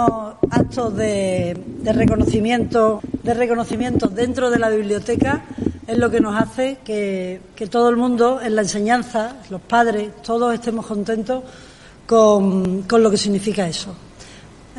actos 0.49 0.95
de, 0.95 1.57
reconocimiento, 1.83 3.01
de 3.21 4.09
dentro 4.15 4.49
de 4.49 4.57
la 4.57 4.69
biblioteca 4.69 5.45
es 5.85 5.97
lo 5.97 6.09
que 6.09 6.21
nos 6.21 6.41
hace 6.41 6.77
que, 6.83 7.41
todo 7.69 7.89
el 7.89 7.97
mundo 7.97 8.39
en 8.41 8.55
la 8.55 8.61
enseñanza, 8.61 9.37
los 9.49 9.61
padres, 9.61 10.09
todos 10.23 10.53
estemos 10.53 10.85
contentos 10.85 11.43
con, 12.07 12.83
con 12.83 13.03
lo 13.03 13.11
que 13.11 13.17
significa 13.17 13.67
eso. 13.67 13.93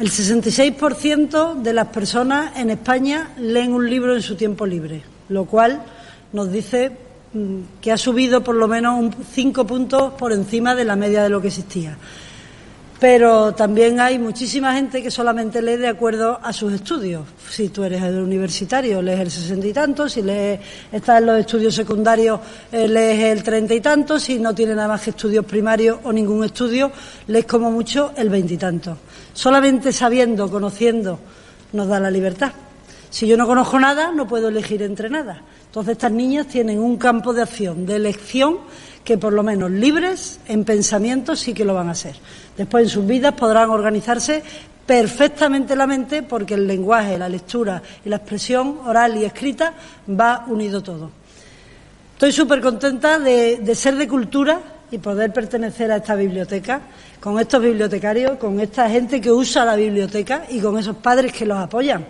El 0.00 0.10
66% 0.10 1.56
de 1.56 1.72
las 1.72 1.88
personas 1.88 2.56
en 2.56 2.70
España 2.70 3.34
leen 3.38 3.72
un 3.72 3.88
libro 3.88 4.14
en 4.14 4.22
su 4.22 4.36
tiempo 4.36 4.66
libre, 4.66 5.02
lo 5.28 5.44
cual 5.44 5.82
nos 6.32 6.50
dice 6.50 6.92
mm, 7.32 7.60
que 7.80 7.92
ha 7.92 7.98
subido 7.98 8.42
por 8.42 8.54
lo 8.54 8.68
menos 8.68 8.98
un 8.98 9.14
cinco 9.32 9.66
puntos 9.66 10.14
por 10.14 10.32
encima 10.32 10.74
de 10.74 10.84
la 10.84 10.96
media 10.96 11.22
de 11.22 11.28
lo 11.28 11.40
que 11.40 11.48
existía 11.48 11.96
pero 12.98 13.52
también 13.54 14.00
hay 14.00 14.18
muchísima 14.18 14.74
gente 14.74 15.02
que 15.02 15.10
solamente 15.10 15.60
lee 15.60 15.76
de 15.76 15.88
acuerdo 15.88 16.40
a 16.42 16.52
sus 16.52 16.72
estudios. 16.72 17.24
Si 17.50 17.68
tú 17.68 17.84
eres 17.84 18.02
universitario, 18.02 19.02
lees 19.02 19.20
el 19.20 19.30
sesenta 19.30 19.66
y 19.66 19.72
tanto, 19.72 20.08
si 20.08 20.22
lees, 20.22 20.60
estás 20.90 21.20
en 21.20 21.26
los 21.26 21.40
estudios 21.40 21.74
secundarios, 21.74 22.40
eh, 22.72 22.88
lees 22.88 23.24
el 23.24 23.42
treinta 23.42 23.74
y 23.74 23.80
tanto, 23.80 24.18
si 24.18 24.38
no 24.38 24.54
tienes 24.54 24.76
nada 24.76 24.88
más 24.88 25.02
que 25.02 25.10
estudios 25.10 25.44
primarios 25.44 25.98
o 26.04 26.12
ningún 26.12 26.44
estudio, 26.44 26.90
lees 27.26 27.44
como 27.44 27.70
mucho 27.70 28.12
el 28.16 28.30
veintitanto. 28.30 28.96
Solamente 29.34 29.92
sabiendo, 29.92 30.50
conociendo, 30.50 31.18
nos 31.72 31.88
da 31.88 32.00
la 32.00 32.10
libertad. 32.10 32.52
Si 33.10 33.26
yo 33.26 33.36
no 33.36 33.46
conozco 33.46 33.78
nada, 33.78 34.12
no 34.12 34.26
puedo 34.26 34.48
elegir 34.48 34.82
entre 34.82 35.08
nada. 35.08 35.42
Entonces 35.66 35.92
estas 35.92 36.12
niñas 36.12 36.48
tienen 36.48 36.78
un 36.78 36.96
campo 36.96 37.32
de 37.32 37.42
acción, 37.42 37.86
de 37.86 37.96
elección, 37.96 38.58
que 39.06 39.16
por 39.16 39.32
lo 39.32 39.44
menos 39.44 39.70
libres 39.70 40.40
en 40.48 40.64
pensamiento 40.64 41.36
sí 41.36 41.54
que 41.54 41.64
lo 41.64 41.74
van 41.74 41.88
a 41.88 41.94
ser. 41.94 42.16
Después 42.56 42.82
en 42.82 42.90
sus 42.90 43.06
vidas 43.06 43.34
podrán 43.34 43.70
organizarse 43.70 44.42
perfectamente 44.84 45.76
la 45.76 45.86
mente 45.86 46.24
porque 46.24 46.54
el 46.54 46.66
lenguaje, 46.66 47.16
la 47.16 47.28
lectura 47.28 47.80
y 48.04 48.08
la 48.08 48.16
expresión 48.16 48.80
oral 48.84 49.16
y 49.16 49.24
escrita 49.24 49.74
va 50.10 50.44
unido 50.48 50.82
todo. 50.82 51.12
Estoy 52.14 52.32
súper 52.32 52.60
contenta 52.60 53.20
de, 53.20 53.58
de, 53.58 53.74
ser 53.76 53.94
de 53.94 54.08
cultura 54.08 54.60
y 54.90 54.98
poder 54.98 55.32
pertenecer 55.32 55.92
a 55.92 55.98
esta 55.98 56.16
biblioteca, 56.16 56.80
con 57.20 57.38
estos 57.38 57.62
bibliotecarios, 57.62 58.38
con 58.38 58.58
esta 58.58 58.90
gente 58.90 59.20
que 59.20 59.30
usa 59.30 59.64
la 59.64 59.76
biblioteca 59.76 60.46
y 60.50 60.58
con 60.58 60.78
esos 60.78 60.96
padres 60.96 61.32
que 61.32 61.46
los 61.46 61.58
apoyan. 61.58 62.04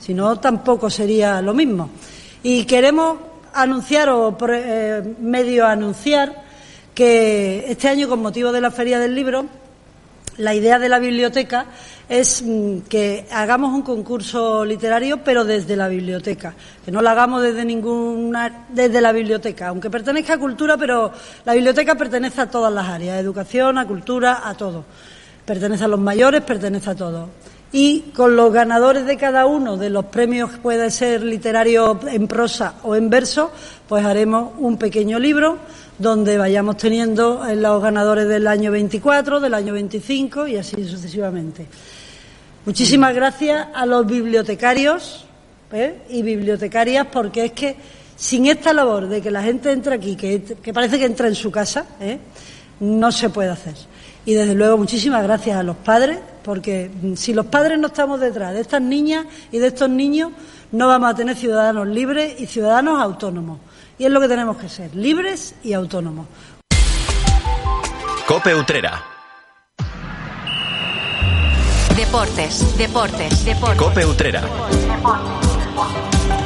Si 0.00 0.14
no, 0.14 0.40
tampoco 0.40 0.90
sería 0.90 1.40
lo 1.40 1.54
mismo. 1.54 1.90
Y 2.42 2.64
queremos 2.64 3.29
anunciar 3.54 4.08
o 4.08 4.36
eh, 4.48 5.02
medio 5.20 5.66
anunciar 5.66 6.42
que 6.94 7.64
este 7.68 7.88
año, 7.88 8.08
con 8.08 8.20
motivo 8.20 8.52
de 8.52 8.60
la 8.60 8.70
Feria 8.70 8.98
del 8.98 9.14
Libro, 9.14 9.46
la 10.36 10.54
idea 10.54 10.78
de 10.78 10.88
la 10.88 10.98
biblioteca 10.98 11.66
es 12.08 12.42
mm, 12.42 12.80
que 12.88 13.26
hagamos 13.30 13.74
un 13.74 13.82
concurso 13.82 14.64
literario, 14.64 15.22
pero 15.22 15.44
desde 15.44 15.76
la 15.76 15.88
biblioteca, 15.88 16.54
que 16.84 16.90
no 16.90 17.02
lo 17.02 17.10
hagamos 17.10 17.42
desde 17.42 17.64
ninguna, 17.64 18.66
desde 18.70 19.00
la 19.00 19.12
biblioteca, 19.12 19.68
aunque 19.68 19.90
pertenezca 19.90 20.34
a 20.34 20.38
cultura, 20.38 20.76
pero 20.76 21.12
la 21.44 21.54
biblioteca 21.54 21.94
pertenece 21.94 22.40
a 22.40 22.50
todas 22.50 22.72
las 22.72 22.88
áreas, 22.88 23.16
a 23.16 23.20
educación, 23.20 23.78
a 23.78 23.86
cultura, 23.86 24.48
a 24.48 24.54
todo. 24.54 24.84
Pertenece 25.44 25.84
a 25.84 25.88
los 25.88 26.00
mayores, 26.00 26.42
pertenece 26.42 26.90
a 26.90 26.94
todo 26.94 27.28
y 27.72 28.00
con 28.14 28.34
los 28.34 28.52
ganadores 28.52 29.06
de 29.06 29.16
cada 29.16 29.46
uno 29.46 29.76
de 29.76 29.90
los 29.90 30.06
premios, 30.06 30.50
puede 30.62 30.90
ser 30.90 31.22
literario 31.22 32.00
en 32.10 32.26
prosa 32.26 32.74
o 32.82 32.96
en 32.96 33.08
verso, 33.08 33.52
pues 33.88 34.04
haremos 34.04 34.52
un 34.58 34.76
pequeño 34.76 35.18
libro 35.18 35.58
donde 35.98 36.36
vayamos 36.38 36.78
teniendo 36.78 37.42
los 37.54 37.82
ganadores 37.82 38.26
del 38.26 38.46
año 38.46 38.72
24, 38.72 39.38
del 39.38 39.54
año 39.54 39.74
25 39.74 40.46
y 40.48 40.56
así 40.56 40.84
sucesivamente. 40.84 41.66
Muchísimas 42.64 43.14
gracias 43.14 43.68
a 43.72 43.86
los 43.86 44.06
bibliotecarios 44.06 45.26
¿eh? 45.72 46.02
y 46.08 46.22
bibliotecarias 46.22 47.06
porque 47.06 47.46
es 47.46 47.52
que 47.52 47.76
sin 48.16 48.46
esta 48.46 48.72
labor 48.72 49.08
de 49.08 49.22
que 49.22 49.30
la 49.30 49.42
gente 49.42 49.70
entre 49.70 49.94
aquí, 49.94 50.16
que, 50.16 50.42
que 50.42 50.72
parece 50.72 50.98
que 50.98 51.06
entra 51.06 51.28
en 51.28 51.34
su 51.34 51.50
casa, 51.50 51.86
¿eh? 52.00 52.18
no 52.80 53.12
se 53.12 53.30
puede 53.30 53.50
hacer. 53.50 53.74
Y 54.24 54.34
desde 54.34 54.54
luego 54.54 54.76
muchísimas 54.76 55.22
gracias 55.22 55.56
a 55.56 55.62
los 55.62 55.76
padres, 55.76 56.18
porque 56.42 56.90
si 57.16 57.32
los 57.32 57.46
padres 57.46 57.78
no 57.78 57.88
estamos 57.88 58.20
detrás 58.20 58.54
de 58.54 58.60
estas 58.60 58.82
niñas 58.82 59.26
y 59.50 59.58
de 59.58 59.68
estos 59.68 59.88
niños, 59.88 60.32
no 60.72 60.88
vamos 60.88 61.10
a 61.10 61.14
tener 61.14 61.36
ciudadanos 61.36 61.88
libres 61.88 62.40
y 62.40 62.46
ciudadanos 62.46 63.00
autónomos. 63.00 63.58
Y 63.98 64.04
es 64.04 64.10
lo 64.10 64.20
que 64.20 64.28
tenemos 64.28 64.56
que 64.56 64.68
ser, 64.68 64.94
libres 64.94 65.54
y 65.62 65.72
autónomos. 65.72 66.26
Cope 68.26 68.54
Utrera. 68.54 69.02
Deportes, 71.96 72.78
deportes, 72.78 73.44
deportes. 73.44 73.78
Cope 73.78 74.06
Utrera. 74.06 74.42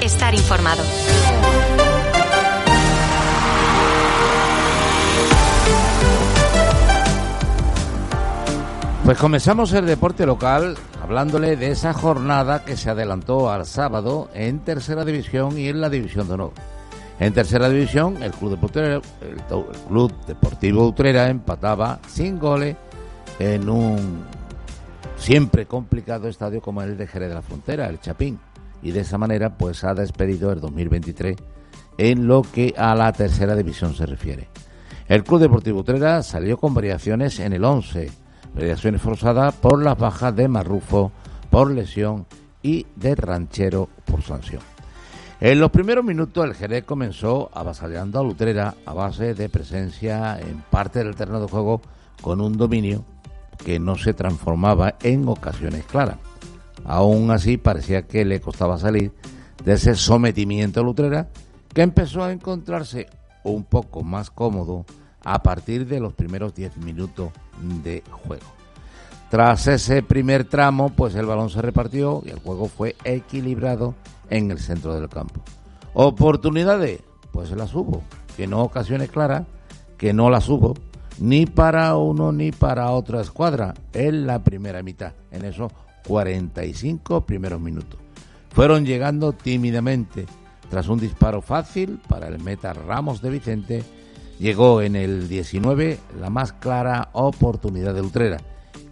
Estar 0.00 0.34
informado. 0.34 0.82
Pues 9.04 9.18
comenzamos 9.18 9.70
el 9.74 9.84
deporte 9.84 10.24
local 10.24 10.76
hablándole 11.02 11.56
de 11.56 11.70
esa 11.70 11.92
jornada 11.92 12.64
que 12.64 12.74
se 12.74 12.88
adelantó 12.88 13.50
al 13.50 13.66
sábado 13.66 14.30
en 14.32 14.60
tercera 14.60 15.04
división 15.04 15.58
y 15.58 15.68
en 15.68 15.82
la 15.82 15.90
división 15.90 16.26
de 16.26 16.32
honor. 16.32 16.52
En 17.20 17.34
tercera 17.34 17.68
división, 17.68 18.22
el 18.22 18.32
Club 18.32 18.52
Deportivo, 18.52 18.86
el, 18.86 19.02
el 19.20 19.76
Club 19.88 20.10
Deportivo 20.26 20.86
Utrera 20.88 21.28
empataba 21.28 22.00
sin 22.08 22.38
goles 22.38 22.76
en 23.38 23.68
un 23.68 24.24
siempre 25.18 25.66
complicado 25.66 26.26
estadio 26.26 26.62
como 26.62 26.80
el 26.80 26.96
de 26.96 27.06
Jerez 27.06 27.28
de 27.28 27.34
la 27.34 27.42
Frontera, 27.42 27.90
el 27.90 28.00
Chapín. 28.00 28.40
Y 28.82 28.92
de 28.92 29.00
esa 29.00 29.18
manera, 29.18 29.58
pues 29.58 29.84
ha 29.84 29.92
despedido 29.92 30.50
el 30.50 30.60
2023 30.60 31.36
en 31.98 32.26
lo 32.26 32.40
que 32.40 32.72
a 32.74 32.94
la 32.94 33.12
tercera 33.12 33.54
división 33.54 33.94
se 33.94 34.06
refiere. 34.06 34.48
El 35.08 35.24
Club 35.24 35.40
Deportivo 35.40 35.80
Utrera 35.80 36.22
salió 36.22 36.56
con 36.56 36.72
variaciones 36.72 37.38
en 37.38 37.52
el 37.52 37.64
11 37.64 38.23
mediaciones 38.54 39.00
forzadas 39.00 39.54
por 39.54 39.82
las 39.82 39.98
bajas 39.98 40.34
de 40.34 40.48
Marrufo 40.48 41.12
por 41.50 41.70
lesión 41.70 42.26
y 42.62 42.86
de 42.96 43.14
ranchero 43.14 43.88
por 44.04 44.22
sanción. 44.22 44.62
En 45.40 45.60
los 45.60 45.70
primeros 45.70 46.04
minutos 46.04 46.44
el 46.44 46.54
Jerez 46.54 46.84
comenzó 46.84 47.50
avasallando 47.52 48.18
a 48.18 48.22
Lutrera 48.22 48.74
a 48.86 48.94
base 48.94 49.34
de 49.34 49.48
presencia 49.48 50.38
en 50.40 50.62
parte 50.70 51.00
del 51.00 51.16
terreno 51.16 51.40
de 51.40 51.48
juego 51.48 51.82
con 52.22 52.40
un 52.40 52.56
dominio 52.56 53.04
que 53.64 53.78
no 53.78 53.96
se 53.96 54.14
transformaba 54.14 54.94
en 55.02 55.28
ocasiones 55.28 55.84
claras. 55.84 56.16
Aún 56.84 57.30
así 57.30 57.56
parecía 57.56 58.02
que 58.02 58.24
le 58.24 58.40
costaba 58.40 58.78
salir 58.78 59.12
de 59.64 59.74
ese 59.74 59.94
sometimiento 59.94 60.80
a 60.80 60.84
Lutrera 60.84 61.28
que 61.72 61.82
empezó 61.82 62.22
a 62.22 62.32
encontrarse 62.32 63.08
un 63.42 63.64
poco 63.64 64.02
más 64.02 64.30
cómodo 64.30 64.86
a 65.24 65.42
partir 65.42 65.86
de 65.86 66.00
los 66.00 66.12
primeros 66.12 66.54
10 66.54 66.78
minutos 66.78 67.30
de 67.82 68.02
juego. 68.10 68.46
Tras 69.30 69.66
ese 69.66 70.02
primer 70.02 70.44
tramo, 70.44 70.90
pues 70.90 71.14
el 71.14 71.26
balón 71.26 71.50
se 71.50 71.60
repartió 71.60 72.22
y 72.24 72.30
el 72.30 72.38
juego 72.38 72.68
fue 72.68 72.94
equilibrado 73.04 73.94
en 74.30 74.50
el 74.50 74.58
centro 74.58 74.94
del 74.94 75.08
campo. 75.08 75.40
Oportunidades, 75.94 77.00
pues 77.32 77.50
las 77.50 77.74
hubo, 77.74 78.02
que 78.36 78.46
no 78.46 78.62
ocasiones 78.62 79.10
claras, 79.10 79.44
que 79.98 80.12
no 80.12 80.30
las 80.30 80.48
hubo, 80.48 80.74
ni 81.18 81.46
para 81.46 81.96
uno 81.96 82.32
ni 82.32 82.52
para 82.52 82.90
otra 82.90 83.20
escuadra 83.20 83.74
en 83.92 84.26
la 84.26 84.42
primera 84.42 84.82
mitad, 84.82 85.12
en 85.30 85.44
esos 85.44 85.72
45 86.06 87.22
primeros 87.22 87.60
minutos. 87.60 87.98
Fueron 88.50 88.84
llegando 88.84 89.32
tímidamente, 89.32 90.26
tras 90.70 90.88
un 90.88 90.98
disparo 90.98 91.42
fácil 91.42 92.00
para 92.08 92.28
el 92.28 92.38
meta 92.38 92.72
Ramos 92.72 93.20
de 93.20 93.30
Vicente, 93.30 93.84
llegó 94.38 94.82
en 94.82 94.96
el 94.96 95.28
19 95.28 95.98
la 96.20 96.30
más 96.30 96.52
clara 96.52 97.10
oportunidad 97.12 97.94
de 97.94 98.02
Utrera. 98.02 98.40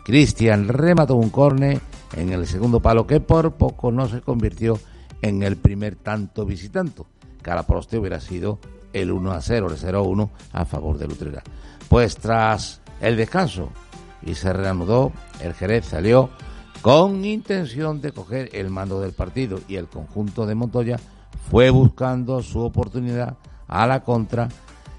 Cristian 0.05 0.69
remató 0.69 1.17
un 1.17 1.31
corne 1.31 1.81
en 2.17 2.33
el 2.33 2.47
segundo 2.47 2.81
palo 2.81 3.07
que 3.07 3.21
por 3.21 3.53
poco 3.55 3.93
no 3.93 4.09
se 4.09 4.21
convirtió 4.21 4.79
en 5.21 5.43
el 5.43 5.57
primer 5.57 5.97
tanto 5.97 6.45
visitante. 6.45 7.03
Cara 7.41 7.65
poste 7.65 7.99
hubiera 7.99 8.21
sido 8.21 8.59
el 8.93 9.11
1 9.11 9.33
a 9.33 9.41
0, 9.41 9.69
el 9.71 9.77
0 9.77 9.99
a 9.99 10.03
1 10.03 10.31
a 10.53 10.65
favor 10.65 10.99
de 10.99 11.07
Utrera. 11.07 11.43
Pues 11.89 12.17
tras 12.17 12.81
el 13.01 13.17
descanso 13.17 13.71
y 14.25 14.35
se 14.35 14.53
reanudó, 14.53 15.13
el 15.41 15.55
Jerez 15.55 15.87
salió 15.87 16.31
con 16.83 17.25
intención 17.25 18.01
de 18.01 18.13
coger 18.13 18.51
el 18.53 18.71
mando 18.71 19.01
del 19.01 19.13
partido 19.13 19.61
y 19.69 19.77
el 19.77 19.89
conjunto 19.89 20.47
de 20.47 20.55
Montoya 20.55 20.99
fue 21.51 21.71
buscando 21.71 22.43
su 22.43 22.61
oportunidad 22.61 23.37
a 23.69 23.87
la 23.87 24.03
contra, 24.03 24.49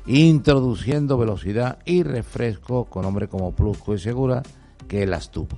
introduciendo 0.06 1.18
velocidad 1.18 1.80
y 1.86 2.04
refresco 2.04 2.86
con 2.86 3.06
hombre 3.06 3.28
como 3.28 3.52
Plusco 3.54 3.94
y 3.94 4.00
Segura, 4.00 4.44
que 4.88 5.06
las 5.06 5.32
tuvo. 5.32 5.58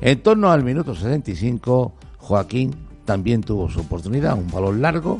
En 0.00 0.22
torno 0.22 0.50
al 0.50 0.64
minuto 0.64 0.94
65, 0.94 1.92
Joaquín 2.18 2.74
también 3.04 3.42
tuvo 3.42 3.68
su 3.68 3.80
oportunidad, 3.80 4.36
un 4.36 4.50
balón 4.50 4.82
largo, 4.82 5.18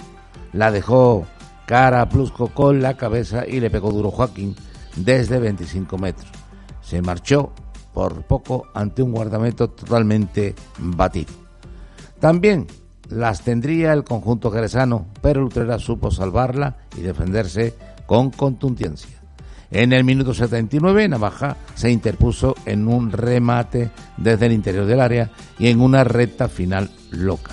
la 0.53 0.70
dejó 0.70 1.26
cara 1.66 2.03
a 2.03 2.09
Plusco 2.09 2.48
con 2.48 2.82
la 2.82 2.96
cabeza 2.96 3.46
y 3.46 3.61
le 3.61 3.70
pegó 3.70 3.90
duro 3.90 4.11
Joaquín 4.11 4.55
desde 4.96 5.38
25 5.38 5.98
metros. 5.98 6.30
Se 6.82 7.00
marchó 7.00 7.53
por 7.94 8.22
poco 8.24 8.66
ante 8.74 9.03
un 9.03 9.12
guardamento 9.12 9.70
totalmente 9.70 10.55
batido. 10.78 11.32
También 12.20 12.66
las 13.09 13.42
tendría 13.42 13.92
el 13.92 14.05
conjunto 14.05 14.50
jerezano, 14.50 15.07
pero 15.20 15.40
Lutrera 15.40 15.78
supo 15.78 16.11
salvarla 16.11 16.76
y 16.96 17.03
defenderse 17.03 17.74
con 18.07 18.30
contundencia. 18.30 19.22
En 19.70 19.94
el 19.94 20.05
minuto 20.05 20.34
79, 20.34 21.09
Navaja 21.09 21.57
se 21.74 21.90
interpuso 21.90 22.55
en 22.66 22.86
un 22.86 23.11
remate 23.11 23.90
desde 24.18 24.46
el 24.46 24.53
interior 24.53 24.84
del 24.84 25.00
área 25.00 25.30
y 25.59 25.68
en 25.68 25.80
una 25.80 26.05
recta 26.05 26.48
final 26.48 26.90
loca. 27.11 27.53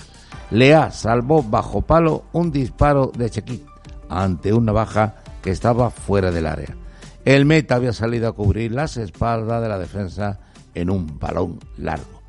Lea 0.52 0.92
salvó 0.92 1.44
bajo 1.44 1.82
palo 1.82 2.26
un 2.34 2.52
disparo 2.52 3.12
de 3.16 3.30
Chequit 3.30 3.64
ante 4.10 4.52
un 4.52 4.66
Navaja 4.66 5.16
que 5.42 5.52
estaba 5.52 5.90
fuera 5.92 6.30
del 6.32 6.48
área. 6.48 6.76
El 7.24 7.46
meta 7.46 7.76
había 7.76 7.94
salido 7.94 8.28
a 8.28 8.34
cubrir 8.34 8.74
las 8.74 8.98
espaldas 8.98 9.62
de 9.62 9.70
la 9.70 9.78
defensa 9.78 10.40
en 10.74 10.90
un 10.90 11.20
balón 11.20 11.60
largo. 11.78 12.22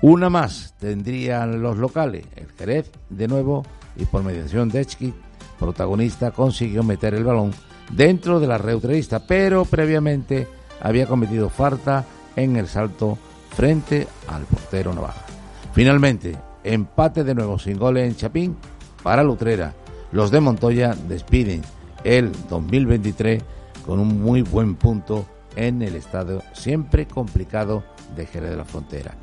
Una 0.00 0.30
más 0.30 0.74
tendrían 0.78 1.60
los 1.60 1.76
locales, 1.76 2.24
el 2.36 2.46
Jerez 2.52 2.90
de 3.10 3.26
nuevo 3.26 3.64
y 3.96 4.04
por 4.04 4.22
mediación 4.22 4.68
de 4.68 4.80
Echki, 4.80 5.12
protagonista, 5.58 6.30
consiguió 6.30 6.82
meter 6.82 7.14
el 7.14 7.24
balón 7.24 7.52
dentro 7.90 8.40
de 8.40 8.46
la 8.46 8.58
reutralista, 8.58 9.20
pero 9.20 9.64
previamente 9.64 10.46
había 10.80 11.06
cometido 11.06 11.48
falta 11.48 12.04
en 12.36 12.56
el 12.56 12.68
salto 12.68 13.18
frente 13.50 14.06
al 14.28 14.44
portero 14.44 14.92
Navaja. 14.94 15.24
Finalmente, 15.72 16.36
empate 16.64 17.24
de 17.24 17.34
nuevo 17.34 17.58
sin 17.58 17.78
goles 17.78 18.08
en 18.08 18.16
Chapín 18.16 18.56
para 19.02 19.22
Lutrera. 19.22 19.74
Los 20.12 20.30
de 20.30 20.40
Montoya 20.40 20.94
despiden 20.94 21.62
el 22.04 22.32
2023 22.48 23.42
con 23.84 24.00
un 24.00 24.20
muy 24.22 24.42
buen 24.42 24.76
punto 24.76 25.26
en 25.56 25.82
el 25.82 25.96
estado 25.96 26.42
siempre 26.52 27.06
complicado 27.06 27.82
de 28.14 28.26
Jerez 28.26 28.50
de 28.50 28.56
la 28.56 28.64
Frontera. 28.64 29.14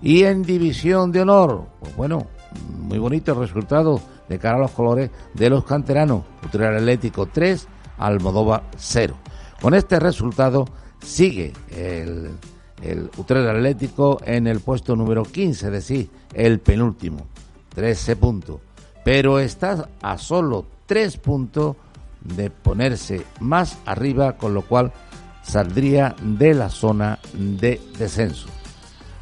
Y 0.00 0.24
en 0.24 0.42
división 0.42 1.12
de 1.12 1.20
honor, 1.20 1.66
pues 1.80 1.94
bueno, 1.96 2.26
muy 2.78 2.98
bonito 2.98 3.32
el 3.32 3.38
resultado 3.38 4.00
de 4.32 4.38
cara 4.38 4.56
a 4.56 4.60
los 4.60 4.70
colores 4.70 5.10
de 5.34 5.50
los 5.50 5.64
canteranos. 5.64 6.24
Utrera 6.44 6.76
Atlético 6.76 7.26
3, 7.26 7.68
Almodóvar 7.98 8.64
0. 8.76 9.14
Con 9.60 9.74
este 9.74 10.00
resultado 10.00 10.66
sigue 11.00 11.52
el, 11.70 12.30
el 12.82 13.10
Utrera 13.16 13.52
Atlético 13.52 14.20
en 14.24 14.46
el 14.46 14.60
puesto 14.60 14.96
número 14.96 15.22
15, 15.22 15.66
es 15.66 15.72
decir, 15.72 16.10
el 16.34 16.60
penúltimo, 16.60 17.26
13 17.74 18.16
puntos. 18.16 18.60
Pero 19.04 19.38
está 19.38 19.88
a 20.00 20.18
solo 20.18 20.66
3 20.86 21.16
puntos 21.18 21.76
de 22.20 22.50
ponerse 22.50 23.24
más 23.40 23.78
arriba, 23.84 24.36
con 24.36 24.54
lo 24.54 24.62
cual 24.62 24.92
saldría 25.42 26.14
de 26.22 26.54
la 26.54 26.70
zona 26.70 27.18
de 27.34 27.80
descenso. 27.98 28.48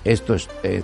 Esto 0.04 0.34
es... 0.34 0.48
Eh, 0.62 0.82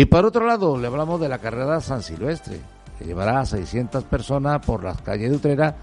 y 0.00 0.04
por 0.04 0.24
otro 0.24 0.46
lado, 0.46 0.78
le 0.78 0.86
hablamos 0.86 1.20
de 1.20 1.28
la 1.28 1.38
carrera 1.38 1.80
San 1.80 2.04
Silvestre, 2.04 2.60
que 2.96 3.04
llevará 3.04 3.40
a 3.40 3.44
600 3.44 4.04
personas 4.04 4.64
por 4.64 4.84
las 4.84 5.02
calles 5.02 5.28
de 5.28 5.36
Utrera 5.36 5.74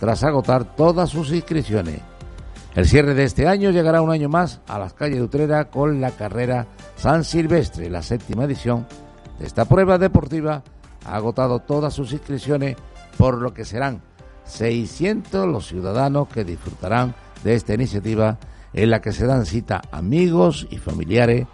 tras 0.00 0.24
agotar 0.24 0.74
todas 0.74 1.10
sus 1.10 1.30
inscripciones. 1.32 2.00
El 2.74 2.86
cierre 2.86 3.12
de 3.12 3.24
este 3.24 3.46
año 3.46 3.68
llegará 3.68 4.00
un 4.00 4.10
año 4.10 4.30
más 4.30 4.62
a 4.68 4.78
las 4.78 4.94
calles 4.94 5.18
de 5.18 5.22
Utrera 5.22 5.66
con 5.66 6.00
la 6.00 6.12
carrera 6.12 6.66
San 6.96 7.24
Silvestre, 7.24 7.90
la 7.90 8.00
séptima 8.00 8.44
edición 8.44 8.86
de 9.38 9.46
esta 9.46 9.66
prueba 9.66 9.98
deportiva 9.98 10.62
ha 11.04 11.16
agotado 11.16 11.58
todas 11.58 11.92
sus 11.92 12.14
inscripciones, 12.14 12.74
por 13.18 13.36
lo 13.36 13.52
que 13.52 13.66
serán 13.66 14.00
600 14.44 15.46
los 15.46 15.66
ciudadanos 15.66 16.28
que 16.28 16.42
disfrutarán 16.42 17.14
de 17.44 17.52
esta 17.52 17.74
iniciativa 17.74 18.38
en 18.72 18.88
la 18.88 19.02
que 19.02 19.12
se 19.12 19.26
dan 19.26 19.44
cita 19.44 19.82
amigos 19.92 20.66
y 20.70 20.78
familiares 20.78 21.46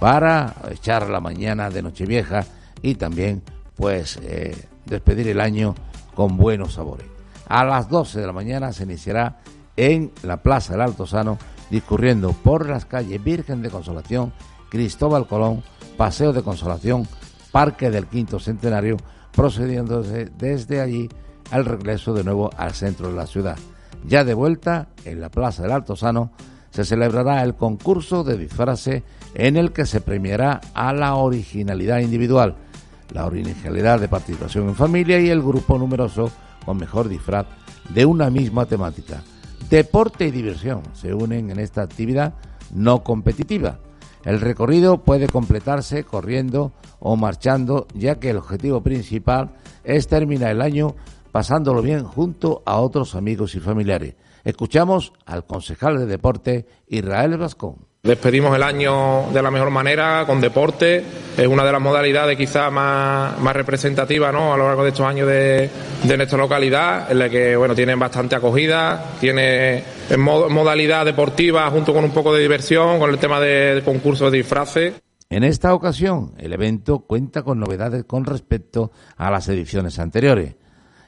para 0.00 0.54
echar 0.70 1.08
la 1.08 1.20
mañana 1.20 1.70
de 1.70 1.82
Nochevieja 1.82 2.44
y 2.82 2.94
también 2.94 3.42
pues 3.76 4.18
eh, 4.22 4.56
despedir 4.86 5.28
el 5.28 5.40
año 5.40 5.74
con 6.14 6.36
buenos 6.36 6.74
sabores. 6.74 7.06
A 7.48 7.64
las 7.64 7.88
12 7.88 8.20
de 8.20 8.26
la 8.26 8.32
mañana 8.32 8.72
se 8.72 8.84
iniciará 8.84 9.38
en 9.76 10.12
la 10.22 10.42
Plaza 10.42 10.72
del 10.72 10.82
Alto 10.82 11.06
Sano 11.06 11.38
discurriendo 11.70 12.32
por 12.32 12.68
las 12.68 12.84
calles 12.84 13.22
Virgen 13.22 13.62
de 13.62 13.70
Consolación, 13.70 14.32
Cristóbal 14.70 15.26
Colón, 15.26 15.62
Paseo 15.96 16.32
de 16.32 16.42
Consolación, 16.42 17.06
Parque 17.52 17.90
del 17.90 18.06
Quinto 18.06 18.38
Centenario, 18.38 18.96
procediéndose 19.32 20.30
desde 20.36 20.80
allí 20.80 21.08
al 21.50 21.64
regreso 21.64 22.12
de 22.12 22.24
nuevo 22.24 22.50
al 22.56 22.74
centro 22.74 23.08
de 23.08 23.14
la 23.14 23.26
ciudad. 23.26 23.56
Ya 24.06 24.24
de 24.24 24.34
vuelta, 24.34 24.88
en 25.04 25.20
la 25.20 25.30
Plaza 25.30 25.62
del 25.62 25.72
Alto 25.72 25.96
Sano, 25.96 26.32
se 26.70 26.84
celebrará 26.84 27.42
el 27.42 27.54
concurso 27.54 28.24
de 28.24 28.36
disfraces 28.36 29.02
en 29.34 29.56
el 29.56 29.72
que 29.72 29.86
se 29.86 30.00
premiará 30.00 30.60
a 30.74 30.92
la 30.92 31.14
originalidad 31.14 31.98
individual, 32.00 32.56
la 33.12 33.26
originalidad 33.26 34.00
de 34.00 34.08
participación 34.08 34.68
en 34.68 34.74
familia 34.74 35.20
y 35.20 35.28
el 35.28 35.42
grupo 35.42 35.78
numeroso 35.78 36.30
con 36.64 36.76
mejor 36.76 37.08
disfraz 37.08 37.46
de 37.88 38.04
una 38.04 38.30
misma 38.30 38.66
temática. 38.66 39.22
Deporte 39.70 40.26
y 40.26 40.30
diversión 40.30 40.82
se 40.94 41.14
unen 41.14 41.50
en 41.50 41.58
esta 41.58 41.82
actividad 41.82 42.34
no 42.72 43.02
competitiva. 43.02 43.78
El 44.24 44.40
recorrido 44.40 45.04
puede 45.04 45.26
completarse 45.28 46.04
corriendo 46.04 46.72
o 46.98 47.16
marchando, 47.16 47.86
ya 47.94 48.18
que 48.18 48.30
el 48.30 48.38
objetivo 48.38 48.82
principal 48.82 49.52
es 49.84 50.08
terminar 50.08 50.50
el 50.50 50.62
año 50.62 50.96
pasándolo 51.32 51.82
bien 51.82 52.04
junto 52.04 52.62
a 52.66 52.78
otros 52.78 53.14
amigos 53.14 53.54
y 53.54 53.60
familiares. 53.60 54.16
Escuchamos 54.44 55.12
al 55.24 55.46
concejal 55.46 55.98
de 55.98 56.06
deporte 56.06 56.66
Israel 56.88 57.36
Vascón. 57.36 57.87
Despedimos 58.02 58.54
el 58.54 58.62
año 58.62 59.24
de 59.32 59.42
la 59.42 59.50
mejor 59.50 59.70
manera, 59.70 60.24
con 60.24 60.40
deporte. 60.40 61.02
Es 61.36 61.46
una 61.46 61.64
de 61.64 61.72
las 61.72 61.80
modalidades 61.80 62.36
quizás 62.38 62.70
más, 62.72 63.38
más 63.40 63.54
representativas 63.54 64.32
¿no? 64.32 64.54
a 64.54 64.56
lo 64.56 64.66
largo 64.66 64.84
de 64.84 64.90
estos 64.90 65.04
años 65.04 65.26
de, 65.26 65.68
de 66.04 66.16
nuestra 66.16 66.38
localidad, 66.38 67.10
en 67.10 67.18
la 67.18 67.28
que 67.28 67.56
bueno, 67.56 67.74
tienen 67.74 67.98
bastante 67.98 68.36
acogida, 68.36 69.14
tiene 69.20 69.82
en 70.10 70.20
modalidad 70.20 71.04
deportiva 71.04 71.68
junto 71.70 71.92
con 71.92 72.04
un 72.04 72.12
poco 72.12 72.32
de 72.32 72.40
diversión, 72.40 73.00
con 73.00 73.10
el 73.10 73.18
tema 73.18 73.40
de 73.40 73.82
concursos 73.84 74.30
de 74.30 74.38
disfraces. 74.38 74.94
En 75.28 75.44
esta 75.44 75.74
ocasión, 75.74 76.32
el 76.38 76.52
evento 76.52 77.00
cuenta 77.00 77.42
con 77.42 77.58
novedades 77.58 78.04
con 78.04 78.24
respecto 78.24 78.92
a 79.16 79.30
las 79.30 79.48
ediciones 79.48 79.98
anteriores. 79.98 80.54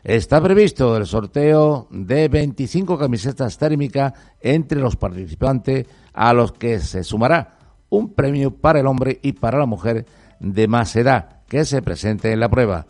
Está 0.03 0.41
previsto 0.41 0.97
el 0.97 1.07
sorteo 1.07 1.87
de 1.91 2.29
25 2.29 2.99
camisetas 2.99 3.59
térmicas 3.59 4.15
entre 4.41 4.81
los 4.81 4.97
participantes, 4.97 5.87
a 6.15 6.33
los 6.33 6.53
que 6.53 6.81
se 6.81 7.05
sumará 7.05 7.59
un 7.91 8.15
premio 8.15 8.51
para 8.53 8.81
el 8.81 8.87
hombre 8.87 9.19
y 9.23 9.33
para 9.33 9.59
la 9.59 9.67
mujer 9.67 10.07
de 10.39 10.69
más 10.69 10.97
edad 10.97 11.43
que 11.49 11.65
se 11.65 11.83
presente 11.83 12.33
en 12.33 12.41
la 12.41 12.49
prueba. 12.49 12.87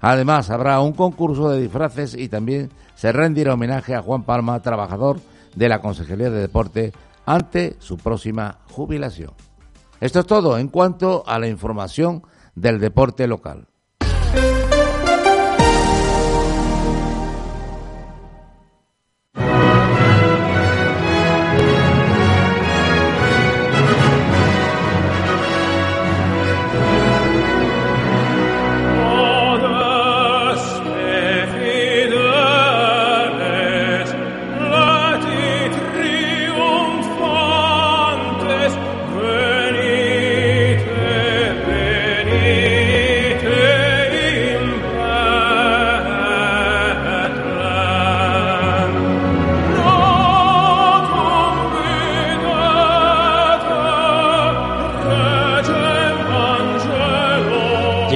Además, 0.00 0.50
habrá 0.50 0.80
un 0.80 0.92
concurso 0.92 1.50
de 1.50 1.60
disfraces 1.60 2.14
y 2.14 2.28
también 2.28 2.70
se 2.94 3.12
rendirá 3.12 3.54
homenaje 3.54 3.94
a 3.94 4.02
Juan 4.02 4.22
Palma, 4.22 4.60
trabajador 4.62 5.18
de 5.54 5.68
la 5.68 5.80
Consejería 5.80 6.30
de 6.30 6.40
Deporte, 6.40 6.92
ante 7.26 7.76
su 7.78 7.96
próxima 7.96 8.58
jubilación. 8.70 9.32
Esto 10.00 10.20
es 10.20 10.26
todo 10.26 10.58
en 10.58 10.68
cuanto 10.68 11.24
a 11.26 11.38
la 11.38 11.48
información 11.48 12.22
del 12.54 12.78
deporte 12.80 13.26
local. 13.26 13.66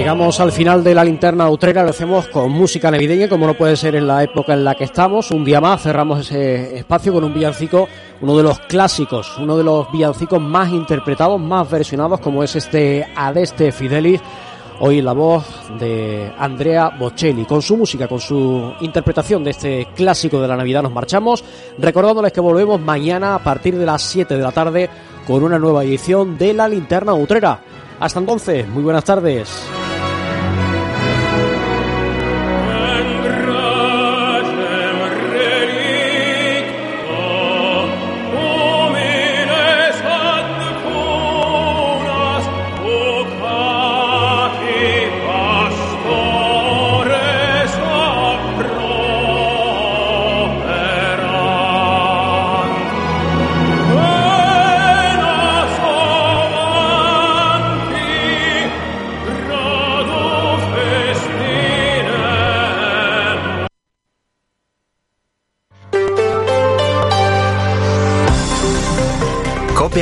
Llegamos 0.08 0.40
al 0.40 0.52
final 0.52 0.82
de 0.82 0.94
la 0.94 1.04
linterna 1.04 1.50
utrera, 1.50 1.82
lo 1.82 1.90
hacemos 1.90 2.28
con 2.28 2.50
música 2.50 2.90
navideña, 2.90 3.28
como 3.28 3.46
no 3.46 3.52
puede 3.52 3.76
ser 3.76 3.94
en 3.94 4.06
la 4.06 4.22
época 4.22 4.54
en 4.54 4.64
la 4.64 4.74
que 4.74 4.84
estamos. 4.84 5.30
Un 5.30 5.44
día 5.44 5.60
más 5.60 5.82
cerramos 5.82 6.20
ese 6.20 6.78
espacio 6.78 7.12
con 7.12 7.24
un 7.24 7.34
villancico, 7.34 7.86
uno 8.22 8.34
de 8.34 8.42
los 8.42 8.58
clásicos, 8.60 9.36
uno 9.36 9.58
de 9.58 9.64
los 9.64 9.92
villancicos 9.92 10.40
más 10.40 10.70
interpretados, 10.70 11.38
más 11.38 11.70
versionados, 11.70 12.20
como 12.20 12.42
es 12.42 12.56
este 12.56 13.06
Adeste 13.14 13.70
Fidelis. 13.70 14.22
Hoy 14.80 15.02
la 15.02 15.12
voz 15.12 15.44
de 15.78 16.32
Andrea 16.38 16.88
Bocelli. 16.98 17.44
Con 17.44 17.60
su 17.60 17.76
música, 17.76 18.08
con 18.08 18.20
su 18.20 18.72
interpretación 18.80 19.44
de 19.44 19.50
este 19.50 19.88
clásico 19.94 20.40
de 20.40 20.48
la 20.48 20.56
Navidad 20.56 20.84
nos 20.84 20.92
marchamos, 20.92 21.44
recordándoles 21.76 22.32
que 22.32 22.40
volvemos 22.40 22.80
mañana 22.80 23.34
a 23.34 23.40
partir 23.40 23.76
de 23.76 23.84
las 23.84 24.00
7 24.04 24.38
de 24.38 24.42
la 24.42 24.52
tarde 24.52 24.88
con 25.26 25.42
una 25.42 25.58
nueva 25.58 25.84
edición 25.84 26.38
de 26.38 26.54
la 26.54 26.66
linterna 26.66 27.12
utrera. 27.12 27.60
Hasta 28.00 28.20
entonces, 28.20 28.66
muy 28.68 28.82
buenas 28.82 29.04
tardes. 29.04 29.68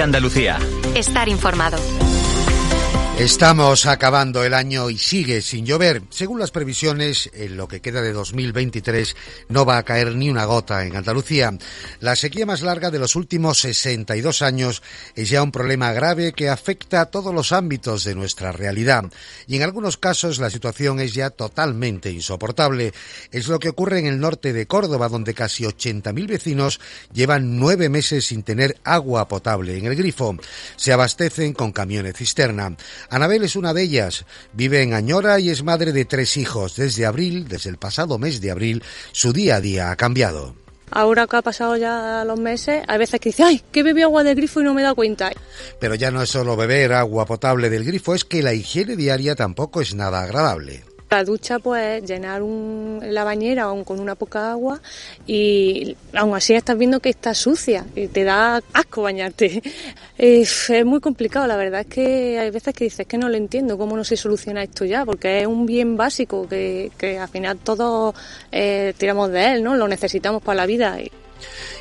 Andalucía. 0.06 0.56
Estar 0.94 1.28
informado. 1.28 2.05
Estamos 3.18 3.86
acabando 3.86 4.44
el 4.44 4.52
año 4.52 4.90
y 4.90 4.98
sigue 4.98 5.40
sin 5.40 5.64
llover. 5.64 6.02
Según 6.10 6.38
las 6.38 6.50
previsiones, 6.50 7.30
en 7.32 7.56
lo 7.56 7.66
que 7.66 7.80
queda 7.80 8.02
de 8.02 8.12
2023 8.12 9.16
no 9.48 9.64
va 9.64 9.78
a 9.78 9.84
caer 9.84 10.14
ni 10.14 10.28
una 10.28 10.44
gota 10.44 10.84
en 10.84 10.94
Andalucía. 10.94 11.56
La 12.00 12.14
sequía 12.14 12.44
más 12.44 12.60
larga 12.60 12.90
de 12.90 12.98
los 12.98 13.16
últimos 13.16 13.58
62 13.60 14.42
años 14.42 14.82
es 15.14 15.30
ya 15.30 15.42
un 15.42 15.50
problema 15.50 15.94
grave 15.94 16.34
que 16.34 16.50
afecta 16.50 17.00
a 17.00 17.06
todos 17.06 17.34
los 17.34 17.52
ámbitos 17.52 18.04
de 18.04 18.14
nuestra 18.14 18.52
realidad. 18.52 19.06
Y 19.46 19.56
en 19.56 19.62
algunos 19.62 19.96
casos 19.96 20.38
la 20.38 20.50
situación 20.50 21.00
es 21.00 21.14
ya 21.14 21.30
totalmente 21.30 22.10
insoportable. 22.10 22.92
Es 23.32 23.48
lo 23.48 23.58
que 23.58 23.70
ocurre 23.70 23.98
en 23.98 24.06
el 24.06 24.20
norte 24.20 24.52
de 24.52 24.66
Córdoba, 24.66 25.08
donde 25.08 25.32
casi 25.32 25.64
80.000 25.64 26.28
vecinos 26.28 26.80
llevan 27.14 27.58
nueve 27.58 27.88
meses 27.88 28.26
sin 28.26 28.42
tener 28.42 28.76
agua 28.84 29.26
potable 29.26 29.78
en 29.78 29.86
el 29.86 29.96
grifo. 29.96 30.36
Se 30.76 30.92
abastecen 30.92 31.54
con 31.54 31.72
camiones 31.72 32.14
cisterna. 32.14 32.76
Anabel 33.10 33.44
es 33.44 33.56
una 33.56 33.74
de 33.74 33.82
ellas. 33.82 34.24
Vive 34.52 34.82
en 34.82 34.94
Añora 34.94 35.38
y 35.40 35.50
es 35.50 35.62
madre 35.62 35.92
de 35.92 36.04
tres 36.04 36.36
hijos. 36.36 36.76
Desde 36.76 37.06
abril, 37.06 37.48
desde 37.48 37.70
el 37.70 37.78
pasado 37.78 38.18
mes 38.18 38.40
de 38.40 38.50
abril, 38.50 38.82
su 39.12 39.32
día 39.32 39.56
a 39.56 39.60
día 39.60 39.90
ha 39.90 39.96
cambiado. 39.96 40.54
Ahora 40.90 41.26
que 41.26 41.36
ha 41.36 41.42
pasado 41.42 41.76
ya 41.76 42.24
los 42.24 42.38
meses, 42.38 42.82
hay 42.86 42.98
veces 42.98 43.20
que 43.20 43.30
dice, 43.30 43.42
ay, 43.42 43.62
que 43.72 43.82
bebí 43.82 44.02
agua 44.02 44.22
del 44.22 44.36
grifo 44.36 44.60
y 44.60 44.64
no 44.64 44.72
me 44.72 44.82
he 44.82 44.84
dado 44.84 44.94
cuenta. 44.94 45.32
Pero 45.80 45.94
ya 45.94 46.10
no 46.10 46.22
es 46.22 46.30
solo 46.30 46.56
beber 46.56 46.92
agua 46.92 47.26
potable 47.26 47.70
del 47.70 47.84
grifo, 47.84 48.14
es 48.14 48.24
que 48.24 48.42
la 48.42 48.54
higiene 48.54 48.96
diaria 48.96 49.34
tampoco 49.34 49.80
es 49.80 49.94
nada 49.94 50.22
agradable. 50.22 50.84
La 51.08 51.22
ducha, 51.22 51.60
pues, 51.60 52.02
llenar 52.04 52.42
un, 52.42 53.00
la 53.00 53.22
bañera 53.22 53.66
con 53.84 54.00
una 54.00 54.16
poca 54.16 54.50
agua 54.50 54.80
y 55.26 55.96
aún 56.12 56.34
así 56.34 56.54
estás 56.54 56.76
viendo 56.76 56.98
que 56.98 57.10
está 57.10 57.32
sucia 57.32 57.86
y 57.94 58.08
te 58.08 58.24
da 58.24 58.60
asco 58.72 59.02
bañarte. 59.02 59.62
Es, 60.18 60.72
muy 60.86 61.00
complicado, 61.00 61.46
la 61.46 61.58
verdad 61.58 61.82
es 61.82 61.88
que 61.88 62.38
hay 62.38 62.50
veces 62.50 62.72
que 62.74 62.84
dices 62.84 63.06
que 63.06 63.18
no 63.18 63.28
lo 63.28 63.36
entiendo, 63.36 63.76
cómo 63.76 63.98
no 63.98 64.02
se 64.02 64.16
soluciona 64.16 64.62
esto 64.62 64.86
ya, 64.86 65.04
porque 65.04 65.42
es 65.42 65.46
un 65.46 65.66
bien 65.66 65.98
básico 65.98 66.48
que, 66.48 66.90
que 66.96 67.18
al 67.18 67.28
final 67.28 67.58
todos 67.58 68.14
eh, 68.50 68.94
tiramos 68.96 69.30
de 69.30 69.52
él, 69.52 69.62
¿no? 69.62 69.76
Lo 69.76 69.86
necesitamos 69.86 70.42
para 70.42 70.56
la 70.56 70.66
vida. 70.66 70.96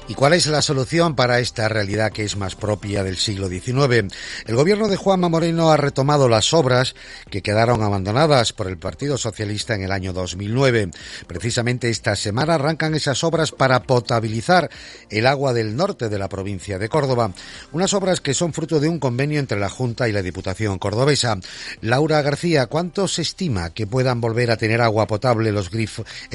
¿Y 0.08 0.14
cuál 0.14 0.34
es 0.34 0.46
la 0.46 0.62
solución 0.62 1.16
para 1.16 1.40
esta 1.40 1.68
realidad 1.68 2.12
que 2.12 2.24
es 2.24 2.38
más 2.38 2.56
propia 2.56 3.04
del 3.04 3.18
siglo 3.18 3.48
XIX? 3.48 4.14
El 4.46 4.56
gobierno 4.56 4.88
de 4.88 4.98
Juanma 4.98 5.30
Moreno 5.30 5.72
ha 5.72 5.78
retomado 5.78 6.30
las 6.30 6.54
obras 6.54 6.96
que 7.32 7.42
quedaron 7.42 7.82
abandonadas 7.82 8.54
por 8.54 8.68
el 8.68 8.78
Partido 8.78 9.18
Socialista 9.18 9.74
en 9.74 9.82
el 9.82 9.92
año 9.92 10.14
2009. 10.14 10.92
Precisamente 11.26 11.90
esta 11.90 12.16
semana 12.16 12.56
arrancan 12.56 12.94
esas 12.94 13.24
obras 13.24 13.52
para 13.52 13.84
potabilizar 13.84 14.70
el 15.10 15.26
agua 15.26 15.54
del 15.54 15.76
norte 15.76 16.08
de 16.08 16.20
la 16.20 16.30
provincia 16.30 16.78
de 16.78 16.90
Córdoba. 16.90 17.32
Unas 17.72 17.94
obras 17.94 18.22
que 18.22 18.36
son 18.36 18.54
fruto 18.54 18.80
de 18.80 18.90
un 18.90 19.00
convenio 19.00 19.40
entre 19.40 19.60
la 19.60 19.70
Junta 19.70 20.08
y 20.08 20.12
la 20.12 20.22
Diputación 20.22 20.78
cordobesa. 20.78 21.40
Laura 21.82 22.22
García, 22.22 22.68
¿cuánto 22.68 23.08
se 23.08 23.24
estima 23.24 23.74
que 23.74 23.88
puedan 23.88 24.22
volver 24.22 24.52
a 24.52 24.58
tener 24.58 24.82
agua 24.82 25.08
potable 25.08 25.50
en 25.50 25.56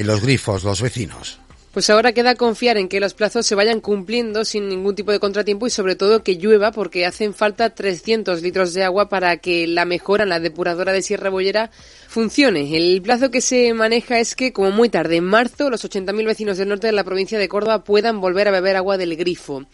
los 0.07 0.21
grifos 0.23 0.65
los 0.65 0.83
vecinos? 0.83 1.39
Pues 1.73 1.89
ahora 1.89 2.13
queda 2.13 2.35
confiar 2.35 2.79
en 2.79 2.89
que 2.89 2.99
los 2.99 3.15
plazos 3.15 3.47
se 3.47 3.55
vayan 3.55 3.81
cumpliendo 3.81 4.45
sin 4.45 4.69
ningún 4.69 4.97
tipo 4.97 5.13
de 5.13 5.21
contratiempo 5.21 5.69
y 5.69 5.71
sobre 5.71 5.95
todo 5.95 6.25
que 6.25 6.35
llueva 6.35 6.73
porque 6.73 7.07
hacen 7.07 7.33
falta 7.33 7.71
300 7.71 8.43
litros 8.43 8.75
de 8.75 8.83
agua 8.83 9.09
para 9.09 9.37
que 9.37 9.69
la 9.69 9.85
mejora 9.85 10.25
en 10.25 10.31
la 10.31 10.41
depuradora 10.41 10.93
de 10.93 11.03
Sierra 11.03 11.31
Bollera 11.31 11.71
funcione. 12.11 12.77
El 12.77 13.01
plazo 13.03 13.31
que 13.31 13.41
se 13.41 13.73
maneja 13.73 14.19
es 14.19 14.35
que 14.35 14.53
como 14.53 14.73
muy 14.73 14.89
tarde, 14.89 15.17
en 15.17 15.25
marzo, 15.25 15.71
los 15.71 15.85
80.000 15.85 16.27
vecinos 16.27 16.59
del 16.59 16.69
norte 16.69 16.89
de 16.89 16.93
la 16.93 17.05
provincia 17.05 17.39
de 17.39 17.49
Córdoba 17.49 17.85
puedan 17.85 18.21
volver 18.21 18.49
a 18.49 18.51
beber 18.51 18.75
agua 18.75 18.99
del 18.99 19.17
grifo. 19.17 19.65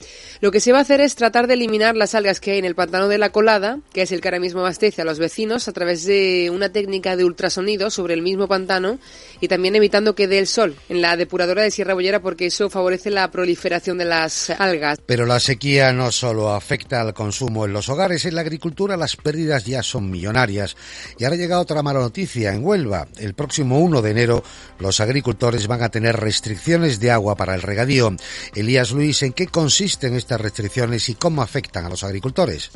Lo 0.40 0.50
que 0.52 0.60
se 0.60 0.70
va 0.70 0.78
a 0.78 0.82
hacer 0.82 1.00
es 1.00 1.14
tratar 1.14 1.46
de 1.46 1.54
eliminar 1.54 1.96
las 1.96 2.14
algas 2.14 2.38
que 2.38 2.50
hay 2.50 2.58
en 2.58 2.66
el 2.66 2.74
pantano 2.74 3.08
de 3.08 3.16
la 3.16 3.30
colada, 3.30 3.80
que 3.90 4.02
es 4.02 4.12
el 4.12 4.20
que 4.20 4.28
ahora 4.28 4.38
mismo 4.38 4.60
abastece 4.60 5.00
a 5.00 5.06
los 5.06 5.18
vecinos 5.18 5.66
a 5.66 5.72
través 5.72 6.04
de 6.04 6.50
una 6.52 6.68
técnica 6.68 7.16
de 7.16 7.24
ultrasonido 7.24 7.88
sobre 7.88 8.12
el 8.12 8.20
mismo 8.20 8.48
pantano 8.48 8.98
y 9.40 9.48
también 9.48 9.74
evitando 9.74 10.14
que 10.14 10.28
dé 10.28 10.38
el 10.38 10.46
sol 10.46 10.76
en 10.90 11.00
la 11.00 11.16
depuradora 11.16 11.62
de 11.62 11.70
Sierra 11.70 11.94
Bollera 11.94 12.20
porque 12.20 12.46
eso 12.46 12.68
favorece 12.68 13.08
la 13.08 13.30
proliferación 13.30 13.96
de 13.96 14.04
las 14.04 14.50
algas. 14.50 14.98
Pero 15.06 15.24
la 15.24 15.40
sequía 15.40 15.90
no 15.94 16.12
solo 16.12 16.52
afecta 16.52 17.00
al 17.00 17.14
consumo 17.14 17.64
en 17.64 17.72
los 17.72 17.88
hogares, 17.88 18.26
en 18.26 18.34
la 18.34 18.42
agricultura 18.42 18.98
las 18.98 19.16
pérdidas 19.16 19.64
ya 19.64 19.82
son 19.82 20.10
millonarias. 20.10 20.76
Y 21.18 21.24
ahora 21.24 21.36
llega 21.36 21.60
otra 21.60 21.82
mala 21.82 22.00
noticia 22.00 22.25
en 22.34 22.64
Huelva. 22.64 23.06
El 23.18 23.34
próximo 23.34 23.78
1 23.78 24.02
de 24.02 24.10
enero 24.10 24.42
los 24.78 25.00
agricultores 25.00 25.66
van 25.68 25.82
a 25.82 25.88
tener 25.88 26.16
restricciones 26.16 27.00
de 27.00 27.10
agua 27.10 27.36
para 27.36 27.54
el 27.54 27.62
regadío. 27.62 28.10
Elías 28.54 28.92
Luis, 28.92 29.22
¿en 29.22 29.32
qué 29.32 29.46
consisten 29.46 30.14
estas 30.14 30.40
restricciones 30.40 31.08
y 31.08 31.14
cómo 31.14 31.42
afectan 31.42 31.86
a 31.86 31.88
los 31.88 32.04
agricultores? 32.04 32.72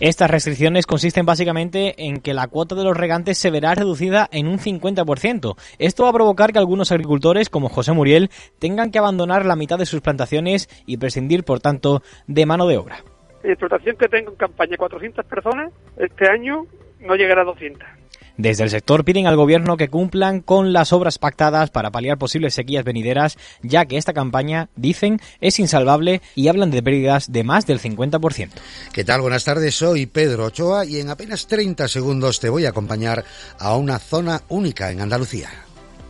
Estas 0.00 0.30
restricciones 0.30 0.86
consisten 0.86 1.26
básicamente 1.26 1.94
en 2.08 2.20
que 2.20 2.32
la 2.32 2.48
cuota 2.48 2.74
de 2.74 2.84
los 2.84 2.96
regantes 2.96 3.38
se 3.38 3.50
verá 3.50 3.74
reducida 3.74 4.28
en 4.32 4.48
un 4.48 4.58
50%. 4.58 5.54
Esto 5.78 6.02
va 6.04 6.08
a 6.08 6.14
provocar 6.14 6.52
que 6.52 6.58
algunos 6.58 6.90
agricultores, 6.90 7.50
como 7.50 7.68
José 7.68 7.92
Muriel, 7.92 8.30
tengan 8.58 8.90
que 8.90 8.98
abandonar 8.98 9.44
la 9.44 9.56
mitad 9.56 9.78
de 9.78 9.86
sus 9.86 10.00
plantaciones 10.00 10.68
y 10.86 10.96
prescindir, 10.96 11.44
por 11.44 11.60
tanto, 11.60 12.02
de 12.26 12.46
mano 12.46 12.66
de 12.66 12.78
obra. 12.78 13.04
La 13.42 13.50
explotación 13.50 13.96
que 13.96 14.08
tengo 14.08 14.30
en 14.30 14.36
campaña 14.36 14.76
400 14.76 15.26
personas, 15.26 15.72
este 15.96 16.28
año 16.28 16.66
no 17.00 17.14
llegará 17.14 17.42
a 17.42 17.44
200. 17.44 18.01
Desde 18.42 18.64
el 18.64 18.70
sector 18.70 19.04
piden 19.04 19.28
al 19.28 19.36
gobierno 19.36 19.76
que 19.76 19.86
cumplan 19.86 20.40
con 20.40 20.72
las 20.72 20.92
obras 20.92 21.20
pactadas 21.20 21.70
para 21.70 21.92
paliar 21.92 22.18
posibles 22.18 22.54
sequías 22.54 22.82
venideras, 22.82 23.38
ya 23.62 23.84
que 23.84 23.96
esta 23.96 24.12
campaña, 24.12 24.68
dicen, 24.74 25.20
es 25.40 25.60
insalvable 25.60 26.22
y 26.34 26.48
hablan 26.48 26.72
de 26.72 26.82
pérdidas 26.82 27.30
de 27.30 27.44
más 27.44 27.66
del 27.66 27.80
50%. 27.80 28.50
¿Qué 28.92 29.04
tal? 29.04 29.20
Buenas 29.20 29.44
tardes, 29.44 29.76
soy 29.76 30.06
Pedro 30.06 30.46
Ochoa 30.46 30.84
y 30.84 30.98
en 30.98 31.10
apenas 31.10 31.46
30 31.46 31.86
segundos 31.86 32.40
te 32.40 32.48
voy 32.48 32.66
a 32.66 32.70
acompañar 32.70 33.24
a 33.60 33.76
una 33.76 34.00
zona 34.00 34.42
única 34.48 34.90
en 34.90 35.02
Andalucía. 35.02 35.48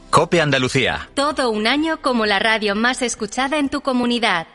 Cope 0.09 0.41
Andalucía. 0.41 1.11
Todo 1.13 1.51
un 1.51 1.67
año 1.67 2.01
como 2.01 2.25
la 2.25 2.39
radio 2.39 2.75
más 2.75 3.03
escuchada 3.03 3.59
en 3.59 3.69
tu 3.69 3.83
comunidad. 3.83 4.47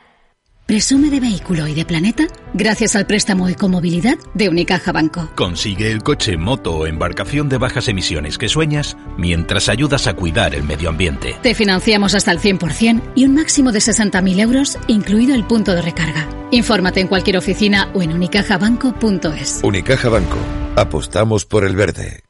Presume 0.68 1.10
de 1.10 1.22
vehículo 1.22 1.66
y 1.66 1.74
de 1.74 1.86
planeta 1.86 2.28
gracias 2.54 2.98
al 2.98 3.08
préstamo 3.08 3.48
Ecomovilidad 3.48 4.18
de 4.34 4.50
Unicaja 4.50 4.92
Banco. 4.92 5.30
Consigue 5.34 5.90
el 5.90 6.04
coche, 6.04 6.36
moto 6.36 6.76
o 6.76 6.86
embarcación 6.86 7.48
de 7.48 7.58
bajas 7.58 7.88
emisiones 7.88 8.38
que 8.38 8.50
sueñas 8.50 8.98
mientras 9.18 9.70
ayudas 9.70 10.08
a 10.08 10.14
cuidar 10.14 10.54
el 10.54 10.64
medio 10.64 10.90
ambiente. 10.90 11.38
Te 11.42 11.56
financiamos 11.56 12.16
hasta 12.16 12.34
el 12.34 12.42
100% 12.42 13.14
y 13.16 13.24
un 13.24 13.36
máximo 13.36 13.72
de 13.72 13.80
60.000 13.80 14.42
euros, 14.42 14.78
incluido 14.88 15.36
el 15.36 15.46
punto 15.46 15.74
de 15.74 15.82
recarga. 15.82 16.28
Infórmate 16.52 17.00
en 17.00 17.08
cualquier 17.08 17.38
oficina 17.38 17.90
o 17.94 18.02
en 18.02 18.12
unicajabanco.es. 18.12 19.62
Unicaja 19.64 20.10
Banco. 20.10 20.38
Apostamos 20.76 21.46
por 21.46 21.64
el 21.64 21.78
verde. 21.78 22.27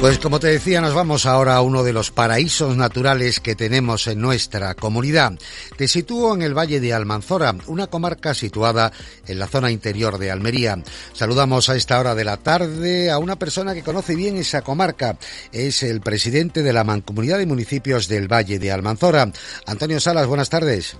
Pues 0.00 0.18
como 0.18 0.38
te 0.38 0.48
decía, 0.48 0.82
nos 0.82 0.92
vamos 0.92 1.24
ahora 1.24 1.54
a 1.56 1.62
uno 1.62 1.82
de 1.82 1.94
los 1.94 2.10
paraísos 2.10 2.76
naturales 2.76 3.40
que 3.40 3.54
tenemos 3.54 4.06
en 4.06 4.20
nuestra 4.20 4.74
comunidad. 4.74 5.32
Te 5.78 5.88
sitúo 5.88 6.34
en 6.34 6.42
el 6.42 6.56
Valle 6.56 6.78
de 6.78 6.92
Almanzora, 6.92 7.54
una 7.68 7.86
comarca 7.86 8.34
situada 8.34 8.92
en 9.26 9.38
la 9.38 9.46
zona 9.46 9.70
interior 9.70 10.18
de 10.18 10.30
Almería. 10.30 10.76
Saludamos 11.14 11.70
a 11.70 11.76
esta 11.76 11.98
hora 11.98 12.14
de 12.14 12.24
la 12.24 12.36
tarde 12.36 13.10
a 13.10 13.18
una 13.18 13.36
persona 13.36 13.72
que 13.72 13.82
conoce 13.82 14.14
bien 14.14 14.36
esa 14.36 14.60
comarca. 14.60 15.16
Es 15.52 15.82
el 15.82 16.02
presidente 16.02 16.62
de 16.62 16.72
la 16.74 16.84
Mancomunidad 16.84 17.38
de 17.38 17.46
Municipios 17.46 18.06
del 18.06 18.30
Valle 18.30 18.58
de 18.58 18.72
Almanzora. 18.72 19.30
Antonio 19.66 20.00
Salas, 20.00 20.26
buenas 20.26 20.50
tardes. 20.50 20.98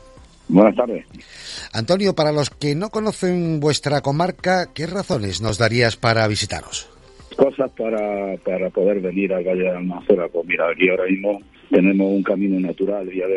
Buenas 0.49 0.77
tardes. 0.77 1.05
Antonio, 1.73 2.15
para 2.15 2.33
los 2.33 2.49
que 2.49 2.75
no 2.75 2.89
conocen 2.91 3.61
vuestra 3.61 4.01
comarca, 4.01 4.73
¿qué 4.73 4.87
razones 4.87 5.43
nos 5.43 5.59
darías 5.59 5.97
para 5.97 6.27
visitaros? 6.27 6.94
Cosas 7.35 7.71
para, 7.73 8.37
para 8.39 8.71
poder 8.71 9.01
venir 9.01 9.33
al 9.33 9.45
Valle 9.45 9.63
de 9.63 9.71
Almanzora. 9.71 10.29
Pues 10.29 10.47
mira, 10.47 10.69
aquí 10.71 10.89
ahora 10.89 11.07
mismo 11.07 11.41
tenemos 11.71 12.11
un 12.11 12.23
camino 12.23 12.61
natural, 12.61 13.09